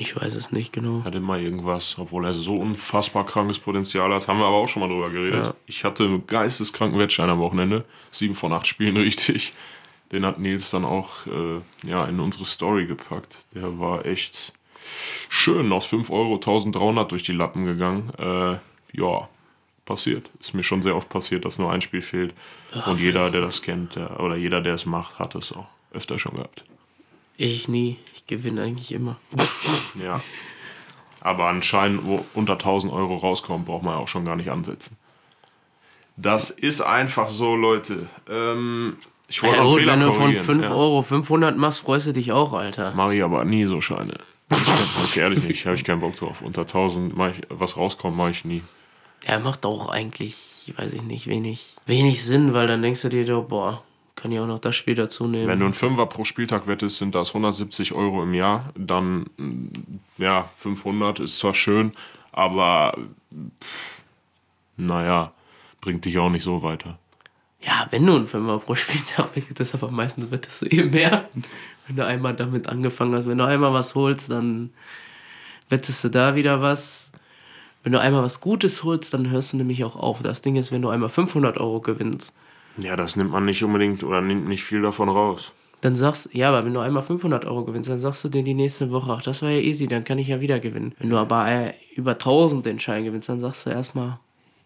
Ich 0.00 0.14
weiß 0.14 0.36
es 0.36 0.52
nicht 0.52 0.72
genau. 0.72 1.02
Hat 1.04 1.16
immer 1.16 1.38
irgendwas, 1.38 1.96
obwohl 1.98 2.24
er 2.24 2.32
so 2.32 2.56
unfassbar 2.56 3.26
krankes 3.26 3.58
Potenzial 3.58 4.14
hat. 4.14 4.28
Haben 4.28 4.38
wir 4.38 4.46
aber 4.46 4.56
auch 4.56 4.68
schon 4.68 4.80
mal 4.80 4.88
drüber 4.88 5.10
geredet. 5.10 5.46
Ja. 5.46 5.54
Ich 5.66 5.82
hatte 5.84 6.04
einen 6.04 6.24
geisteskranken 6.26 7.00
Wettschein 7.00 7.28
am 7.28 7.40
Wochenende. 7.40 7.84
Sieben 8.12 8.34
von 8.34 8.52
acht 8.52 8.68
Spielen 8.68 8.96
richtig. 9.08 9.52
Den 10.12 10.24
hat 10.24 10.38
Nils 10.38 10.70
dann 10.70 10.84
auch 10.84 11.26
äh, 11.26 11.60
ja, 11.84 12.06
in 12.06 12.20
unsere 12.20 12.44
Story 12.44 12.86
gepackt. 12.86 13.36
Der 13.54 13.80
war 13.80 14.06
echt 14.06 14.52
schön 15.28 15.72
aus 15.72 15.86
5 15.86 16.10
Euro 16.10 16.34
1300 16.36 17.10
durch 17.10 17.24
die 17.24 17.32
Lappen 17.32 17.66
gegangen. 17.66 18.12
Äh, 18.18 18.56
ja, 18.92 19.28
passiert. 19.84 20.30
Ist 20.38 20.54
mir 20.54 20.62
schon 20.62 20.80
sehr 20.80 20.94
oft 20.94 21.08
passiert, 21.08 21.44
dass 21.44 21.58
nur 21.58 21.72
ein 21.72 21.80
Spiel 21.80 22.02
fehlt. 22.02 22.34
Ach, 22.72 22.86
Und 22.86 23.00
jeder, 23.00 23.30
der 23.30 23.40
das 23.40 23.62
kennt, 23.62 23.96
der, 23.96 24.20
oder 24.20 24.36
jeder, 24.36 24.60
der 24.60 24.74
es 24.74 24.86
macht, 24.86 25.18
hat 25.18 25.34
es 25.34 25.52
auch 25.52 25.66
öfter 25.92 26.20
schon 26.20 26.36
gehabt. 26.36 26.62
Ich 27.38 27.68
nie. 27.68 27.96
Ich 28.14 28.26
gewinne 28.26 28.64
eigentlich 28.64 28.92
immer. 28.92 29.16
ja. 29.94 30.20
Aber 31.20 31.46
anscheinend, 31.46 32.04
wo 32.04 32.24
unter 32.34 32.54
1000 32.54 32.92
Euro 32.92 33.16
rauskommt, 33.16 33.64
braucht 33.64 33.84
man 33.84 33.94
auch 33.94 34.08
schon 34.08 34.24
gar 34.24 34.36
nicht 34.36 34.50
ansetzen. 34.50 34.96
Das 36.16 36.50
ist 36.50 36.80
einfach 36.80 37.28
so, 37.28 37.54
Leute. 37.54 38.08
Ähm, 38.28 38.98
ich 39.28 39.40
wollte 39.42 39.56
ja, 39.56 39.62
gut, 39.62 39.78
Fehler 39.78 39.92
wenn 39.92 40.00
du 40.00 40.12
von 40.12 40.34
5 40.34 40.64
ja. 40.64 40.70
Euro 40.70 41.02
500 41.02 41.56
machst, 41.56 41.82
freust 41.82 42.08
du 42.08 42.12
dich 42.12 42.32
auch, 42.32 42.54
Alter. 42.54 42.92
Mach 42.96 43.12
ich 43.12 43.22
aber 43.22 43.44
nie 43.44 43.66
so 43.66 43.80
Scheine. 43.80 44.18
Ich 45.04 45.16
ehrlich 45.16 45.44
nicht, 45.44 45.64
habe 45.64 45.76
ich 45.76 45.84
keinen 45.84 46.00
Bock 46.00 46.16
drauf. 46.16 46.42
Unter 46.42 46.62
1000, 46.62 47.12
ich, 47.12 47.46
was 47.50 47.76
rauskommt, 47.76 48.16
mache 48.16 48.30
ich 48.30 48.44
nie. 48.44 48.62
Ja, 49.28 49.38
macht 49.38 49.64
auch 49.64 49.90
eigentlich, 49.90 50.74
weiß 50.76 50.92
ich 50.92 51.02
nicht, 51.02 51.28
wenig, 51.28 51.76
wenig 51.86 52.24
Sinn, 52.24 52.52
weil 52.52 52.66
dann 52.66 52.82
denkst 52.82 53.02
du 53.02 53.08
dir, 53.10 53.40
boah, 53.42 53.84
kann 54.18 54.32
ich 54.32 54.40
auch 54.40 54.46
noch 54.46 54.58
das 54.58 54.74
Spiel 54.74 54.94
dazu 54.94 55.26
nehmen. 55.26 55.48
Wenn 55.48 55.60
du 55.60 55.66
einen 55.66 55.74
Fünfer 55.74 56.06
pro 56.06 56.24
Spieltag 56.24 56.66
wettest, 56.66 56.98
sind 56.98 57.14
das 57.14 57.28
170 57.28 57.92
Euro 57.92 58.22
im 58.22 58.34
Jahr. 58.34 58.72
Dann, 58.76 59.26
mm, 59.36 59.68
ja, 60.18 60.50
500 60.56 61.20
ist 61.20 61.38
zwar 61.38 61.54
schön, 61.54 61.92
aber 62.32 62.98
pff, 63.62 64.02
naja, 64.76 65.32
bringt 65.80 66.04
dich 66.04 66.18
auch 66.18 66.30
nicht 66.30 66.42
so 66.42 66.62
weiter. 66.62 66.98
Ja, 67.62 67.86
wenn 67.90 68.06
du 68.06 68.16
einen 68.16 68.26
Fünfer 68.26 68.58
pro 68.58 68.74
Spieltag 68.74 69.36
wettest, 69.36 69.74
aber 69.74 69.90
meistens 69.90 70.30
wettest 70.30 70.62
du 70.62 70.66
eben 70.66 70.90
mehr. 70.90 71.28
Wenn 71.86 71.96
du 71.96 72.04
einmal 72.04 72.34
damit 72.34 72.68
angefangen 72.68 73.14
hast. 73.14 73.26
Wenn 73.26 73.38
du 73.38 73.46
einmal 73.46 73.72
was 73.72 73.94
holst, 73.94 74.30
dann 74.30 74.70
wettest 75.68 76.04
du 76.04 76.08
da 76.08 76.34
wieder 76.34 76.60
was. 76.60 77.12
Wenn 77.82 77.92
du 77.92 78.00
einmal 78.00 78.22
was 78.22 78.40
Gutes 78.40 78.82
holst, 78.82 79.14
dann 79.14 79.30
hörst 79.30 79.52
du 79.52 79.56
nämlich 79.56 79.84
auch 79.84 79.96
auf. 79.96 80.22
Das 80.22 80.42
Ding 80.42 80.56
ist, 80.56 80.72
wenn 80.72 80.82
du 80.82 80.88
einmal 80.88 81.08
500 81.08 81.56
Euro 81.58 81.80
gewinnst, 81.80 82.34
ja, 82.78 82.96
das 82.96 83.16
nimmt 83.16 83.32
man 83.32 83.44
nicht 83.44 83.62
unbedingt 83.62 84.04
oder 84.04 84.20
nimmt 84.20 84.48
nicht 84.48 84.62
viel 84.62 84.82
davon 84.82 85.08
raus. 85.08 85.52
Dann 85.80 85.94
sagst 85.94 86.30
ja, 86.32 86.48
aber 86.48 86.64
wenn 86.64 86.74
du 86.74 86.80
einmal 86.80 87.02
500 87.02 87.44
Euro 87.44 87.64
gewinnst, 87.64 87.88
dann 87.88 88.00
sagst 88.00 88.24
du 88.24 88.28
dir 88.28 88.42
die 88.42 88.54
nächste 88.54 88.90
Woche, 88.90 89.12
ach, 89.12 89.22
das 89.22 89.42
war 89.42 89.50
ja 89.50 89.60
easy, 89.60 89.86
dann 89.86 90.02
kann 90.04 90.18
ich 90.18 90.28
ja 90.28 90.40
wieder 90.40 90.58
gewinnen. 90.58 90.94
Wenn 90.98 91.10
du 91.10 91.16
aber 91.16 91.48
äh, 91.48 91.74
über 91.94 92.12
1000 92.12 92.66
den 92.66 92.78
Schein 92.80 93.04
gewinnst, 93.04 93.28
dann 93.28 93.38
sagst 93.38 93.66
du 93.66 93.70
erstmal, 93.70 94.18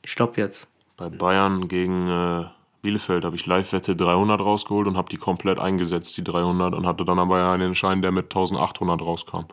stopp 0.05 0.39
jetzt. 0.39 0.69
Bei 0.97 1.11
Bayern 1.11 1.69
gegen 1.69 2.09
äh, 2.09 2.45
Bielefeld 2.81 3.25
habe 3.25 3.37
ich 3.37 3.47
Live-Wette 3.47 3.95
300 3.95 4.41
rausgeholt 4.41 4.87
und 4.89 4.97
habe 4.97 5.11
die 5.11 5.19
komplett 5.19 5.59
eingesetzt, 5.59 6.17
die 6.17 6.25
300, 6.25 6.75
und 6.75 6.87
hatte 6.87 7.05
dann 7.05 7.19
aber 7.19 7.39
ja 7.39 7.53
einen 7.53 7.75
Schein, 7.75 8.01
der 8.01 8.11
mit 8.11 8.27
1800 8.27 9.03
rauskam. 9.03 9.45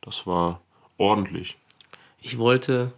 Das 0.00 0.26
war 0.26 0.60
ordentlich. 0.96 1.58
Ich 2.20 2.38
wollte 2.38 2.92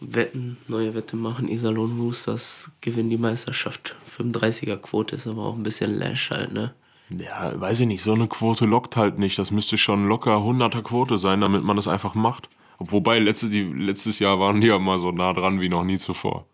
Wetten, 0.00 0.56
neue 0.66 0.94
Wette 0.94 1.16
machen. 1.16 1.48
Iserlohn 1.48 1.98
Roosters 2.00 2.70
gewinnen 2.80 3.10
die 3.10 3.18
Meisterschaft. 3.18 3.94
35er 4.16 4.76
Quote 4.76 5.14
ist 5.14 5.26
aber 5.26 5.44
auch 5.44 5.54
ein 5.54 5.62
bisschen 5.62 5.98
lash 5.98 6.30
halt, 6.30 6.52
ne? 6.52 6.74
Ja, 7.16 7.58
weiß 7.60 7.80
ich 7.80 7.86
nicht, 7.86 8.02
so 8.02 8.12
eine 8.12 8.28
Quote 8.28 8.66
lockt 8.66 8.96
halt 8.96 9.18
nicht. 9.18 9.38
Das 9.38 9.50
müsste 9.50 9.76
schon 9.76 10.06
locker 10.08 10.36
100er 10.36 10.82
Quote 10.82 11.18
sein, 11.18 11.40
damit 11.40 11.64
man 11.64 11.76
das 11.76 11.88
einfach 11.88 12.14
macht. 12.14 12.48
Wobei, 12.78 13.18
letzte, 13.18 13.50
die, 13.50 13.64
letztes 13.64 14.20
Jahr 14.20 14.40
waren 14.40 14.60
die 14.60 14.68
ja 14.68 14.78
mal 14.78 14.96
so 14.96 15.10
nah 15.10 15.32
dran 15.32 15.60
wie 15.60 15.68
noch 15.68 15.84
nie 15.84 15.98
zuvor. 15.98 16.46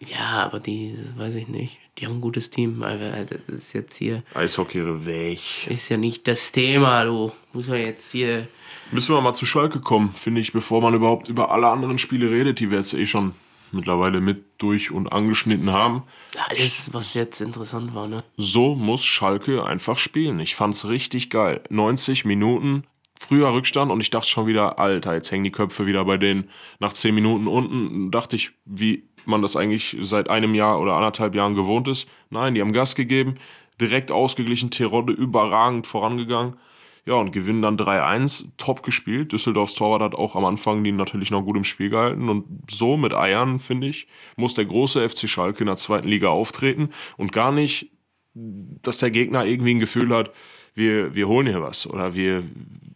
Ja, 0.00 0.44
aber 0.44 0.60
die, 0.60 0.96
das 0.96 1.16
weiß 1.18 1.34
ich 1.36 1.48
nicht. 1.48 1.76
Die 1.98 2.06
haben 2.06 2.16
ein 2.16 2.20
gutes 2.20 2.50
Team. 2.50 2.80
Das 2.80 3.30
ist 3.48 3.72
jetzt 3.74 3.96
hier. 3.96 4.22
Eishockey 4.34 5.06
weg. 5.06 5.68
Ist 5.68 5.88
ja 5.88 5.96
nicht 5.96 6.26
das 6.26 6.52
Thema, 6.52 7.04
du. 7.04 7.32
Muss 7.52 7.68
man 7.68 7.78
jetzt 7.78 8.12
hier 8.12 8.48
Müssen 8.92 9.14
wir 9.14 9.20
mal 9.20 9.34
zu 9.34 9.46
Schalke 9.46 9.80
kommen, 9.80 10.10
finde 10.10 10.40
ich, 10.40 10.52
bevor 10.52 10.82
man 10.82 10.94
überhaupt 10.94 11.28
über 11.28 11.52
alle 11.52 11.68
anderen 11.68 11.98
Spiele 11.98 12.30
redet, 12.30 12.58
die 12.58 12.70
wir 12.70 12.78
jetzt 12.78 12.92
eh 12.92 13.06
schon 13.06 13.34
mittlerweile 13.72 14.20
mit 14.20 14.44
durch 14.58 14.90
und 14.90 15.12
angeschnitten 15.12 15.70
haben. 15.70 16.02
Alles, 16.48 16.92
was 16.92 17.14
jetzt 17.14 17.40
interessant 17.40 17.94
war, 17.94 18.08
ne? 18.08 18.24
So 18.36 18.74
muss 18.74 19.04
Schalke 19.04 19.64
einfach 19.64 19.96
spielen. 19.96 20.40
Ich 20.40 20.56
fand's 20.56 20.88
richtig 20.88 21.30
geil. 21.30 21.62
90 21.70 22.24
Minuten, 22.24 22.84
früher 23.18 23.52
Rückstand 23.52 23.92
und 23.92 24.00
ich 24.00 24.10
dachte 24.10 24.28
schon 24.28 24.48
wieder, 24.48 24.80
Alter, 24.80 25.14
jetzt 25.14 25.30
hängen 25.30 25.44
die 25.44 25.52
Köpfe 25.52 25.86
wieder 25.86 26.04
bei 26.04 26.16
denen. 26.16 26.50
Nach 26.80 26.92
10 26.92 27.14
Minuten 27.14 27.46
unten 27.46 28.10
dachte 28.10 28.34
ich, 28.34 28.50
wie 28.64 29.08
man 29.24 29.40
das 29.40 29.54
eigentlich 29.54 29.96
seit 30.00 30.28
einem 30.28 30.54
Jahr 30.54 30.80
oder 30.80 30.94
anderthalb 30.94 31.36
Jahren 31.36 31.54
gewohnt 31.54 31.86
ist. 31.86 32.08
Nein, 32.30 32.54
die 32.54 32.60
haben 32.60 32.72
Gas 32.72 32.96
gegeben, 32.96 33.36
direkt 33.80 34.10
ausgeglichen, 34.10 34.70
Terodde 34.70 35.12
überragend 35.12 35.86
vorangegangen. 35.86 36.56
Ja, 37.06 37.14
und 37.14 37.32
gewinnen 37.32 37.62
dann 37.62 37.76
3-1. 37.76 38.46
Top 38.56 38.82
gespielt. 38.82 39.32
Düsseldorfs 39.32 39.74
Torwart 39.74 40.02
hat 40.02 40.14
auch 40.14 40.36
am 40.36 40.44
Anfang 40.44 40.84
die 40.84 40.92
natürlich 40.92 41.30
noch 41.30 41.42
gut 41.42 41.56
im 41.56 41.64
Spiel 41.64 41.90
gehalten. 41.90 42.28
Und 42.28 42.46
so 42.70 42.96
mit 42.96 43.14
Eiern, 43.14 43.58
finde 43.58 43.88
ich, 43.88 44.06
muss 44.36 44.54
der 44.54 44.66
große 44.66 45.08
FC 45.08 45.28
Schalke 45.28 45.60
in 45.60 45.66
der 45.66 45.76
zweiten 45.76 46.08
Liga 46.08 46.28
auftreten 46.28 46.90
und 47.16 47.32
gar 47.32 47.52
nicht, 47.52 47.90
dass 48.34 48.98
der 48.98 49.10
Gegner 49.10 49.44
irgendwie 49.44 49.74
ein 49.74 49.78
Gefühl 49.78 50.14
hat, 50.14 50.30
wir, 50.74 51.14
wir 51.14 51.26
holen 51.26 51.46
hier 51.46 51.62
was 51.62 51.86
oder 51.86 52.14
wir, 52.14 52.44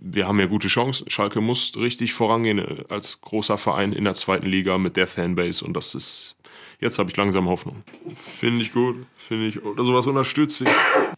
wir 0.01 0.29
haben 0.29 0.39
hier 0.39 0.49
gute 0.49 0.69
Chancen. 0.69 1.11
Schalke 1.11 1.41
muss 1.41 1.73
richtig 1.77 2.13
vorangehen 2.13 2.63
als 2.89 3.21
großer 3.21 3.59
Verein 3.59 3.93
in 3.93 4.05
der 4.05 4.15
zweiten 4.15 4.47
Liga 4.47 4.79
mit 4.79 4.97
der 4.97 5.09
Fanbase 5.09 5.65
und 5.65 5.75
das 5.75 5.95
ist 5.95 6.37
Jetzt 6.81 6.99
habe 6.99 7.09
ich 7.09 7.17
langsam 7.17 7.49
Hoffnung. 7.49 7.83
Finde 8.13 8.63
ich 8.63 8.73
gut, 8.73 9.07
finde 9.17 9.47
ich. 9.47 9.65
Oder 9.65 9.85
sowas 9.85 10.07
unterstütze 10.07 10.65
ich. 10.65 10.71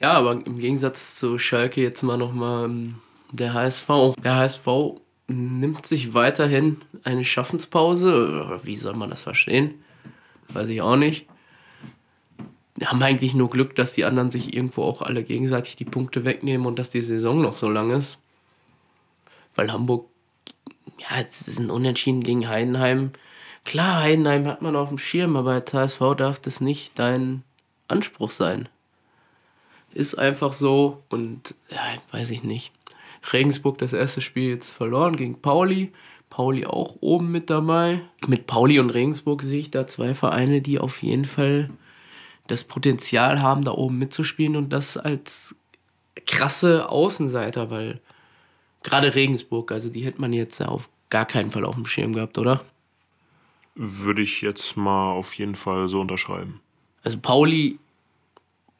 Ja, 0.07 0.13
aber 0.13 0.35
im 0.35 0.57
Gegensatz 0.57 1.17
zu 1.17 1.37
Schalke 1.37 1.83
jetzt 1.83 2.05
mal 2.05 2.17
nochmal 2.17 2.67
ähm, 2.67 2.95
der 3.33 3.55
HSV. 3.55 3.89
Der 4.23 4.37
HSV 4.37 4.69
nimmt 5.27 5.85
sich 5.85 6.15
weiterhin 6.15 6.77
eine 7.03 7.25
Schaffenspause. 7.25 8.61
Wie 8.63 8.77
soll 8.77 8.95
man 8.95 9.11
das 9.11 9.23
verstehen? 9.23 9.83
Weiß 10.47 10.69
ich 10.69 10.81
auch 10.81 10.95
nicht. 10.95 11.27
Wir 12.77 12.89
haben 12.89 13.03
eigentlich 13.03 13.35
nur 13.35 13.51
Glück, 13.51 13.75
dass 13.75 13.95
die 13.95 14.05
anderen 14.05 14.31
sich 14.31 14.55
irgendwo 14.55 14.85
auch 14.85 15.03
alle 15.03 15.25
gegenseitig 15.25 15.75
die 15.75 15.85
Punkte 15.85 16.25
wegnehmen 16.25 16.69
und 16.69 16.79
dass 16.79 16.91
die 16.91 17.03
Saison 17.03 17.43
noch 17.43 17.57
so 17.57 17.69
lang 17.69 17.91
ist. 17.91 18.19
Weil 19.57 19.73
Hamburg, 19.73 20.09
ja, 21.01 21.21
es 21.21 21.49
ist 21.49 21.59
ein 21.59 21.69
Unentschieden 21.69 22.23
gegen 22.23 22.49
Heidenheim. 22.49 23.11
Klar, 23.65 24.03
Heidenheim 24.03 24.47
hat 24.47 24.63
man 24.63 24.77
auf 24.77 24.89
dem 24.89 24.99
Schirm, 24.99 25.35
aber 25.35 25.51
als 25.51 25.75
HSV 25.75 26.01
darf 26.17 26.39
das 26.39 26.61
nicht 26.61 26.97
dein 26.97 27.43
Anspruch 27.89 28.31
sein. 28.31 28.69
Ist 29.97 30.19
einfach 30.19 30.53
so 30.53 31.03
und 31.09 31.55
ja, 31.71 31.81
weiß 32.11 32.31
ich 32.31 32.45
nicht. 32.45 32.71
Regensburg 33.33 33.79
das 33.79 33.95
erste 33.95 34.21
Spiel 34.21 34.51
jetzt 34.51 34.71
verloren 34.71 35.17
gegen 35.17 35.41
Pauli. 35.41 35.91
Pauli 36.29 36.67
auch 36.67 36.97
oben 37.01 37.33
mit 37.33 37.49
dabei. 37.49 38.03
Mit 38.27 38.47
Pauli 38.47 38.79
und 38.79 38.91
Regensburg 38.91 39.41
sehe 39.41 39.59
ich 39.59 39.71
da 39.71 39.87
zwei 39.87 40.15
Vereine, 40.15 40.61
die 40.61 40.79
auf 40.79 41.03
jeden 41.03 41.25
Fall 41.25 41.71
das 42.47 42.65
Potenzial 42.65 43.41
haben, 43.41 43.65
da 43.65 43.73
oben 43.73 43.97
mitzuspielen 43.97 44.57
und 44.57 44.71
das 44.71 44.99
als 44.99 45.55
krasse 46.27 46.91
Außenseiter, 46.91 47.71
weil 47.71 48.03
gerade 48.83 49.15
Regensburg, 49.15 49.73
also 49.73 49.89
die 49.89 50.05
hätte 50.05 50.21
man 50.21 50.35
jetzt 50.35 50.61
auf 50.61 50.91
gar 51.09 51.25
keinen 51.25 51.53
Fall 51.53 51.65
auf 51.65 51.75
dem 51.75 51.87
Schirm 51.87 52.13
gehabt, 52.13 52.37
oder? 52.37 52.61
Würde 53.75 54.21
ich 54.21 54.43
jetzt 54.43 54.77
mal 54.77 55.13
auf 55.13 55.33
jeden 55.39 55.55
Fall 55.55 55.89
so 55.89 56.03
unterschreiben. 56.03 56.61
Also 57.03 57.19
Pauli, 57.19 57.79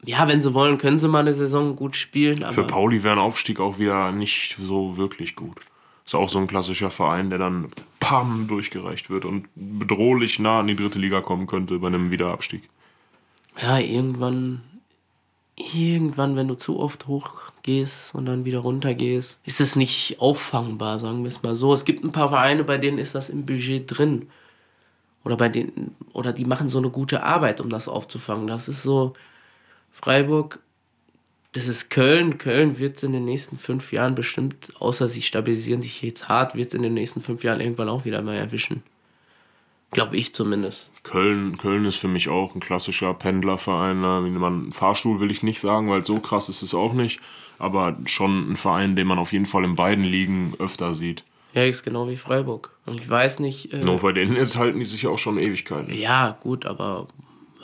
ja, 0.05 0.27
wenn 0.27 0.41
sie 0.41 0.53
wollen, 0.53 0.77
können 0.77 0.97
sie 0.97 1.07
mal 1.07 1.19
eine 1.19 1.33
Saison 1.33 1.75
gut 1.75 1.95
spielen. 1.95 2.49
Für 2.51 2.63
Pauli 2.63 3.03
wäre 3.03 3.15
ein 3.15 3.19
Aufstieg 3.19 3.59
auch 3.59 3.79
wieder 3.79 4.11
nicht 4.11 4.57
so 4.59 4.97
wirklich 4.97 5.35
gut. 5.35 5.59
Ist 6.05 6.15
auch 6.15 6.29
so 6.29 6.39
ein 6.39 6.47
klassischer 6.47 6.91
Verein, 6.91 7.29
der 7.29 7.39
dann 7.39 7.69
pam 7.99 8.47
durchgereicht 8.47 9.09
wird 9.09 9.25
und 9.25 9.47
bedrohlich 9.55 10.39
nah 10.39 10.59
an 10.59 10.67
die 10.67 10.75
dritte 10.75 10.99
Liga 10.99 11.19
kommen 11.21 11.47
könnte 11.47 11.79
bei 11.79 11.87
einem 11.87 12.11
Wiederabstieg. 12.11 12.69
Ja, 13.61 13.79
irgendwann, 13.79 14.61
irgendwann, 15.57 16.35
wenn 16.35 16.47
du 16.47 16.55
zu 16.55 16.79
oft 16.79 17.07
hochgehst 17.07 18.15
und 18.15 18.27
dann 18.27 18.45
wieder 18.45 18.59
runter 18.59 18.93
gehst, 18.93 19.41
ist 19.43 19.59
es 19.59 19.75
nicht 19.75 20.17
auffangbar, 20.19 20.99
sagen 20.99 21.23
wir 21.23 21.29
es 21.29 21.43
mal 21.43 21.55
so. 21.55 21.73
Es 21.73 21.83
gibt 21.83 22.05
ein 22.05 22.11
paar 22.13 22.29
Vereine, 22.29 22.63
bei 22.63 22.77
denen 22.77 22.99
ist 22.99 23.15
das 23.15 23.29
im 23.29 23.45
Budget 23.45 23.85
drin. 23.87 24.29
Oder 25.25 25.35
bei 25.35 25.49
denen, 25.49 25.95
oder 26.13 26.31
die 26.31 26.45
machen 26.45 26.69
so 26.69 26.77
eine 26.77 26.91
gute 26.91 27.23
Arbeit, 27.23 27.59
um 27.59 27.69
das 27.69 27.89
aufzufangen. 27.89 28.47
Das 28.47 28.69
ist 28.69 28.83
so, 28.83 29.13
Freiburg 30.01 30.59
das 31.57 31.67
ist 31.67 31.89
Köln. 31.89 32.37
Köln 32.37 32.77
wird 32.77 32.97
es 32.97 33.03
in 33.03 33.13
den 33.13 33.25
nächsten 33.25 33.57
fünf 33.57 33.91
Jahren 33.91 34.13
bestimmt, 34.13 34.71
außer 34.79 35.07
sie 35.07 35.23
stabilisieren 35.23 35.81
sich 35.81 36.03
jetzt 36.03 36.29
hart, 36.29 36.53
wird 36.55 36.67
es 36.67 36.73
in 36.75 36.83
den 36.83 36.93
nächsten 36.93 37.19
fünf 37.19 37.43
Jahren 37.43 37.61
irgendwann 37.61 37.89
auch 37.89 38.05
wieder 38.05 38.21
mal 38.21 38.35
erwischen. 38.35 38.83
Glaube 39.89 40.17
ich 40.17 40.35
zumindest. 40.35 40.91
Köln, 41.01 41.57
Köln 41.57 41.85
ist 41.85 41.95
für 41.95 42.09
mich 42.09 42.29
auch 42.29 42.53
ein 42.53 42.59
klassischer 42.59 43.13
Pendlerverein. 43.13 43.97
Man, 43.97 44.71
Fahrstuhl 44.71 45.19
will 45.19 45.31
ich 45.31 45.41
nicht 45.41 45.61
sagen, 45.61 45.89
weil 45.89 46.05
so 46.05 46.19
krass 46.19 46.49
ist 46.49 46.61
es 46.61 46.75
auch 46.75 46.93
nicht. 46.93 47.21
Aber 47.57 47.97
schon 48.05 48.51
ein 48.51 48.57
Verein, 48.57 48.95
den 48.95 49.07
man 49.07 49.17
auf 49.17 49.31
jeden 49.31 49.45
Fall 49.45 49.63
in 49.63 49.75
beiden 49.75 50.03
Ligen 50.03 50.53
öfter 50.59 50.93
sieht. 50.93 51.23
Ja, 51.53 51.63
ist 51.63 51.83
genau 51.83 52.07
wie 52.07 52.17
Freiburg. 52.17 52.77
Und 52.85 52.99
ich 52.99 53.09
weiß 53.09 53.39
nicht. 53.39 53.73
Äh, 53.73 53.79
no, 53.79 53.97
bei 53.97 54.11
denen 54.11 54.35
jetzt 54.35 54.57
halten 54.57 54.77
die 54.77 54.85
sich 54.85 55.07
auch 55.07 55.17
schon 55.17 55.39
Ewigkeiten. 55.39 55.91
Ja, 55.91 56.37
gut, 56.41 56.65
aber 56.65 57.07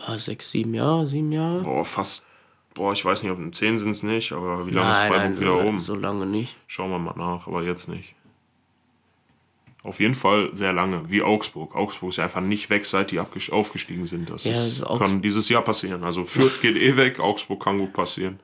ja, 0.07 0.17
sechs, 0.17 0.51
sieben 0.51 0.73
Jahre, 0.73 1.07
sieben 1.07 1.31
Jahre. 1.31 1.61
Boah, 1.61 1.85
fast 1.85 2.25
Boah, 2.73 2.91
ich 2.91 3.05
weiß 3.05 3.23
nicht, 3.23 3.31
ob 3.31 3.39
in 3.39 3.53
10 3.53 3.77
sind 3.77 3.91
es 3.91 4.03
nicht, 4.03 4.31
aber 4.31 4.65
wie 4.65 4.71
lange 4.71 4.89
nein, 4.89 4.95
ist 4.95 5.07
Freiburg 5.07 5.31
nein, 5.31 5.39
wieder 5.39 5.51
so, 5.51 5.67
oben? 5.67 5.79
So 5.79 5.95
lange 5.95 6.25
nicht. 6.25 6.57
Schauen 6.67 6.89
wir 6.89 6.99
mal 6.99 7.13
nach, 7.15 7.47
aber 7.47 7.63
jetzt 7.63 7.87
nicht. 7.87 8.15
Auf 9.83 9.99
jeden 9.99 10.15
Fall 10.15 10.49
sehr 10.53 10.71
lange, 10.71 11.09
wie 11.11 11.21
Augsburg. 11.21 11.75
Augsburg 11.75 12.09
ist 12.09 12.17
ja 12.17 12.23
einfach 12.23 12.41
nicht 12.41 12.69
weg, 12.69 12.85
seit 12.85 13.11
die 13.11 13.19
aufgestiegen 13.19 14.05
sind. 14.05 14.29
Das, 14.29 14.45
ja, 14.45 14.53
das 14.53 14.81
kann 14.97 15.21
dieses 15.21 15.49
Jahr 15.49 15.61
passieren. 15.61 16.03
Also 16.03 16.23
Fürth 16.23 16.61
geht 16.61 16.77
eh 16.77 16.95
weg, 16.95 17.19
Augsburg 17.19 17.61
kann 17.61 17.77
gut 17.77 17.93
passieren. 17.93 18.39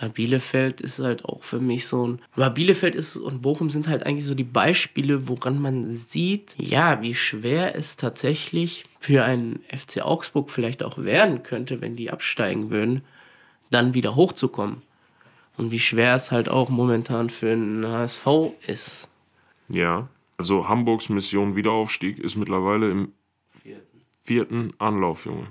Ja, 0.00 0.08
Bielefeld 0.08 0.80
ist 0.80 0.98
halt 0.98 1.24
auch 1.24 1.44
für 1.44 1.60
mich 1.60 1.86
so 1.86 2.08
ein. 2.08 2.22
Aber 2.34 2.50
Bielefeld 2.50 2.96
ist 2.96 3.16
und 3.16 3.42
Bochum 3.42 3.70
sind 3.70 3.86
halt 3.86 4.04
eigentlich 4.04 4.26
so 4.26 4.34
die 4.34 4.42
Beispiele, 4.42 5.28
woran 5.28 5.62
man 5.62 5.92
sieht, 5.92 6.56
ja, 6.58 7.00
wie 7.00 7.14
schwer 7.14 7.76
es 7.76 7.96
tatsächlich 7.96 8.84
für 9.02 9.24
einen 9.24 9.60
FC 9.68 10.02
Augsburg 10.02 10.50
vielleicht 10.50 10.82
auch 10.82 10.98
werden 10.98 11.42
könnte, 11.42 11.80
wenn 11.80 11.96
die 11.96 12.10
absteigen 12.10 12.70
würden 12.70 13.02
dann 13.72 13.94
wieder 13.94 14.14
hochzukommen. 14.14 14.82
Und 15.56 15.70
wie 15.70 15.78
schwer 15.78 16.14
es 16.14 16.30
halt 16.30 16.48
auch 16.48 16.70
momentan 16.70 17.30
für 17.30 17.46
den 17.46 17.86
HSV 17.86 18.26
ist. 18.66 19.10
Ja, 19.68 20.08
also 20.38 20.68
Hamburgs 20.68 21.08
Mission 21.08 21.56
Wiederaufstieg 21.56 22.18
ist 22.18 22.36
mittlerweile 22.36 22.90
im 22.90 23.12
vierten 24.22 24.72
Anlauf, 24.78 25.26
Junge. 25.26 25.46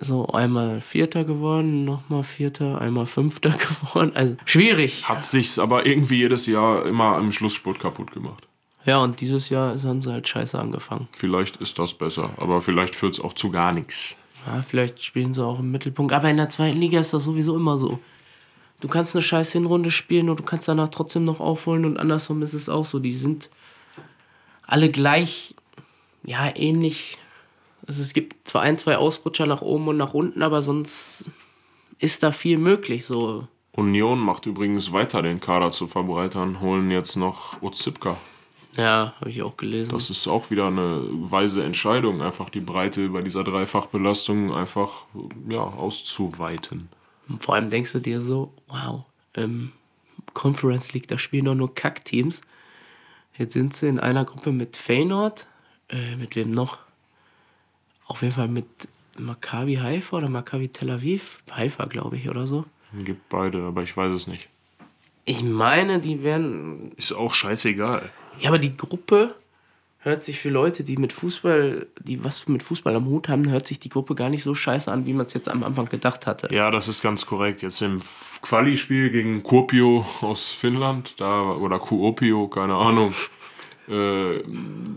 So, 0.00 0.26
einmal 0.26 0.80
Vierter 0.80 1.24
geworden, 1.24 1.84
nochmal 1.84 2.24
Vierter, 2.24 2.80
einmal 2.80 3.06
Fünfter 3.06 3.50
geworden. 3.82 4.12
Also 4.14 4.36
schwierig. 4.44 5.08
Hat 5.08 5.24
sich's 5.24 5.58
aber 5.58 5.86
irgendwie 5.86 6.18
jedes 6.18 6.46
Jahr 6.46 6.84
immer 6.84 7.18
im 7.18 7.32
Schlussspurt 7.32 7.78
kaputt 7.78 8.10
gemacht. 8.10 8.48
Ja, 8.86 8.98
und 8.98 9.20
dieses 9.20 9.48
Jahr 9.48 9.78
haben 9.82 10.02
sie 10.02 10.12
halt 10.12 10.28
scheiße 10.28 10.58
angefangen. 10.58 11.08
Vielleicht 11.12 11.56
ist 11.56 11.78
das 11.78 11.94
besser, 11.94 12.30
aber 12.36 12.60
vielleicht 12.60 12.94
führt 12.94 13.14
es 13.14 13.20
auch 13.20 13.32
zu 13.32 13.50
gar 13.50 13.72
nichts. 13.72 14.16
Ja, 14.46 14.62
vielleicht 14.62 15.02
spielen 15.02 15.32
sie 15.32 15.44
auch 15.44 15.58
im 15.58 15.70
Mittelpunkt. 15.70 16.12
Aber 16.12 16.28
in 16.28 16.36
der 16.36 16.50
zweiten 16.50 16.78
Liga 16.78 17.00
ist 17.00 17.14
das 17.14 17.24
sowieso 17.24 17.56
immer 17.56 17.78
so. 17.78 17.98
Du 18.80 18.88
kannst 18.88 19.14
eine 19.14 19.22
scheiß 19.22 19.52
Hinrunde 19.52 19.90
spielen 19.90 20.28
und 20.28 20.40
du 20.40 20.44
kannst 20.44 20.68
danach 20.68 20.90
trotzdem 20.90 21.24
noch 21.24 21.40
aufholen 21.40 21.86
und 21.86 21.98
andersrum 21.98 22.42
ist 22.42 22.52
es 22.52 22.68
auch 22.68 22.84
so. 22.84 22.98
Die 22.98 23.16
sind 23.16 23.48
alle 24.66 24.90
gleich, 24.90 25.54
ja, 26.22 26.54
ähnlich. 26.54 27.16
Also 27.86 28.02
es 28.02 28.12
gibt 28.12 28.46
zwar 28.46 28.62
ein, 28.62 28.76
zwei 28.76 28.98
Ausrutscher 28.98 29.46
nach 29.46 29.62
oben 29.62 29.88
und 29.88 29.96
nach 29.96 30.12
unten, 30.12 30.42
aber 30.42 30.60
sonst 30.60 31.30
ist 31.98 32.22
da 32.22 32.32
viel 32.32 32.58
möglich 32.58 33.06
so. 33.06 33.48
Union 33.72 34.18
macht 34.18 34.44
übrigens 34.44 34.92
weiter, 34.92 35.22
den 35.22 35.40
Kader 35.40 35.70
zu 35.70 35.86
verbreitern, 35.86 36.60
holen 36.60 36.90
jetzt 36.90 37.16
noch 37.16 37.62
Ozipka. 37.62 38.18
Ja, 38.76 39.14
habe 39.20 39.30
ich 39.30 39.42
auch 39.42 39.56
gelesen. 39.56 39.92
Das 39.92 40.10
ist 40.10 40.26
auch 40.26 40.50
wieder 40.50 40.66
eine 40.66 41.02
weise 41.10 41.62
Entscheidung, 41.62 42.22
einfach 42.22 42.50
die 42.50 42.60
Breite 42.60 43.08
bei 43.08 43.22
dieser 43.22 43.44
Dreifachbelastung 43.44 44.52
einfach 44.52 45.06
ja, 45.48 45.60
auszuweiten. 45.60 46.88
vor 47.38 47.54
allem 47.54 47.68
denkst 47.68 47.92
du 47.92 48.00
dir 48.00 48.20
so, 48.20 48.52
wow, 48.66 49.04
ähm, 49.34 49.72
Conference 50.32 50.92
League, 50.92 51.06
da 51.06 51.18
spielen 51.18 51.44
doch 51.44 51.54
nur 51.54 51.74
Kackteams. 51.74 52.40
Jetzt 53.38 53.52
sind 53.52 53.74
sie 53.74 53.88
in 53.88 54.00
einer 54.00 54.24
Gruppe 54.24 54.52
mit 54.52 54.76
Feyenoord, 54.76 55.46
äh, 55.90 56.16
mit 56.16 56.34
wem 56.34 56.50
noch? 56.50 56.78
Auf 58.06 58.22
jeden 58.22 58.34
Fall 58.34 58.48
mit 58.48 58.66
Maccabi 59.18 59.76
Haifa 59.76 60.16
oder 60.16 60.28
Maccabi 60.28 60.68
Tel 60.68 60.90
Aviv. 60.90 61.42
Haifa, 61.50 61.86
glaube 61.86 62.16
ich, 62.16 62.28
oder 62.28 62.46
so. 62.46 62.64
Gibt 62.98 63.28
beide, 63.28 63.62
aber 63.62 63.82
ich 63.82 63.96
weiß 63.96 64.12
es 64.12 64.26
nicht. 64.26 64.48
Ich 65.24 65.42
meine, 65.42 66.00
die 66.00 66.22
werden. 66.22 66.92
Ist 66.96 67.12
auch 67.12 67.34
scheißegal. 67.34 68.10
Ja, 68.40 68.50
aber 68.50 68.58
die 68.58 68.76
Gruppe 68.76 69.34
hört 70.04 70.22
sich 70.22 70.38
für 70.38 70.50
Leute, 70.50 70.84
die 70.84 70.96
mit 70.98 71.12
Fußball, 71.12 71.86
die 72.02 72.22
was 72.22 72.46
mit 72.46 72.62
Fußball 72.62 72.94
am 72.94 73.06
Hut 73.06 73.28
haben, 73.28 73.48
hört 73.48 73.66
sich 73.66 73.80
die 73.80 73.88
Gruppe 73.88 74.14
gar 74.14 74.28
nicht 74.28 74.42
so 74.42 74.54
scheiße 74.54 74.92
an, 74.92 75.06
wie 75.06 75.14
man 75.14 75.26
es 75.26 75.32
jetzt 75.32 75.48
am 75.48 75.64
Anfang 75.64 75.86
gedacht 75.86 76.26
hatte. 76.26 76.54
Ja, 76.54 76.70
das 76.70 76.88
ist 76.88 77.02
ganz 77.02 77.24
korrekt. 77.24 77.62
Jetzt 77.62 77.80
im 77.80 78.02
Quali-Spiel 78.42 79.10
gegen 79.10 79.42
Kuopio 79.42 80.04
aus 80.20 80.50
Finnland, 80.50 81.14
da 81.18 81.42
oder 81.42 81.78
Kuopio, 81.78 82.48
keine 82.48 82.74
Ahnung. 82.74 83.14
äh, 83.88 84.42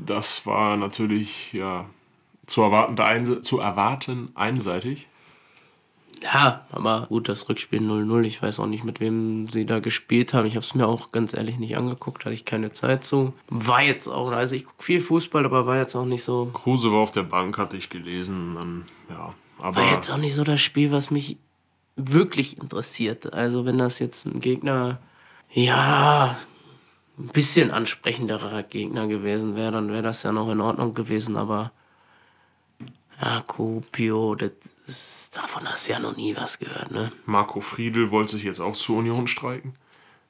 das 0.05 0.45
war 0.45 0.75
natürlich 0.75 1.53
ja 1.53 1.85
zu 2.45 2.61
erwarten, 2.61 3.43
zu 3.43 3.59
erwarten 3.59 4.29
einseitig. 4.35 5.07
Ja, 6.23 6.65
aber 6.71 7.05
gut, 7.09 7.29
das 7.29 7.47
Rückspiel 7.47 7.79
0-0. 7.79 8.23
Ich 8.25 8.41
weiß 8.41 8.59
auch 8.59 8.67
nicht, 8.67 8.83
mit 8.83 8.99
wem 8.99 9.47
sie 9.49 9.65
da 9.65 9.79
gespielt 9.79 10.33
haben. 10.33 10.47
Ich 10.47 10.55
habe 10.55 10.65
es 10.65 10.73
mir 10.73 10.87
auch 10.87 11.11
ganz 11.11 11.33
ehrlich 11.33 11.57
nicht 11.57 11.77
angeguckt, 11.77 12.25
hatte 12.25 12.33
ich 12.33 12.45
keine 12.45 12.71
Zeit 12.71 13.03
zu. 13.03 13.33
War 13.49 13.81
jetzt 13.83 14.07
auch, 14.07 14.31
also 14.31 14.55
ich 14.55 14.65
gucke 14.65 14.83
viel 14.83 15.01
Fußball, 15.01 15.45
aber 15.45 15.65
war 15.65 15.77
jetzt 15.77 15.95
auch 15.95 16.05
nicht 16.05 16.23
so. 16.23 16.49
Kruse 16.53 16.91
war 16.91 16.99
auf 16.99 17.11
der 17.11 17.23
Bank, 17.23 17.57
hatte 17.57 17.77
ich 17.77 17.89
gelesen. 17.89 18.55
Dann, 18.55 18.85
ja, 19.09 19.33
aber 19.59 19.81
war 19.81 19.93
jetzt 19.93 20.09
auch 20.09 20.17
nicht 20.17 20.35
so 20.35 20.43
das 20.43 20.61
Spiel, 20.61 20.91
was 20.91 21.11
mich 21.11 21.37
wirklich 21.95 22.57
interessiert. 22.57 23.33
Also, 23.33 23.65
wenn 23.65 23.77
das 23.77 23.99
jetzt 23.99 24.25
ein 24.25 24.39
Gegner, 24.39 24.99
ja, 25.51 26.37
ein 27.19 27.27
bisschen 27.27 27.71
ansprechenderer 27.71 28.63
Gegner 28.63 29.07
gewesen 29.07 29.55
wäre, 29.55 29.71
dann 29.71 29.89
wäre 29.89 30.03
das 30.03 30.23
ja 30.23 30.31
noch 30.31 30.49
in 30.49 30.61
Ordnung 30.61 30.93
gewesen, 30.93 31.35
aber 31.35 31.71
ja, 33.19 33.41
Kupio, 33.41 34.35
das 34.35 34.51
ist, 34.87 35.35
davon 35.35 35.67
hast 35.67 35.87
du 35.87 35.93
ja 35.93 35.99
noch 35.99 36.15
nie 36.15 36.35
was 36.35 36.59
gehört, 36.59 36.91
ne? 36.91 37.11
Marco 37.25 37.61
Friedl 37.61 38.11
wollte 38.11 38.31
sich 38.31 38.43
jetzt 38.43 38.59
auch 38.59 38.73
zur 38.73 38.97
Union 38.97 39.27
streiken. 39.27 39.73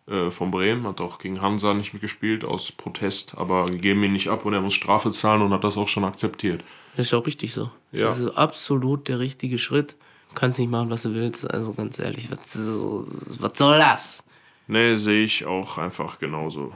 Äh, 0.08 0.32
von 0.32 0.51
Bremen, 0.51 0.88
hat 0.88 1.01
auch 1.01 1.20
gegen 1.20 1.41
Hansa 1.41 1.74
nicht 1.74 1.93
mitgespielt 1.93 2.45
aus 2.45 2.72
Protest, 2.72 3.38
aber 3.38 3.66
geben 3.66 4.03
ihn 4.03 4.14
nicht 4.14 4.30
ab 4.30 4.45
und 4.45 4.53
er 4.53 4.62
muss 4.62 4.74
Strafe 4.74 5.12
zahlen 5.12 5.41
und 5.41 5.51
hat 5.51 5.66
das 5.66 5.78
auch 5.78 5.88
schon 5.88 6.05
akzeptiert. 6.05 6.64
Das 6.95 7.08
ist 7.08 7.14
auch 7.14 7.28
richtig 7.28 7.53
so. 7.53 7.70
Das 7.91 8.01
ja. 8.01 8.10
ist 8.10 8.38
absolut 8.38 9.08
der 9.10 9.20
richtige 9.20 9.60
Schritt. 9.60 9.97
Du 10.30 10.36
kannst 10.36 10.60
nicht 10.60 10.70
machen, 10.70 10.89
was 10.89 11.03
du 11.03 11.14
willst, 11.14 11.49
also 11.49 11.74
ganz 11.74 11.99
ehrlich, 11.99 12.32
was, 12.32 12.58
was 12.58 13.58
soll 13.58 13.78
das? 13.80 14.24
Nee, 14.68 14.95
sehe 14.95 15.24
ich 15.24 15.45
auch 15.45 15.78
einfach 15.78 16.20
genauso. 16.20 16.72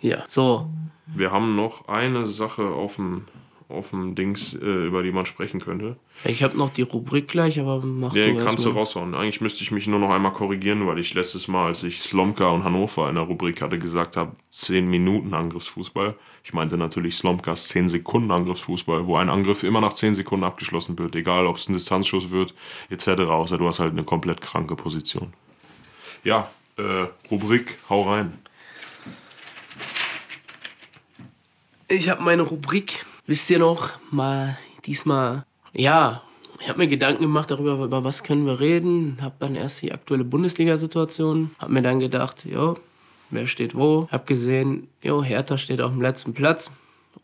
Ja, 0.00 0.24
so. 0.28 0.68
Wir 1.06 1.30
haben 1.30 1.56
noch 1.56 1.88
eine 1.88 2.26
Sache 2.26 2.66
auf 2.66 2.96
dem 2.96 3.26
auf 3.68 3.90
dem 3.90 4.14
Dings, 4.14 4.54
äh, 4.54 4.86
über 4.86 5.02
die 5.02 5.10
man 5.10 5.26
sprechen 5.26 5.60
könnte. 5.60 5.96
Ich 6.24 6.42
habe 6.44 6.56
noch 6.56 6.72
die 6.72 6.82
Rubrik 6.82 7.26
gleich, 7.26 7.58
aber 7.58 7.80
mach 7.84 8.14
ja, 8.14 8.28
du 8.28 8.36
kannst 8.36 8.64
du 8.64 8.70
raushauen. 8.70 9.14
Eigentlich 9.14 9.40
müsste 9.40 9.64
ich 9.64 9.72
mich 9.72 9.88
nur 9.88 9.98
noch 9.98 10.10
einmal 10.10 10.32
korrigieren, 10.32 10.86
weil 10.86 10.98
ich 11.00 11.14
letztes 11.14 11.48
Mal, 11.48 11.66
als 11.66 11.82
ich 11.82 12.00
Slomka 12.00 12.46
und 12.48 12.62
Hannover 12.62 13.08
in 13.08 13.16
der 13.16 13.24
Rubrik 13.24 13.60
hatte, 13.60 13.78
gesagt 13.78 14.16
habe, 14.16 14.32
10 14.50 14.88
Minuten 14.88 15.34
Angriffsfußball. 15.34 16.14
Ich 16.44 16.54
meinte 16.54 16.76
natürlich 16.76 17.16
Slomkas 17.16 17.68
10 17.68 17.88
Sekunden 17.88 18.30
Angriffsfußball, 18.30 19.06
wo 19.06 19.16
ein 19.16 19.28
Angriff 19.28 19.64
immer 19.64 19.80
nach 19.80 19.94
10 19.94 20.14
Sekunden 20.14 20.44
abgeschlossen 20.44 20.96
wird, 20.96 21.16
egal 21.16 21.46
ob 21.46 21.56
es 21.56 21.68
ein 21.68 21.72
Distanzschuss 21.72 22.30
wird, 22.30 22.54
etc. 22.88 23.22
Außer 23.22 23.58
du 23.58 23.66
hast 23.66 23.80
halt 23.80 23.92
eine 23.92 24.04
komplett 24.04 24.40
kranke 24.40 24.76
Position. 24.76 25.32
Ja, 26.22 26.48
äh, 26.78 27.06
Rubrik, 27.30 27.78
hau 27.90 28.02
rein. 28.02 28.38
Ich 31.88 32.08
habe 32.08 32.22
meine 32.22 32.42
Rubrik 32.42 33.04
wisst 33.26 33.50
ihr 33.50 33.58
noch, 33.58 33.92
mal 34.10 34.58
diesmal, 34.84 35.44
ja, 35.72 36.22
Ich 36.60 36.68
habe 36.68 36.78
mir 36.78 36.88
Gedanken 36.88 37.22
gemacht 37.22 37.50
darüber, 37.50 37.84
über 37.84 38.02
was 38.02 38.22
können 38.22 38.46
wir 38.46 38.60
reden. 38.60 39.18
Habe 39.20 39.34
dann 39.38 39.54
erst 39.54 39.82
die 39.82 39.92
aktuelle 39.92 40.24
Bundesliga-Situation. 40.24 41.50
Habe 41.58 41.72
mir 41.72 41.82
dann 41.82 42.00
gedacht, 42.00 42.46
jo, 42.46 42.78
wer 43.30 43.46
steht 43.46 43.74
wo. 43.74 44.08
Habe 44.10 44.24
gesehen, 44.24 44.88
jo, 45.02 45.22
Hertha 45.22 45.58
steht 45.58 45.82
auf 45.82 45.92
dem 45.92 46.00
letzten 46.00 46.32
Platz. 46.32 46.70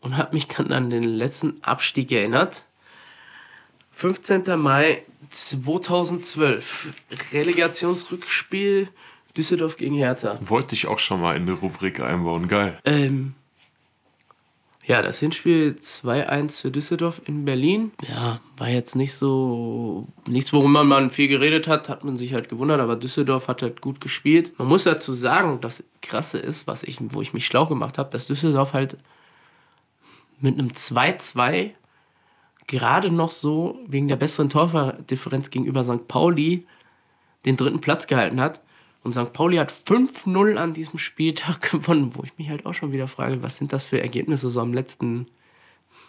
Und 0.01 0.17
habe 0.17 0.35
mich 0.35 0.47
dann 0.47 0.71
an 0.71 0.89
den 0.89 1.03
letzten 1.03 1.63
Abstieg 1.63 2.11
erinnert. 2.11 2.65
15. 3.91 4.43
Mai 4.57 5.03
2012. 5.31 6.93
Relegationsrückspiel 7.31 8.89
Düsseldorf 9.35 9.77
gegen 9.77 9.95
Hertha. 9.95 10.37
Wollte 10.41 10.75
ich 10.75 10.85
auch 10.87 10.99
schon 10.99 11.21
mal 11.21 11.35
in 11.35 11.45
die 11.45 11.53
Rubrik 11.53 11.99
einbauen. 11.99 12.47
Geil. 12.47 12.77
Ähm, 12.85 13.33
ja, 14.85 15.01
das 15.01 15.19
Hinspiel 15.19 15.77
2-1 15.79 16.61
für 16.61 16.71
Düsseldorf 16.71 17.21
in 17.25 17.45
Berlin. 17.45 17.93
Ja, 18.07 18.41
war 18.57 18.69
jetzt 18.69 18.95
nicht 18.95 19.13
so. 19.13 20.07
Nichts, 20.27 20.51
worüber 20.51 20.83
man 20.83 21.09
viel 21.09 21.29
geredet 21.29 21.67
hat, 21.67 21.87
hat 21.87 22.03
man 22.03 22.17
sich 22.17 22.33
halt 22.33 22.49
gewundert, 22.49 22.81
aber 22.81 22.97
Düsseldorf 22.97 23.47
hat 23.47 23.61
halt 23.61 23.79
gut 23.79 24.01
gespielt. 24.01 24.57
Man 24.59 24.67
muss 24.67 24.83
dazu 24.83 25.13
sagen, 25.13 25.61
das 25.61 25.83
Krasse 26.01 26.37
ist, 26.37 26.67
was 26.67 26.83
ich, 26.83 26.97
wo 26.99 27.21
ich 27.21 27.33
mich 27.33 27.45
schlau 27.45 27.65
gemacht 27.65 27.97
habe, 27.97 28.09
dass 28.09 28.27
Düsseldorf 28.27 28.73
halt 28.73 28.97
mit 30.39 30.59
einem 30.59 30.69
2-2 30.69 31.71
gerade 32.67 33.09
noch 33.09 33.31
so 33.31 33.79
wegen 33.87 34.09
der 34.09 34.17
besseren 34.17 34.49
Tordifferenz 34.49 35.49
gegenüber 35.49 35.83
St. 35.83 36.07
Pauli 36.07 36.65
den 37.45 37.55
dritten 37.55 37.81
Platz 37.81 38.07
gehalten 38.07 38.41
hat. 38.41 38.61
Und 39.03 39.13
St. 39.13 39.33
Pauli 39.33 39.57
hat 39.57 39.71
5-0 39.71 40.55
an 40.55 40.73
diesem 40.73 40.97
Spieltag 40.97 41.61
gewonnen, 41.71 42.11
wo 42.15 42.23
ich 42.23 42.37
mich 42.37 42.49
halt 42.49 42.65
auch 42.65 42.73
schon 42.73 42.91
wieder 42.91 43.07
frage, 43.07 43.43
was 43.43 43.57
sind 43.57 43.73
das 43.73 43.85
für 43.85 44.01
Ergebnisse 44.01 44.49
so 44.49 44.61
am 44.61 44.73
letzten 44.73 45.27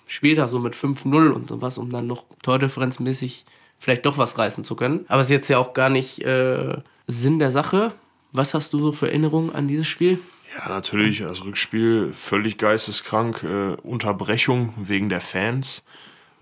Spieltag, 0.07 0.49
so 0.49 0.59
mit 0.59 0.75
5-0 0.75 1.31
und 1.31 1.49
sowas, 1.49 1.79
um 1.79 1.91
dann 1.91 2.07
noch 2.07 2.25
tordifferenzmäßig 2.43 3.45
vielleicht 3.79 4.07
doch 4.07 4.17
was 4.17 4.39
reißen 4.39 4.65
zu 4.65 4.77
können. 4.77 5.05
Aber 5.09 5.21
es 5.21 5.27
ist 5.27 5.33
jetzt 5.33 5.49
ja 5.49 5.59
auch 5.59 5.75
gar 5.75 5.91
nicht 5.91 6.21
äh, 6.23 6.79
Sinn 7.07 7.39
der 7.39 7.51
Sache. 7.51 7.93
Was 8.33 8.55
hast 8.55 8.73
du 8.73 8.79
so 8.79 8.93
für 8.93 9.09
Erinnerungen 9.09 9.55
an 9.55 9.69
dieses 9.69 9.87
Spiel? 9.87 10.19
Ja, 10.57 10.69
natürlich, 10.69 11.19
das 11.19 11.45
Rückspiel 11.45 12.13
völlig 12.13 12.59
geisteskrank, 12.59 13.43
äh, 13.43 13.75
Unterbrechung 13.83 14.73
wegen 14.77 15.09
der 15.09 15.21
Fans 15.21 15.85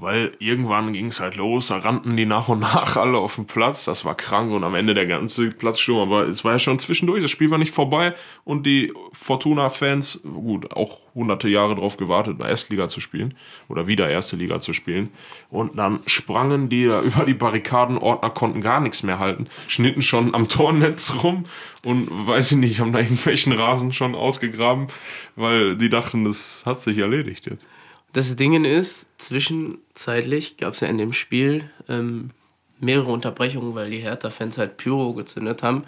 weil 0.03 0.33
irgendwann 0.41 0.93
ging 0.93 1.07
es 1.07 1.21
halt 1.21 1.37
los, 1.37 1.69
da 1.69 1.79
rannten 1.79 2.17
die 2.17 2.27
nach 2.27 2.49
und 2.49 2.59
nach 2.59 2.97
alle 2.99 3.19
auf 3.19 3.37
den 3.37 3.47
Platz, 3.47 3.85
das 3.85 4.05
war 4.05 4.17
krank 4.17 4.51
und 4.51 4.65
am 4.65 4.75
Ende 4.75 4.95
der 4.95 5.07
ganze 5.07 5.49
Platzsturm, 5.51 6.01
aber 6.11 6.27
es 6.27 6.45
war 6.45 6.53
ja 6.53 6.59
schon 6.59 6.81
zwischendurch, 6.81 7.23
das 7.23 7.31
Spiel 7.31 7.51
war 7.51 7.59
nicht 7.59 7.73
vorbei 7.73 8.13
und 8.43 8.67
die 8.67 8.93
Fortuna-Fans, 9.13 10.23
gut, 10.25 10.73
auch 10.73 10.99
hunderte 11.15 11.49
Jahre 11.49 11.77
drauf 11.77 11.97
gewartet, 11.97 12.41
Erstliga 12.41 12.89
zu 12.89 12.99
spielen 12.99 13.35
oder 13.69 13.87
wieder 13.87 14.11
Erste 14.11 14.35
Liga 14.35 14.59
zu 14.59 14.73
spielen 14.73 15.11
und 15.51 15.79
dann 15.79 16.01
sprangen 16.07 16.69
die 16.69 16.87
da 16.87 17.01
über 17.03 17.25
die 17.25 17.35
Barrikaden, 17.35 17.97
Ordner 17.97 18.31
konnten 18.31 18.61
gar 18.61 18.81
nichts 18.81 19.05
mehr 19.05 19.21
halten, 19.21 19.47
schnitten 19.69 20.03
schon 20.03 20.35
am 20.35 20.49
Tornetz 20.49 21.15
rum 21.23 21.45
und 21.85 22.09
weiß 22.11 22.53
ich 22.53 22.59
nicht, 22.59 22.81
haben 22.81 22.93
da 22.93 22.99
irgendwelchen 22.99 23.53
Rasen 23.53 23.93
schon 23.93 24.17
ausgegraben, 24.17 24.89
weil 25.37 25.77
die 25.77 25.91
dachten, 25.91 26.25
das 26.25 26.65
hat 26.67 26.81
sich 26.81 26.99
erledigt 26.99 27.47
jetzt. 27.47 27.69
Das 28.13 28.37
Ding 28.37 28.65
ist, 28.65 29.07
zwischenzeitlich 29.19 30.59
gab 30.59 30.75
es 30.75 30.81
ja 30.81 30.89
in 30.89 30.99
dem 30.99 31.15
Spiel 31.15 31.71
ähm, 31.89 32.31
mehrere 32.79 33.11
Unterbrechungen, 33.11 33.75
weil 33.75 33.91
die 33.91 33.99
Hertha-Fans 33.99 34.59
halt 34.59 34.77
Pyro 34.77 35.15
gezündet 35.15 35.63
haben. 35.63 35.85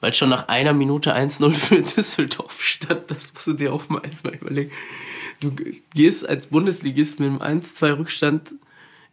Weil 0.00 0.14
schon 0.14 0.28
nach 0.28 0.48
einer 0.48 0.72
Minute 0.72 1.14
1-0 1.14 1.50
für 1.54 1.82
Düsseldorf 1.96 2.62
stand. 2.62 3.10
Das 3.10 3.32
musst 3.32 3.46
du 3.46 3.52
dir 3.52 3.72
auch 3.72 3.88
mal 3.88 4.04
erstmal 4.04 4.34
überlegen. 4.34 4.72
Du 5.40 5.52
gehst 5.94 6.28
als 6.28 6.48
Bundesligist 6.48 7.20
mit 7.20 7.28
einem 7.28 7.60
1-2 7.60 7.98
Rückstand 7.98 8.54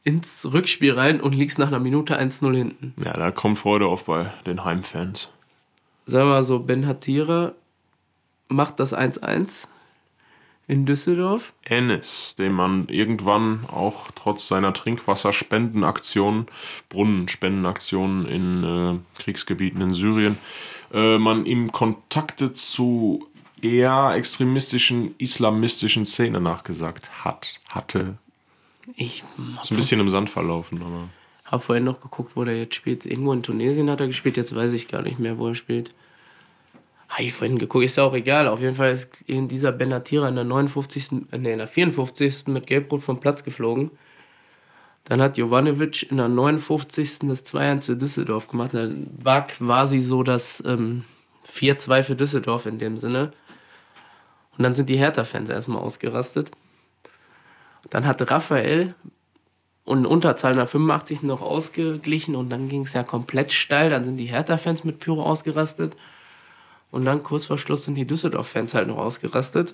ins 0.04 0.48
Rückspiel 0.52 0.94
rein 0.94 1.22
und 1.22 1.34
liegst 1.34 1.60
nach 1.60 1.68
einer 1.68 1.80
Minute 1.80 2.20
1-0 2.20 2.56
hinten. 2.56 2.94
Ja, 3.04 3.14
da 3.14 3.32
kommt 3.32 3.60
Freude 3.60 3.88
auf 3.88 4.06
bei 4.06 4.32
den 4.46 4.64
Heimfans. 4.64 5.30
Sagen 6.06 6.28
wir 6.28 6.34
mal 6.34 6.44
so, 6.44 6.60
Ben 6.60 6.88
Hatira 6.88 7.54
macht 8.48 8.80
das 8.80 8.94
1-1 8.94 9.68
in 10.68 10.86
Düsseldorf. 10.86 11.54
Ennis, 11.64 12.36
den 12.36 12.54
man 12.54 12.88
irgendwann 12.88 13.66
auch 13.72 14.08
trotz 14.16 14.48
seiner 14.48 14.74
Trinkwasserspendenaktionen, 14.74 16.48
Brunnenspendenaktionen 16.90 18.26
in 18.26 18.64
äh, 18.64 19.22
Kriegsgebieten 19.22 19.82
in 19.82 19.94
Syrien, 19.94 20.38
äh, 20.94 21.18
man 21.18 21.46
ihm 21.46 21.72
Kontakte 21.72 22.54
zu 22.54 23.28
eher 23.62 24.14
extremistischen, 24.16 25.16
islamistischen 25.18 26.06
Szene 26.06 26.42
nachgesagt 26.42 27.24
hat, 27.24 27.60
hatte. 27.70 28.18
Ich 28.96 29.24
ist 29.64 29.72
ein 29.72 29.78
bisschen 29.78 30.00
im 30.00 30.10
Sand 30.10 30.30
verlaufen, 30.30 30.82
aber. 30.82 31.10
Habe 31.46 31.64
vorhin 31.64 31.84
noch 31.84 32.02
geguckt, 32.02 32.36
wo 32.36 32.44
der 32.44 32.58
jetzt 32.58 32.76
spielt. 32.76 33.06
Irgendwo 33.06 33.32
in 33.34 33.44
Tunesien 33.44 33.90
hat 33.90 34.00
er 34.02 34.08
gespielt, 34.08 34.38
jetzt 34.38 34.56
weiß 34.56 34.74
ich 34.74 34.88
gar 34.88 35.04
nicht 35.04 35.20
mehr, 35.20 35.38
wo 35.38 35.48
er 35.48 35.56
spielt. 35.56 35.94
Habe 37.16 37.24
ich 37.24 37.34
vorhin 37.34 37.58
geguckt, 37.58 37.86
ist 37.86 37.96
ja 37.96 38.04
auch 38.04 38.14
egal. 38.14 38.50
Auf 38.50 38.60
jeden 38.60 38.76
Fall 38.76 38.92
ist 38.92 39.22
in 39.22 39.48
dieser 39.48 39.72
Benatira 39.72 40.28
in 40.28 40.36
der 40.36 40.44
59. 40.44 41.12
Äh, 41.32 41.38
nee, 41.38 41.54
in 41.54 41.60
der 41.60 41.68
54. 41.68 42.48
mit 42.48 42.68
Gelbrot 42.68 43.04
vom 43.04 43.22
Platz 43.22 43.46
geflogen. 43.46 43.92
Dann 45.06 45.22
hat 45.22 45.38
Jovanovic 45.38 46.12
in 46.12 46.18
der 46.18 46.28
59. 46.28 47.20
das 47.20 47.46
2-1 47.46 47.86
für 47.86 47.96
Düsseldorf 47.96 48.50
gemacht. 48.50 48.72
Dann 48.74 49.08
war 49.18 49.48
quasi 49.48 50.02
so 50.02 50.24
das 50.24 50.62
ähm, 50.66 51.06
4-2 51.48 52.04
für 52.04 52.16
Düsseldorf 52.18 52.66
in 52.66 52.80
dem 52.80 52.98
Sinne. 52.98 53.32
Und 54.58 54.64
dann 54.64 54.76
sind 54.76 54.90
die 54.90 54.98
Hertha-Fans 54.98 55.50
erstmal 55.50 55.82
ausgerastet. 55.82 56.52
Dann 57.92 58.06
hat 58.06 58.30
Raphael 58.30 58.94
und 59.86 60.06
Unterzahl 60.06 60.52
in 60.52 60.58
der 60.58 60.68
85. 60.68 61.22
noch 61.24 61.42
ausgeglichen 61.42 62.36
und 62.36 62.50
dann 62.50 62.68
ging 62.68 62.82
es 62.82 62.92
ja 62.92 63.04
komplett 63.04 63.54
steil. 63.54 63.90
Dann 63.90 64.04
sind 64.04 64.18
die 64.18 64.26
Hertha-Fans 64.26 64.84
mit 64.84 65.00
Pyro 65.00 65.24
ausgerastet. 65.24 65.96
Und 66.96 67.04
dann 67.04 67.24
kurz 67.24 67.48
vor 67.48 67.58
Schluss 67.58 67.84
sind 67.84 67.96
die 67.96 68.08
Düsseldorf-Fans 68.08 68.74
halt 68.74 68.88
noch 68.88 69.00
ausgerastet. 69.00 69.74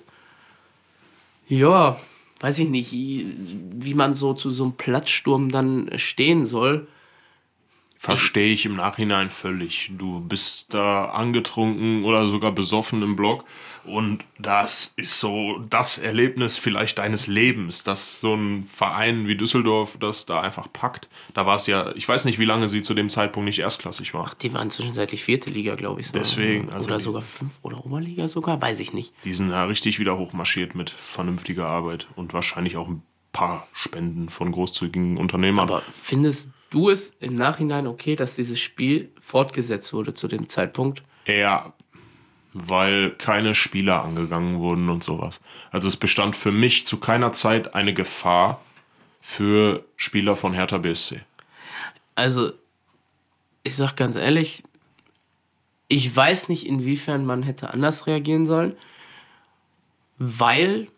Ja, 1.46 1.96
weiß 2.40 2.58
ich 2.58 2.68
nicht, 2.68 2.92
wie 2.92 3.94
man 3.94 4.14
so 4.14 4.34
zu 4.34 4.50
so 4.50 4.64
einem 4.64 4.72
Platzsturm 4.72 5.48
dann 5.48 5.88
stehen 6.00 6.46
soll. 6.46 6.88
Verstehe 8.02 8.52
ich 8.52 8.66
im 8.66 8.74
Nachhinein 8.74 9.30
völlig. 9.30 9.92
Du 9.96 10.18
bist 10.18 10.74
da 10.74 11.04
angetrunken 11.04 12.04
oder 12.04 12.26
sogar 12.26 12.50
besoffen 12.50 13.00
im 13.00 13.14
Block 13.14 13.44
und 13.84 14.24
das 14.40 14.92
ist 14.96 15.20
so 15.20 15.60
das 15.70 15.98
Erlebnis 15.98 16.58
vielleicht 16.58 16.98
deines 16.98 17.28
Lebens, 17.28 17.84
dass 17.84 18.20
so 18.20 18.34
ein 18.34 18.64
Verein 18.64 19.28
wie 19.28 19.36
Düsseldorf 19.36 19.98
das 20.00 20.26
da 20.26 20.40
einfach 20.40 20.66
packt. 20.72 21.08
Da 21.32 21.46
war 21.46 21.54
es 21.54 21.68
ja, 21.68 21.92
ich 21.94 22.08
weiß 22.08 22.24
nicht, 22.24 22.40
wie 22.40 22.44
lange 22.44 22.68
sie 22.68 22.82
zu 22.82 22.94
dem 22.94 23.08
Zeitpunkt 23.08 23.44
nicht 23.44 23.60
erstklassig 23.60 24.14
war. 24.14 24.24
Ach, 24.26 24.34
die 24.34 24.52
waren 24.52 24.68
zwischenzeitlich 24.68 25.22
vierte 25.22 25.50
Liga, 25.50 25.76
glaube 25.76 26.00
ich. 26.00 26.08
So. 26.08 26.12
Deswegen. 26.12 26.72
Also 26.72 26.88
oder 26.88 26.98
sogar 26.98 27.22
fünf 27.22 27.52
oder 27.62 27.86
Oberliga 27.86 28.26
sogar, 28.26 28.60
weiß 28.60 28.80
ich 28.80 28.92
nicht. 28.92 29.12
Die 29.24 29.32
sind 29.32 29.50
da 29.50 29.66
richtig 29.66 30.00
wieder 30.00 30.18
hochmarschiert 30.18 30.74
mit 30.74 30.90
vernünftiger 30.90 31.68
Arbeit 31.68 32.08
und 32.16 32.34
wahrscheinlich 32.34 32.76
auch 32.76 32.88
ein 32.88 33.02
paar 33.32 33.68
Spenden 33.74 34.28
von 34.28 34.50
großzügigen 34.50 35.18
Unternehmern. 35.18 35.68
Aber 35.68 35.82
findest 35.92 36.50
du 36.72 36.90
es 36.90 37.12
im 37.20 37.34
Nachhinein 37.34 37.86
okay, 37.86 38.16
dass 38.16 38.36
dieses 38.36 38.58
Spiel 38.58 39.10
fortgesetzt 39.20 39.92
wurde 39.92 40.14
zu 40.14 40.26
dem 40.26 40.48
Zeitpunkt? 40.48 41.02
Ja, 41.26 41.72
weil 42.54 43.12
keine 43.12 43.54
Spieler 43.54 44.04
angegangen 44.04 44.58
wurden 44.58 44.88
und 44.88 45.02
sowas. 45.02 45.40
Also 45.70 45.88
es 45.88 45.96
bestand 45.96 46.36
für 46.36 46.52
mich 46.52 46.86
zu 46.86 46.98
keiner 46.98 47.32
Zeit 47.32 47.74
eine 47.74 47.94
Gefahr 47.94 48.60
für 49.20 49.84
Spieler 49.96 50.34
von 50.36 50.52
Hertha 50.52 50.78
BSC. 50.78 51.20
Also, 52.14 52.52
ich 53.62 53.76
sag 53.76 53.96
ganz 53.96 54.16
ehrlich, 54.16 54.62
ich 55.88 56.14
weiß 56.14 56.48
nicht, 56.48 56.66
inwiefern 56.66 57.24
man 57.24 57.42
hätte 57.42 57.72
anders 57.72 58.06
reagieren 58.06 58.46
sollen, 58.46 58.74
weil 60.18 60.88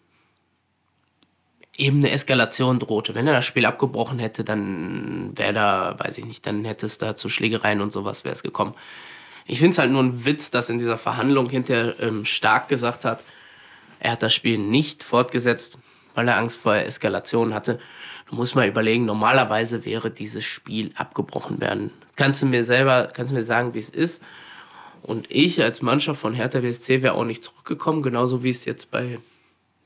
eben 1.76 1.98
eine 1.98 2.10
Eskalation 2.10 2.78
drohte. 2.78 3.14
Wenn 3.14 3.26
er 3.26 3.34
das 3.34 3.46
Spiel 3.46 3.66
abgebrochen 3.66 4.18
hätte, 4.18 4.44
dann 4.44 5.32
wäre 5.36 5.52
da, 5.52 5.96
weiß 5.98 6.18
ich 6.18 6.24
nicht, 6.24 6.46
dann 6.46 6.64
hätte 6.64 6.86
es 6.86 6.98
da 6.98 7.16
zu 7.16 7.28
Schlägereien 7.28 7.80
und 7.80 7.92
sowas 7.92 8.24
wäre 8.24 8.34
es 8.34 8.42
gekommen. 8.42 8.74
Ich 9.46 9.58
finde 9.58 9.72
es 9.72 9.78
halt 9.78 9.90
nur 9.90 10.02
ein 10.02 10.24
Witz, 10.24 10.50
dass 10.50 10.70
in 10.70 10.78
dieser 10.78 10.98
Verhandlung 10.98 11.50
hinterher 11.50 11.96
ähm, 12.00 12.24
Stark 12.24 12.68
gesagt 12.68 13.04
hat, 13.04 13.24
er 13.98 14.12
hat 14.12 14.22
das 14.22 14.32
Spiel 14.34 14.58
nicht 14.58 15.02
fortgesetzt, 15.02 15.78
weil 16.14 16.28
er 16.28 16.36
Angst 16.36 16.60
vor 16.60 16.74
Eskalation 16.74 17.54
hatte. 17.54 17.78
Du 18.28 18.36
musst 18.36 18.54
mal 18.54 18.68
überlegen, 18.68 19.04
normalerweise 19.04 19.84
wäre 19.84 20.10
dieses 20.10 20.44
Spiel 20.44 20.92
abgebrochen 20.94 21.60
werden. 21.60 21.90
Kannst 22.16 22.42
du 22.42 22.46
mir 22.46 22.64
selber, 22.64 23.10
kannst 23.12 23.32
du 23.32 23.36
mir 23.36 23.44
sagen, 23.44 23.74
wie 23.74 23.80
es 23.80 23.90
ist? 23.90 24.22
Und 25.02 25.30
ich 25.30 25.62
als 25.62 25.82
Mannschaft 25.82 26.20
von 26.20 26.32
Hertha 26.32 26.60
BSC 26.60 27.02
wäre 27.02 27.14
auch 27.14 27.24
nicht 27.24 27.44
zurückgekommen, 27.44 28.02
genauso 28.02 28.42
wie 28.42 28.50
es 28.50 28.64
jetzt 28.64 28.90
bei 28.90 29.18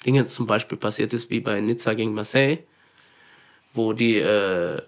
Dingen 0.07 0.27
zum 0.27 0.47
Beispiel 0.47 0.79
passiert 0.79 1.13
ist, 1.13 1.31
wie 1.31 1.41
bei 1.41 1.61
Nizza 1.61 1.95
gegen 1.95 2.15
Marseille, 2.15 2.59
wo 3.75 3.93
die 3.93 4.17
äh, 4.17 4.81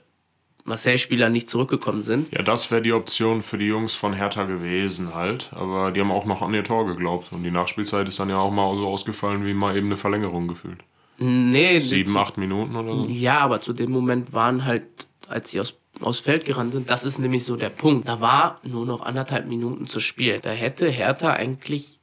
Marseille-Spieler 0.64 1.28
nicht 1.28 1.50
zurückgekommen 1.50 2.02
sind. 2.02 2.32
Ja, 2.32 2.42
das 2.42 2.70
wäre 2.70 2.82
die 2.82 2.92
Option 2.92 3.42
für 3.42 3.58
die 3.58 3.66
Jungs 3.66 3.94
von 3.94 4.12
Hertha 4.12 4.44
gewesen 4.44 5.14
halt. 5.14 5.50
Aber 5.52 5.90
die 5.90 6.00
haben 6.00 6.12
auch 6.12 6.26
noch 6.26 6.42
an 6.42 6.54
ihr 6.54 6.64
Tor 6.64 6.86
geglaubt. 6.86 7.32
Und 7.32 7.42
die 7.42 7.50
Nachspielzeit 7.50 8.08
ist 8.08 8.20
dann 8.20 8.28
ja 8.28 8.38
auch 8.38 8.50
mal 8.50 8.74
so 8.76 8.86
ausgefallen 8.86 9.44
wie 9.44 9.54
mal 9.54 9.76
eben 9.76 9.86
eine 9.86 9.96
Verlängerung 9.96 10.48
gefühlt. 10.48 10.80
Nee. 11.18 11.80
Sieben, 11.80 12.16
acht 12.16 12.38
Minuten 12.38 12.76
oder 12.76 12.94
so? 12.94 13.06
Ja, 13.06 13.40
aber 13.40 13.60
zu 13.60 13.72
dem 13.72 13.90
Moment 13.90 14.32
waren 14.32 14.64
halt 14.64 14.86
als 15.30 15.50
sie 15.50 15.60
aus, 15.60 15.78
aus 16.00 16.18
Feld 16.18 16.44
gerannt 16.44 16.72
sind. 16.72 16.90
Das 16.90 17.04
ist 17.04 17.18
nämlich 17.18 17.44
so 17.44 17.56
der 17.56 17.70
Punkt. 17.70 18.08
Da 18.08 18.20
war 18.20 18.60
nur 18.64 18.84
noch 18.84 19.02
anderthalb 19.02 19.46
Minuten 19.46 19.86
zu 19.86 20.00
spielen. 20.00 20.40
Da 20.42 20.50
hätte 20.50 20.88
Hertha 20.88 21.32
eigentlich 21.32 21.99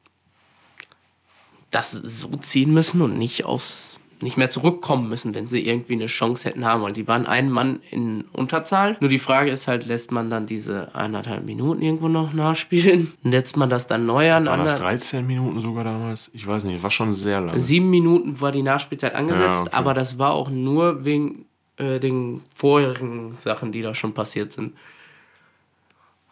das 1.72 1.92
so 1.92 2.30
ziehen 2.38 2.74
müssen 2.74 3.02
und 3.02 3.18
nicht 3.18 3.46
aus 3.46 4.00
nicht 4.24 4.38
mehr 4.38 4.50
zurückkommen 4.50 5.10
müssen, 5.10 5.36
wenn 5.36 5.48
sie 5.48 5.68
irgendwie 5.68 5.94
eine 5.94 6.08
Chance 6.08 6.50
hätten 6.50 6.66
haben 6.66 6.82
wollen. 6.82 6.94
Die 6.94 7.08
waren 7.08 7.26
ein 7.26 7.52
Mann 7.52 7.80
in 7.92 8.26
Unterzahl. 8.34 8.98
Nur 9.00 9.10
die 9.10 9.20
Frage 9.20 9.52
ist 9.52 9.68
halt, 9.68 9.86
lässt 9.86 10.12
man 10.12 10.30
dann 10.30 10.46
diese 10.46 10.96
eineinhalb 10.96 11.46
Minuten 11.46 11.82
irgendwo 11.82 12.08
noch 12.08 12.34
nachspielen? 12.34 13.14
Lässt 13.24 13.58
man 13.58 13.70
das 13.70 13.88
dann 13.88 14.06
neu 14.06 14.32
an? 14.32 14.46
Waren 14.48 14.62
das 14.62 14.76
13 14.76 15.26
Minuten 15.26 15.62
sogar 15.62 15.84
damals? 15.84 16.32
Ich 16.34 16.48
weiß 16.48 16.64
nicht, 16.64 16.82
war 16.82 16.90
schon 16.90 17.14
sehr 17.14 17.42
lang. 17.42 17.60
Sieben 17.60 17.90
Minuten 17.90 18.40
war 18.42 18.52
die 18.52 18.64
Nachspielzeit 18.64 19.14
angesetzt, 19.14 19.62
ja, 19.62 19.62
okay. 19.62 19.74
aber 19.74 19.94
das 19.94 20.18
war 20.18 20.34
auch 20.34 20.50
nur 20.50 21.06
wegen 21.06 21.46
äh, 21.78 22.00
den 22.00 22.42
vorherigen 22.56 23.36
Sachen, 23.38 23.72
die 23.72 23.82
da 23.82 23.94
schon 23.94 24.14
passiert 24.14 24.52
sind. 24.52 24.74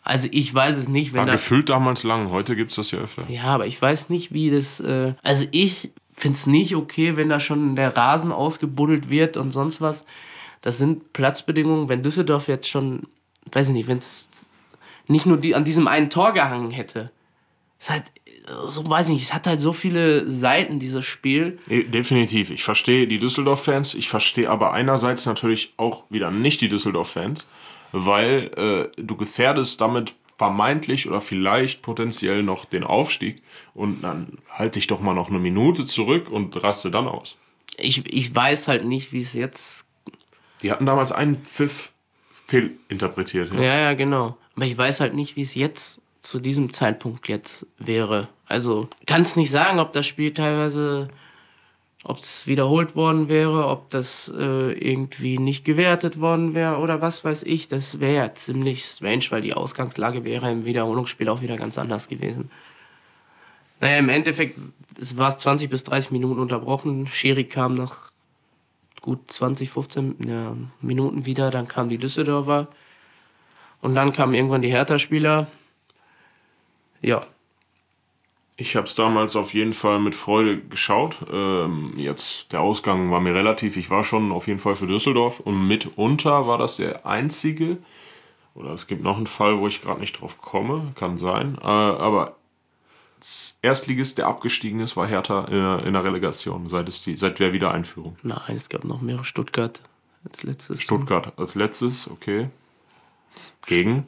Also 0.06 0.28
ich 0.32 0.54
weiß 0.54 0.78
es 0.78 0.88
nicht, 0.88 1.14
wenn 1.14 1.22
War 1.22 1.26
da, 1.26 1.32
gefühlt 1.32 1.68
damals 1.68 2.04
lang, 2.04 2.30
heute 2.30 2.56
gibt 2.56 2.70
es 2.70 2.76
das 2.76 2.92
ja 2.92 3.00
öfter. 3.00 3.24
Ja, 3.28 3.46
aber 3.46 3.66
ich 3.66 3.82
weiß 3.82 4.10
nicht, 4.10 4.32
wie 4.32 4.52
das. 4.52 4.80
Äh, 4.80 5.16
also 5.24 5.48
ich 5.50 5.90
finde 6.14 6.36
es 6.36 6.46
nicht 6.46 6.76
okay, 6.76 7.18
wenn 7.18 7.28
da 7.28 7.40
schon 7.40 7.76
der 7.76 7.98
Rasen 7.98 8.32
ausgebuddelt 8.32 9.10
wird 9.10 9.36
und 9.36 9.52
sonst 9.52 9.82
was. 9.82 10.06
Das 10.62 10.78
sind 10.78 11.12
Platzbedingungen, 11.12 11.90
wenn 11.90 12.04
Düsseldorf 12.04 12.48
jetzt 12.48 12.70
schon, 12.70 13.08
weiß 13.52 13.70
ich 13.70 13.74
nicht, 13.74 13.88
wenn 13.88 13.98
es 13.98 14.52
nicht 15.08 15.26
nur 15.26 15.38
die, 15.38 15.56
an 15.56 15.66
diesem 15.66 15.88
einen 15.88 16.12
Tor 16.12 16.34
gehangen 16.34 16.70
hätte. 16.70 17.12
Ist 17.80 17.90
halt, 17.90 18.12
so 18.68 18.88
weiß 18.88 19.08
ich 19.08 19.14
nicht, 19.14 19.24
es 19.24 19.34
hat 19.34 19.48
halt 19.48 19.60
so 19.60 19.74
viele 19.74 20.30
Seiten, 20.30 20.78
dieses 20.78 21.04
Spiel. 21.04 21.58
Definitiv. 21.68 22.52
Ich 22.52 22.64
verstehe 22.64 23.08
die 23.08 23.18
Düsseldorf-Fans, 23.18 23.96
ich 23.96 24.08
verstehe 24.08 24.52
aber 24.52 24.72
einerseits 24.72 25.26
natürlich 25.26 25.74
auch 25.78 26.04
wieder 26.12 26.30
nicht 26.30 26.62
die 26.62 26.70
Düsseldorf-Fans 26.70 27.48
weil 27.96 28.92
äh, 28.98 29.02
du 29.02 29.16
gefährdest 29.16 29.80
damit 29.80 30.14
vermeintlich 30.38 31.08
oder 31.08 31.22
vielleicht 31.22 31.82
potenziell 31.82 32.44
noch 32.44 32.66
den 32.66 32.84
Aufstieg 32.84 33.42
und 33.74 34.04
dann 34.04 34.38
halte 34.50 34.80
ich 34.80 34.88
doch 34.88 35.00
mal 35.00 35.14
noch 35.14 35.30
eine 35.30 35.40
Minute 35.40 35.86
zurück 35.86 36.30
und 36.30 36.62
raste 36.62 36.92
dann 36.92 37.08
aus. 37.08 37.38
Ich, 37.78 38.06
ich 38.14 38.36
weiß 38.36 38.68
halt 38.68 38.86
nicht, 38.86 39.14
wie 39.14 39.22
es 39.22 39.34
jetzt. 39.34 39.86
Die 40.62 40.72
hatten 40.72 40.86
damals 40.86 41.14
einen 41.14 41.38
Pfiff 41.38 41.94
fehlinterpretiert. 42.46 43.54
Ja. 43.54 43.62
ja, 43.62 43.80
ja, 43.80 43.94
genau. 43.94 44.38
Aber 44.56 44.66
ich 44.66 44.78
weiß 44.78 45.00
halt 45.00 45.14
nicht, 45.14 45.36
wie 45.38 45.42
es 45.42 45.56
jetzt 45.56 46.02
zu 46.22 46.40
diesem 46.40 46.74
Zeitpunkt 46.74 47.30
jetzt 47.30 47.66
wäre. 47.78 48.28
Also 48.46 48.90
kann 49.06 49.22
es 49.22 49.36
nicht 49.36 49.52
sagen, 49.52 49.80
ob 49.80 49.94
das 49.94 50.06
Spiel 50.06 50.34
teilweise 50.34 51.10
ob 52.08 52.20
es 52.20 52.46
wiederholt 52.46 52.96
worden 52.96 53.30
wäre, 53.30 53.68
ob 53.68 53.90
das 53.90 54.32
äh, 54.38 54.72
irgendwie 54.74 55.40
nicht 55.40 55.66
gewertet 55.66 56.20
worden 56.20 56.54
wäre 56.54 56.78
oder 56.78 57.02
was 57.02 57.26
weiß 57.26 57.42
ich. 57.44 57.68
Das 57.68 58.00
wäre 58.00 58.16
ja 58.16 58.34
ziemlich 58.36 58.86
strange, 58.86 59.26
weil 59.32 59.42
die 59.42 59.56
Ausgangslage 59.56 60.24
wäre 60.24 60.52
im 60.52 60.66
Wiederholungsspiel 60.66 61.28
auch 61.30 61.42
wieder 61.42 61.58
ganz 61.58 61.80
anders 61.80 62.08
gewesen. 62.08 62.52
Naja, 63.82 63.98
im 63.98 64.10
Endeffekt 64.10 64.60
war 65.16 65.30
es 65.30 65.40
20 65.40 65.68
bis 65.68 65.84
30 65.84 66.12
Minuten 66.12 66.40
unterbrochen. 66.40 67.08
Schiri 67.08 67.46
kam 67.46 67.74
nach 67.74 68.12
gut 69.02 69.32
20, 69.32 69.72
15 69.72 70.16
ja, 70.28 70.56
Minuten 70.82 71.26
wieder. 71.26 71.50
Dann 71.50 71.68
kamen 71.68 71.90
die 71.90 71.98
Düsseldorfer. 71.98 72.68
Und 73.82 73.96
dann 73.96 74.14
kamen 74.14 74.36
irgendwann 74.36 74.62
die 74.62 74.72
Hertha-Spieler. 74.72 75.48
Ja, 77.02 77.26
ich 78.58 78.76
habe 78.76 78.88
es 78.88 78.96
damals 78.96 79.36
auf 79.36 79.54
jeden 79.54 79.74
Fall 79.74 80.00
mit 80.00 80.16
Freude 80.16 80.62
geschaut. 80.62 81.18
Ähm, 81.32 81.94
jetzt 81.98 82.52
der 82.54 82.62
Ausgang 82.62 83.12
war 83.12 83.20
mir 83.20 83.36
relativ. 83.36 83.76
Ich 83.76 83.90
war 83.90 84.04
schon 84.04 84.32
auf 84.32 84.48
jeden 84.48 84.60
Fall 84.60 84.76
für 84.76 84.88
Düsseldorf 84.88 85.42
und 85.42 85.68
mitunter 85.68 86.48
war 86.48 86.58
das 86.58 86.78
der 86.78 87.06
einzige. 87.06 87.78
Oder 88.54 88.72
es 88.72 88.88
gibt 88.88 89.04
noch 89.04 89.18
einen 89.18 89.28
Fall, 89.28 89.60
wo 89.60 89.68
ich 89.68 89.82
gerade 89.82 90.00
nicht 90.00 90.22
drauf 90.22 90.40
komme, 90.40 90.94
kann 90.96 91.18
sein. 91.18 91.58
Äh, 91.62 91.68
aber 91.68 92.38
Erstligist, 93.62 94.20
der 94.20 94.28
abgestiegen 94.28 94.80
ist, 94.80 94.96
war 94.96 95.08
Hertha 95.08 95.46
in, 95.46 95.88
in 95.88 95.94
der 95.94 96.04
Relegation 96.04 96.70
seit, 96.70 96.88
es 96.88 97.04
die, 97.04 97.18
seit 97.18 97.40
der 97.40 97.52
Wiedereinführung. 97.52 98.16
Nein, 98.24 98.56
es 98.56 98.70
gab 98.70 98.86
noch 98.86 99.02
mehrere. 99.02 99.26
Stuttgart 99.26 99.82
als 100.24 100.44
letztes. 100.44 100.82
Stuttgart 100.82 101.34
als 101.38 101.56
letztes, 101.56 102.10
okay. 102.10 102.50
Gegen? 103.66 104.06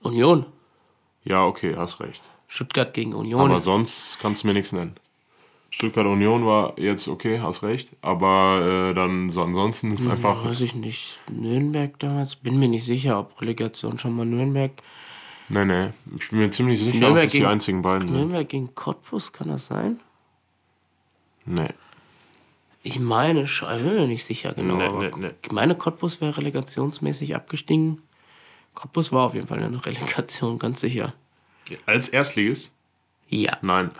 Union. 0.00 0.46
Ja, 1.22 1.44
okay, 1.44 1.76
hast 1.76 2.00
recht. 2.00 2.22
Stuttgart 2.50 2.92
gegen 2.92 3.14
Union. 3.14 3.40
Aber 3.40 3.58
sonst 3.58 4.18
kannst 4.20 4.42
du 4.42 4.48
mir 4.48 4.54
nichts 4.54 4.72
nennen. 4.72 4.96
Stuttgart 5.70 6.06
Union 6.06 6.44
war 6.44 6.76
jetzt 6.80 7.06
okay, 7.06 7.38
hast 7.38 7.62
recht. 7.62 7.90
Aber 8.02 8.90
äh, 8.90 8.92
dann 8.92 9.30
so 9.30 9.40
ansonsten 9.42 9.92
ist 9.92 10.00
es 10.00 10.06
hm, 10.06 10.12
einfach. 10.12 10.44
Weiß 10.44 10.60
ich 10.60 10.74
nicht. 10.74 11.20
Nürnberg 11.30 11.96
damals? 12.00 12.34
Bin 12.34 12.58
mir 12.58 12.66
nicht 12.66 12.84
sicher, 12.84 13.20
ob 13.20 13.40
Relegation 13.40 13.98
schon 13.98 14.16
mal 14.16 14.26
Nürnberg. 14.26 14.72
Nee, 15.48 15.64
nee. 15.64 15.90
Ich 16.16 16.30
bin 16.30 16.40
mir 16.40 16.50
ziemlich 16.50 16.80
sicher, 16.80 16.98
Nürnberg 16.98 17.14
dass 17.14 17.22
das 17.22 17.32
gegen, 17.34 17.44
die 17.44 17.48
einzigen 17.48 17.82
beiden 17.82 18.08
sind. 18.08 18.16
Nürnberg 18.16 18.48
gegen 18.48 18.74
Cottbus, 18.74 19.32
kann 19.32 19.46
das 19.46 19.66
sein? 19.66 20.00
Nee. 21.46 21.68
Ich 22.82 22.98
meine, 22.98 23.44
ich 23.44 23.60
bin 23.60 23.94
mir 23.94 24.08
nicht 24.08 24.24
sicher 24.24 24.54
genau. 24.54 24.74
Nee, 24.74 24.84
aber 24.86 25.02
nee, 25.02 25.10
nee. 25.18 25.30
Ich 25.42 25.52
meine, 25.52 25.76
Cottbus 25.76 26.20
wäre 26.20 26.36
relegationsmäßig 26.36 27.36
abgestiegen. 27.36 28.02
Cottbus 28.74 29.12
war 29.12 29.26
auf 29.26 29.34
jeden 29.34 29.46
Fall 29.46 29.60
in 29.60 29.70
der 29.70 29.86
Relegation, 29.86 30.58
ganz 30.58 30.80
sicher. 30.80 31.14
Als 31.86 32.08
Erstligist? 32.08 32.72
Ja. 33.28 33.58
Nein. 33.62 33.90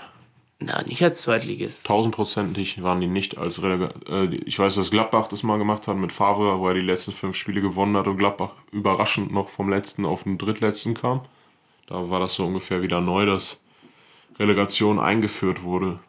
Na, 0.63 0.83
nicht 0.83 1.03
als 1.03 1.23
Zweitligist. 1.23 1.87
Tausendprozentig 1.87 2.83
waren 2.83 3.01
die 3.01 3.07
nicht 3.07 3.39
als 3.39 3.63
Relegation. 3.63 4.07
Äh, 4.07 4.35
ich 4.45 4.59
weiß, 4.59 4.75
dass 4.75 4.91
Gladbach 4.91 5.27
das 5.27 5.43
mal 5.43 5.57
gemacht 5.57 5.89
hat 5.89 5.97
mit 5.97 6.13
Favre, 6.13 6.59
wo 6.59 6.69
er 6.69 6.75
die 6.75 6.81
letzten 6.81 7.13
fünf 7.13 7.35
Spiele 7.35 7.63
gewonnen 7.63 7.97
hat 7.97 8.07
und 8.07 8.19
Gladbach 8.19 8.53
überraschend 8.71 9.33
noch 9.33 9.49
vom 9.49 9.71
letzten 9.71 10.05
auf 10.05 10.25
den 10.25 10.37
drittletzten 10.37 10.93
kam. 10.93 11.23
Da 11.87 12.11
war 12.11 12.21
das 12.21 12.35
so 12.35 12.45
ungefähr 12.45 12.83
wieder 12.83 13.01
neu, 13.01 13.25
dass 13.25 13.59
Relegation 14.39 15.01
eingeführt 15.01 15.63
wurde. 15.63 16.01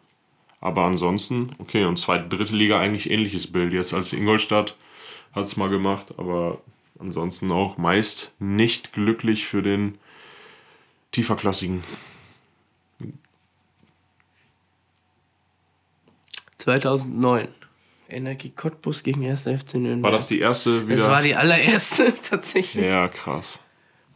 Aber 0.60 0.84
ansonsten, 0.84 1.54
okay, 1.60 1.86
und 1.86 1.98
zweite, 1.98 2.28
dritte 2.28 2.56
Liga 2.56 2.78
eigentlich 2.78 3.10
ähnliches 3.10 3.52
Bild. 3.52 3.72
Jetzt 3.72 3.94
als 3.94 4.12
Ingolstadt 4.12 4.76
hat 5.32 5.46
es 5.46 5.56
mal 5.56 5.70
gemacht, 5.70 6.14
aber 6.18 6.60
ansonsten 7.00 7.52
auch 7.52 7.78
meist 7.78 8.34
nicht 8.40 8.92
glücklich 8.92 9.46
für 9.46 9.62
den 9.62 9.98
tieferklassigen. 11.12 11.84
2009. 16.58 17.48
Energie 18.10 18.52
Cottbus 18.52 19.04
gegen 19.04 19.26
1. 19.26 19.44
FC 19.44 19.76
Nürnberg. 19.76 20.04
War 20.04 20.12
das 20.12 20.28
die 20.28 20.40
erste 20.40 20.88
wieder? 20.88 21.02
Es 21.02 21.10
war 21.10 21.22
die 21.22 21.36
allererste 21.36 22.14
tatsächlich. 22.22 22.86
Ja, 22.86 23.08
krass. 23.08 23.60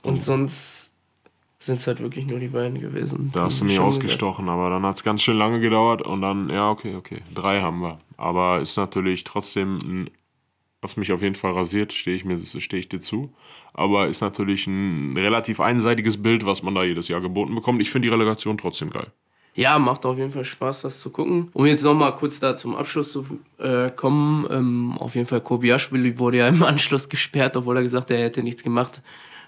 Und 0.04 0.22
sonst 0.22 0.92
sind 1.60 1.80
es 1.80 1.88
halt 1.88 2.00
wirklich 2.00 2.28
nur 2.28 2.40
die 2.40 2.50
beiden 2.50 2.80
gewesen. 2.80 3.32
Da 3.34 3.46
hast 3.46 3.62
du 3.62 3.66
mich 3.66 3.80
ausgestochen, 3.80 4.46
gesagt. 4.46 4.60
aber 4.60 4.70
dann 4.70 4.86
hat 4.86 4.98
es 4.98 5.04
ganz 5.04 5.24
schön 5.24 5.38
lange 5.38 5.60
gedauert 5.60 6.02
und 6.04 6.22
dann, 6.22 6.50
ja, 6.50 6.70
okay, 6.70 6.96
okay. 6.96 7.22
Drei 7.34 7.62
haben 7.62 7.80
wir. 7.80 8.00
Aber 8.18 8.62
ist 8.62 8.78
natürlich 8.78 9.24
trotzdem, 9.24 10.08
was 10.86 10.98
mich 10.98 11.12
auf 11.12 11.22
jeden 11.22 11.36
Fall 11.36 11.52
rasiert, 11.52 11.92
stehe 11.92 12.16
ich, 12.16 12.26
mir, 12.26 12.40
steh 12.40 12.78
ich 12.78 12.90
dir 12.90 13.02
zu 13.02 13.34
aber 13.76 14.08
ist 14.08 14.22
natürlich 14.22 14.68
ein 14.68 15.18
relativ 15.18 15.60
einseitiges 15.60 16.22
Bild, 16.22 16.46
was 16.46 16.64
man 16.64 16.74
da 16.74 16.84
jedes 16.84 17.10
Jahr 17.10 17.20
geboten 17.20 17.54
bekommt. 17.54 17.82
Ich 17.82 17.92
finde 17.92 18.08
die 18.08 18.14
Relegation 18.14 18.58
trotzdem 18.58 18.90
geil. 18.90 19.08
Ja, 19.54 19.80
macht 19.80 20.06
auf 20.06 20.18
jeden 20.18 20.32
Fall 20.32 20.46
Spaß, 20.46 20.82
das 20.82 21.00
zu 21.00 21.10
gucken. 21.10 21.50
Um 21.54 21.66
jetzt 21.66 21.84
nochmal 21.84 22.16
kurz 22.16 22.40
da 22.40 22.56
zum 22.56 22.76
Abschluss 22.76 23.12
zu 23.12 23.26
äh, 23.58 23.90
kommen, 23.90 24.46
ähm, 24.50 24.98
auf 24.98 25.16
jeden 25.16 25.28
Fall 25.28 25.42
Kobiaschwili 25.42 26.20
wurde 26.20 26.38
ja 26.38 26.48
im 26.48 26.64
Anschluss 26.64 27.10
gesperrt, 27.10 27.56
obwohl 27.56 27.78
er 27.78 27.84
gesagt 27.84 28.10
hat, 28.10 28.18
er 28.18 28.24
hätte 28.24 28.44
nichts 28.44 28.64
gemacht. 28.64 29.02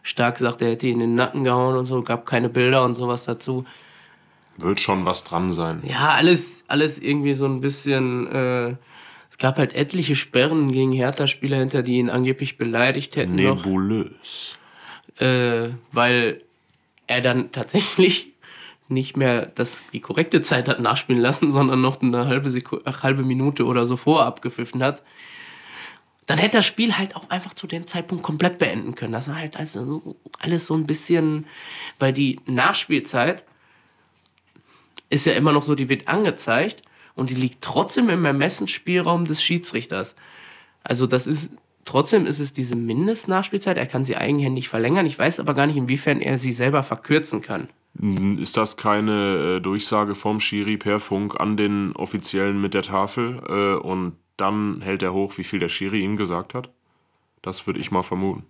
Stark 0.04 0.38
sagt, 0.38 0.62
er 0.62 0.72
hätte 0.72 0.88
ihn 0.88 0.96
in 0.96 1.00
den 1.12 1.16
Nacken 1.16 1.44
gehauen 1.44 1.76
und 1.78 1.86
so, 1.86 2.02
gab 2.04 2.26
keine 2.26 2.50
Bilder 2.50 2.84
und 2.84 2.96
sowas 2.96 3.24
dazu. 3.24 3.66
Wird 4.58 4.80
schon 4.80 5.06
was 5.06 5.24
dran 5.24 5.52
sein. 5.52 5.84
Ja, 5.86 6.10
alles, 6.10 6.64
alles 6.68 7.00
irgendwie 7.00 7.34
so 7.34 7.46
ein 7.46 7.62
bisschen 7.62 8.28
äh, 8.28 8.76
es 9.38 9.42
gab 9.44 9.60
halt 9.60 9.76
etliche 9.76 10.16
Sperren 10.16 10.72
gegen 10.72 10.92
Hertha-Spieler 10.92 11.58
hinter, 11.58 11.84
die 11.84 12.00
ihn 12.00 12.10
angeblich 12.10 12.58
beleidigt 12.58 13.16
hätten. 13.18 13.36
Nebulös. 13.36 14.58
Noch, 15.20 15.28
äh, 15.28 15.70
weil 15.92 16.42
er 17.06 17.22
dann 17.22 17.52
tatsächlich 17.52 18.34
nicht 18.88 19.16
mehr 19.16 19.46
das, 19.46 19.84
die 19.94 20.00
korrekte 20.00 20.42
Zeit 20.42 20.68
hat 20.68 20.80
nachspielen 20.80 21.22
lassen, 21.22 21.52
sondern 21.52 21.82
noch 21.82 22.02
eine 22.02 22.26
halbe, 22.26 22.50
Sekunde, 22.50 22.86
ach, 22.88 23.04
halbe 23.04 23.22
Minute 23.22 23.66
oder 23.66 23.86
so 23.86 23.96
vorabgepfiffen 23.96 24.82
hat. 24.82 25.04
Dann 26.26 26.40
hätte 26.40 26.58
das 26.58 26.66
Spiel 26.66 26.98
halt 26.98 27.16
auch 27.16 27.30
einfach 27.30 27.54
zu 27.54 27.68
dem 27.68 27.86
Zeitpunkt 27.86 28.24
komplett 28.24 28.58
beenden 28.58 28.96
können. 28.96 29.14
Das 29.14 29.28
ist 29.28 29.36
halt 29.36 29.56
also 29.56 30.16
alles 30.40 30.66
so 30.66 30.74
ein 30.74 30.88
bisschen, 30.88 31.46
weil 32.00 32.12
die 32.12 32.40
Nachspielzeit 32.48 33.46
ist 35.12 35.28
ja 35.28 35.34
immer 35.34 35.54
noch 35.54 35.64
so, 35.64 35.76
die 35.76 35.90
wird 35.90 36.08
angezeigt 36.08 36.82
und 37.18 37.30
die 37.30 37.36
liegt 37.36 37.62
trotzdem 37.62 38.10
im 38.10 38.26
Ermessensspielraum 38.26 39.26
des 39.26 39.42
Schiedsrichters. 39.44 40.16
Also 40.84 41.08
das 41.08 41.28
ist 41.28 41.52
trotzdem 41.88 42.26
ist 42.26 42.40
es 42.40 42.54
diese 42.54 42.76
Mindestnachspielzeit. 42.76 43.78
Er 43.78 43.88
kann 43.88 44.06
sie 44.06 44.18
eigenhändig 44.18 44.70
verlängern. 44.70 45.06
Ich 45.06 45.18
weiß 45.18 45.40
aber 45.40 45.54
gar 45.54 45.66
nicht, 45.68 45.78
inwiefern 45.78 46.22
er 46.22 46.38
sie 46.38 46.54
selber 46.54 46.84
verkürzen 46.84 47.42
kann. 47.42 47.70
Ist 48.40 48.58
das 48.58 48.78
keine 48.78 49.58
äh, 49.58 49.60
Durchsage 49.60 50.14
vom 50.14 50.40
Schiri 50.40 50.78
per 50.78 51.00
Funk 51.00 51.40
an 51.40 51.58
den 51.58 51.94
Offiziellen 51.96 52.62
mit 52.62 52.76
der 52.76 52.84
Tafel 52.84 53.42
äh, 53.48 53.74
und 53.76 54.14
dann 54.36 54.82
hält 54.82 55.02
er 55.02 55.14
hoch, 55.14 55.38
wie 55.38 55.44
viel 55.44 55.58
der 55.58 55.70
Schiri 55.70 56.04
ihm 56.04 56.16
gesagt 56.16 56.54
hat? 56.54 56.70
Das 57.42 57.66
würde 57.66 57.80
ich 57.80 57.90
mal 57.90 58.04
vermuten. 58.04 58.44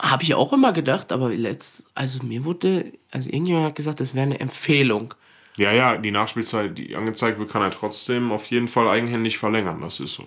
Habe 0.00 0.24
ich 0.24 0.34
auch 0.34 0.52
immer 0.52 0.72
gedacht, 0.72 1.12
aber 1.12 1.30
letzt, 1.30 1.84
also 1.94 2.24
mir 2.24 2.44
wurde, 2.44 2.92
also 3.12 3.28
irgendjemand 3.28 3.66
hat 3.66 3.76
gesagt, 3.76 4.00
das 4.00 4.14
wäre 4.14 4.26
eine 4.26 4.40
Empfehlung. 4.40 5.14
Ja, 5.56 5.72
ja, 5.72 5.96
die 5.96 6.10
Nachspielzeit, 6.10 6.76
die 6.76 6.96
angezeigt 6.96 7.38
wird, 7.38 7.50
kann 7.50 7.62
er 7.62 7.70
trotzdem 7.70 8.32
auf 8.32 8.46
jeden 8.50 8.68
Fall 8.68 8.88
eigenhändig 8.88 9.38
verlängern. 9.38 9.80
Das 9.80 10.00
ist 10.00 10.14
so. 10.14 10.26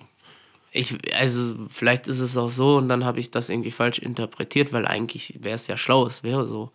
Ich, 0.72 0.96
also 1.18 1.54
vielleicht 1.70 2.08
ist 2.08 2.20
es 2.20 2.36
auch 2.36 2.50
so 2.50 2.76
und 2.76 2.88
dann 2.88 3.04
habe 3.04 3.20
ich 3.20 3.30
das 3.30 3.48
irgendwie 3.48 3.70
falsch 3.70 3.98
interpretiert, 3.98 4.72
weil 4.72 4.86
eigentlich 4.86 5.34
wäre 5.40 5.54
es 5.54 5.66
ja 5.66 5.76
schlau, 5.76 6.06
es 6.06 6.22
wäre 6.22 6.46
so. 6.46 6.70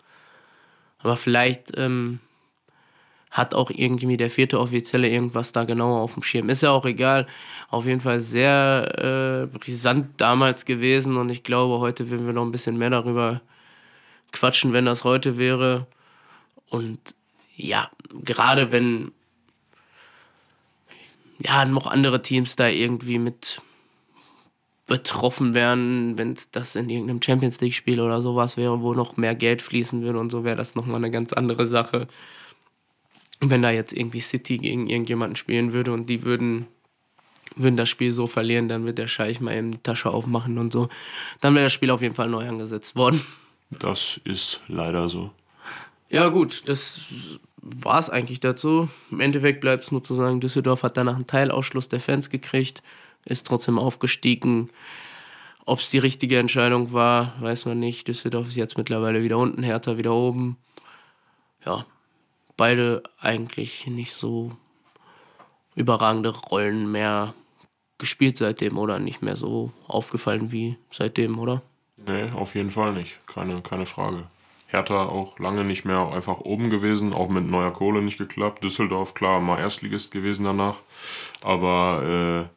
Aber 1.00 1.16
vielleicht 1.16 1.78
ähm, 1.78 2.20
hat 3.30 3.56
auch 3.56 3.72
irgendwie 3.72 4.18
der 4.18 4.30
vierte 4.30 4.60
Offizielle 4.60 5.10
irgendwas 5.10 5.52
da 5.52 5.64
genauer 5.64 6.02
auf 6.02 6.14
dem 6.14 6.24
Schirm. 6.24 6.50
Ist 6.50 6.62
ja 6.62 6.72
auch 6.72 6.86
egal. 6.86 7.28
Auf 7.70 7.86
jeden 7.86 8.02
Fall 8.02 8.20
sehr 8.20 9.50
äh, 9.52 9.58
brisant 9.58 10.22
damals 10.22 10.66
gewesen 10.66 11.18
und 11.18 11.30
ich 11.30 11.44
glaube, 11.44 11.80
heute 11.80 12.10
würden 12.10 12.26
wir 12.26 12.34
noch 12.34 12.46
ein 12.46 12.52
bisschen 12.52 12.78
mehr 12.78 12.92
darüber 12.92 13.42
quatschen, 14.32 14.74
wenn 14.74 14.86
das 14.86 15.04
heute 15.04 15.38
wäre. 15.38 15.88
Und 16.70 17.00
ja, 17.56 17.90
gerade 18.24 18.72
wenn 18.72 19.12
ja 21.40 21.66
noch 21.66 21.88
andere 21.88 22.22
Teams 22.22 22.56
da 22.56 22.68
irgendwie 22.68 23.20
mit 23.20 23.62
betroffen 24.86 25.54
wären, 25.54 26.18
wenn 26.18 26.36
das 26.52 26.76
in 26.76 26.90
irgendeinem 26.90 27.22
Champions 27.22 27.62
League 27.62 27.74
Spiel 27.74 28.02
oder 28.02 28.22
sowas 28.22 28.58
wäre, 28.58 28.82
wo 28.82 28.94
noch 28.94 29.18
mehr 29.18 29.34
Geld 29.34 29.62
fließen 29.62 30.02
würde 30.02 30.20
und 30.20 30.30
so 30.30 30.44
wäre 30.44 30.58
das 30.58 30.76
nochmal 30.76 30.98
eine 30.98 31.12
ganz 31.12 31.32
andere 31.32 31.66
Sache. 31.68 32.08
Wenn 33.40 33.62
da 33.62 33.72
jetzt 33.72 33.94
irgendwie 33.94 34.20
City 34.20 34.58
gegen 34.58 34.88
irgendjemanden 34.88 35.36
spielen 35.36 35.74
würde 35.74 35.94
und 35.94 36.08
die 36.08 36.24
würden 36.24 36.68
würden 37.56 37.78
das 37.78 37.90
Spiel 37.90 38.14
so 38.14 38.26
verlieren, 38.26 38.68
dann 38.68 38.86
wird 38.86 38.98
der 38.98 39.08
Scheich 39.08 39.40
mal 39.40 39.56
eben 39.56 39.72
die 39.72 39.78
Tasche 39.78 40.10
aufmachen 40.10 40.58
und 40.58 40.74
so. 40.74 40.90
Dann 41.40 41.54
wäre 41.54 41.66
das 41.66 41.74
Spiel 41.74 41.92
auf 41.92 42.02
jeden 42.02 42.16
Fall 42.16 42.30
neu 42.30 42.48
angesetzt 42.48 42.96
worden. 42.96 43.22
Das 43.70 44.20
ist 44.24 44.62
leider 44.68 45.08
so. 45.08 45.32
Ja, 46.14 46.30
gut, 46.30 46.70
das 46.70 47.02
war 47.60 47.98
es 47.98 48.12
eigentlich 48.12 48.40
dazu. 48.40 48.88
Im 49.10 49.20
Endeffekt 49.20 49.62
bleibt 49.62 49.86
es 49.86 49.92
nur 49.92 50.04
zu 50.04 50.14
sagen, 50.14 50.42
Düsseldorf 50.42 50.84
hat 50.84 50.96
danach 50.96 51.16
einen 51.16 51.26
Teilausschluss 51.26 51.90
der 51.90 52.00
Fans 52.00 52.30
gekriegt, 52.30 52.84
ist 53.26 53.48
trotzdem 53.48 53.80
aufgestiegen. 53.80 54.70
Ob 55.66 55.80
es 55.80 55.90
die 55.90 55.98
richtige 55.98 56.38
Entscheidung 56.38 56.92
war, 56.92 57.34
weiß 57.40 57.66
man 57.66 57.80
nicht. 57.80 58.08
Düsseldorf 58.08 58.48
ist 58.48 58.58
jetzt 58.58 58.78
mittlerweile 58.78 59.24
wieder 59.24 59.40
unten, 59.40 59.64
Hertha 59.64 59.98
wieder 59.98 60.14
oben. 60.14 60.58
Ja, 61.66 61.88
beide 62.58 63.02
eigentlich 63.20 63.88
nicht 63.88 64.14
so 64.14 64.56
überragende 65.74 66.30
Rollen 66.30 66.92
mehr 66.92 67.34
gespielt 67.98 68.38
seitdem 68.38 68.78
oder 68.78 69.00
nicht 69.00 69.24
mehr 69.24 69.36
so 69.36 69.72
aufgefallen 69.88 70.52
wie 70.52 70.78
seitdem, 70.92 71.40
oder? 71.40 71.64
Nee, 71.98 72.30
auf 72.36 72.54
jeden 72.54 72.70
Fall 72.70 72.94
nicht. 72.94 73.18
Keine, 73.26 73.64
keine 73.64 73.88
Frage. 73.88 74.28
Hertha 74.74 75.06
auch 75.06 75.40
lange 75.40 75.64
nicht 75.64 75.86
mehr 75.86 76.12
einfach 76.12 76.40
oben 76.40 76.70
gewesen, 76.70 77.14
auch 77.14 77.30
mit 77.30 77.50
neuer 77.50 77.72
Kohle 77.72 78.02
nicht 78.02 78.18
geklappt. 78.18 78.64
Düsseldorf, 78.64 79.14
klar, 79.14 79.40
mal 79.40 79.60
Erstligist 79.60 80.12
gewesen 80.12 80.44
danach. 80.46 80.78
Aber 81.42 82.50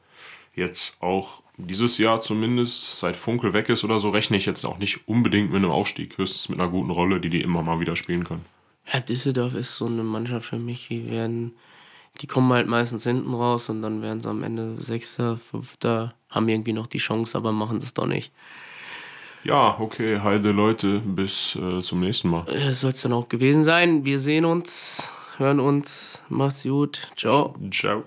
äh, 0.55 0.61
jetzt 0.61 0.97
auch 1.01 1.43
dieses 1.59 1.99
Jahr 1.99 2.21
zumindest, 2.21 2.99
seit 2.99 3.17
Funkel 3.17 3.53
weg 3.53 3.69
ist 3.69 3.85
oder 3.85 3.99
so, 3.99 4.11
rechne 4.11 4.37
ich 4.37 4.47
jetzt 4.47 4.65
auch 4.65 4.79
nicht 4.79 5.07
unbedingt 5.07 5.51
mit 5.51 5.59
einem 5.59 5.71
Aufstieg. 5.71 6.19
Höchstens 6.19 6.49
mit 6.49 6.61
einer 6.61 6.71
guten 6.71 6.91
Rolle, 6.91 7.21
die 7.21 7.31
die 7.31 7.43
immer 7.43 7.63
mal 7.63 7.81
wieder 7.81 7.97
spielen 7.97 8.25
können. 8.25 8.45
Ja, 8.93 9.01
Düsseldorf 9.01 9.55
ist 9.55 9.77
so 9.77 9.87
eine 9.87 10.03
Mannschaft 10.03 10.47
für 10.47 10.59
mich, 10.59 10.89
die 10.89 11.11
werden, 11.11 11.57
die 12.21 12.27
kommen 12.27 12.53
halt 12.53 12.69
meistens 12.69 13.05
hinten 13.05 13.35
raus 13.35 13.69
und 13.69 13.83
dann 13.83 14.01
werden 14.01 14.23
sie 14.23 14.29
am 14.29 14.43
Ende 14.43 14.81
Sechster, 14.81 15.37
Fünfter, 15.37 16.15
haben 16.31 16.49
irgendwie 16.49 16.73
noch 16.73 16.87
die 16.87 16.99
Chance, 16.99 17.37
aber 17.37 17.53
machen 17.53 17.79
es 17.79 17.95
doch 17.95 18.07
nicht. 18.07 18.33
Ja, 19.45 19.77
okay, 19.79 20.21
heide 20.23 20.51
Leute, 20.51 21.01
bis 21.05 21.57
äh, 21.57 21.81
zum 21.81 22.01
nächsten 22.01 22.29
Mal. 22.29 22.45
Das 22.47 22.81
soll 22.81 22.91
es 22.91 23.03
dann 23.03 23.13
auch 23.13 23.29
gewesen 23.29 23.65
sein. 23.65 24.05
Wir 24.05 24.19
sehen 24.21 24.45
uns, 24.45 25.11
hören 25.39 25.61
uns. 25.61 26.23
Macht's 26.29 26.65
gut. 26.65 27.09
Ciao. 27.17 27.55
Ciao. 27.71 28.05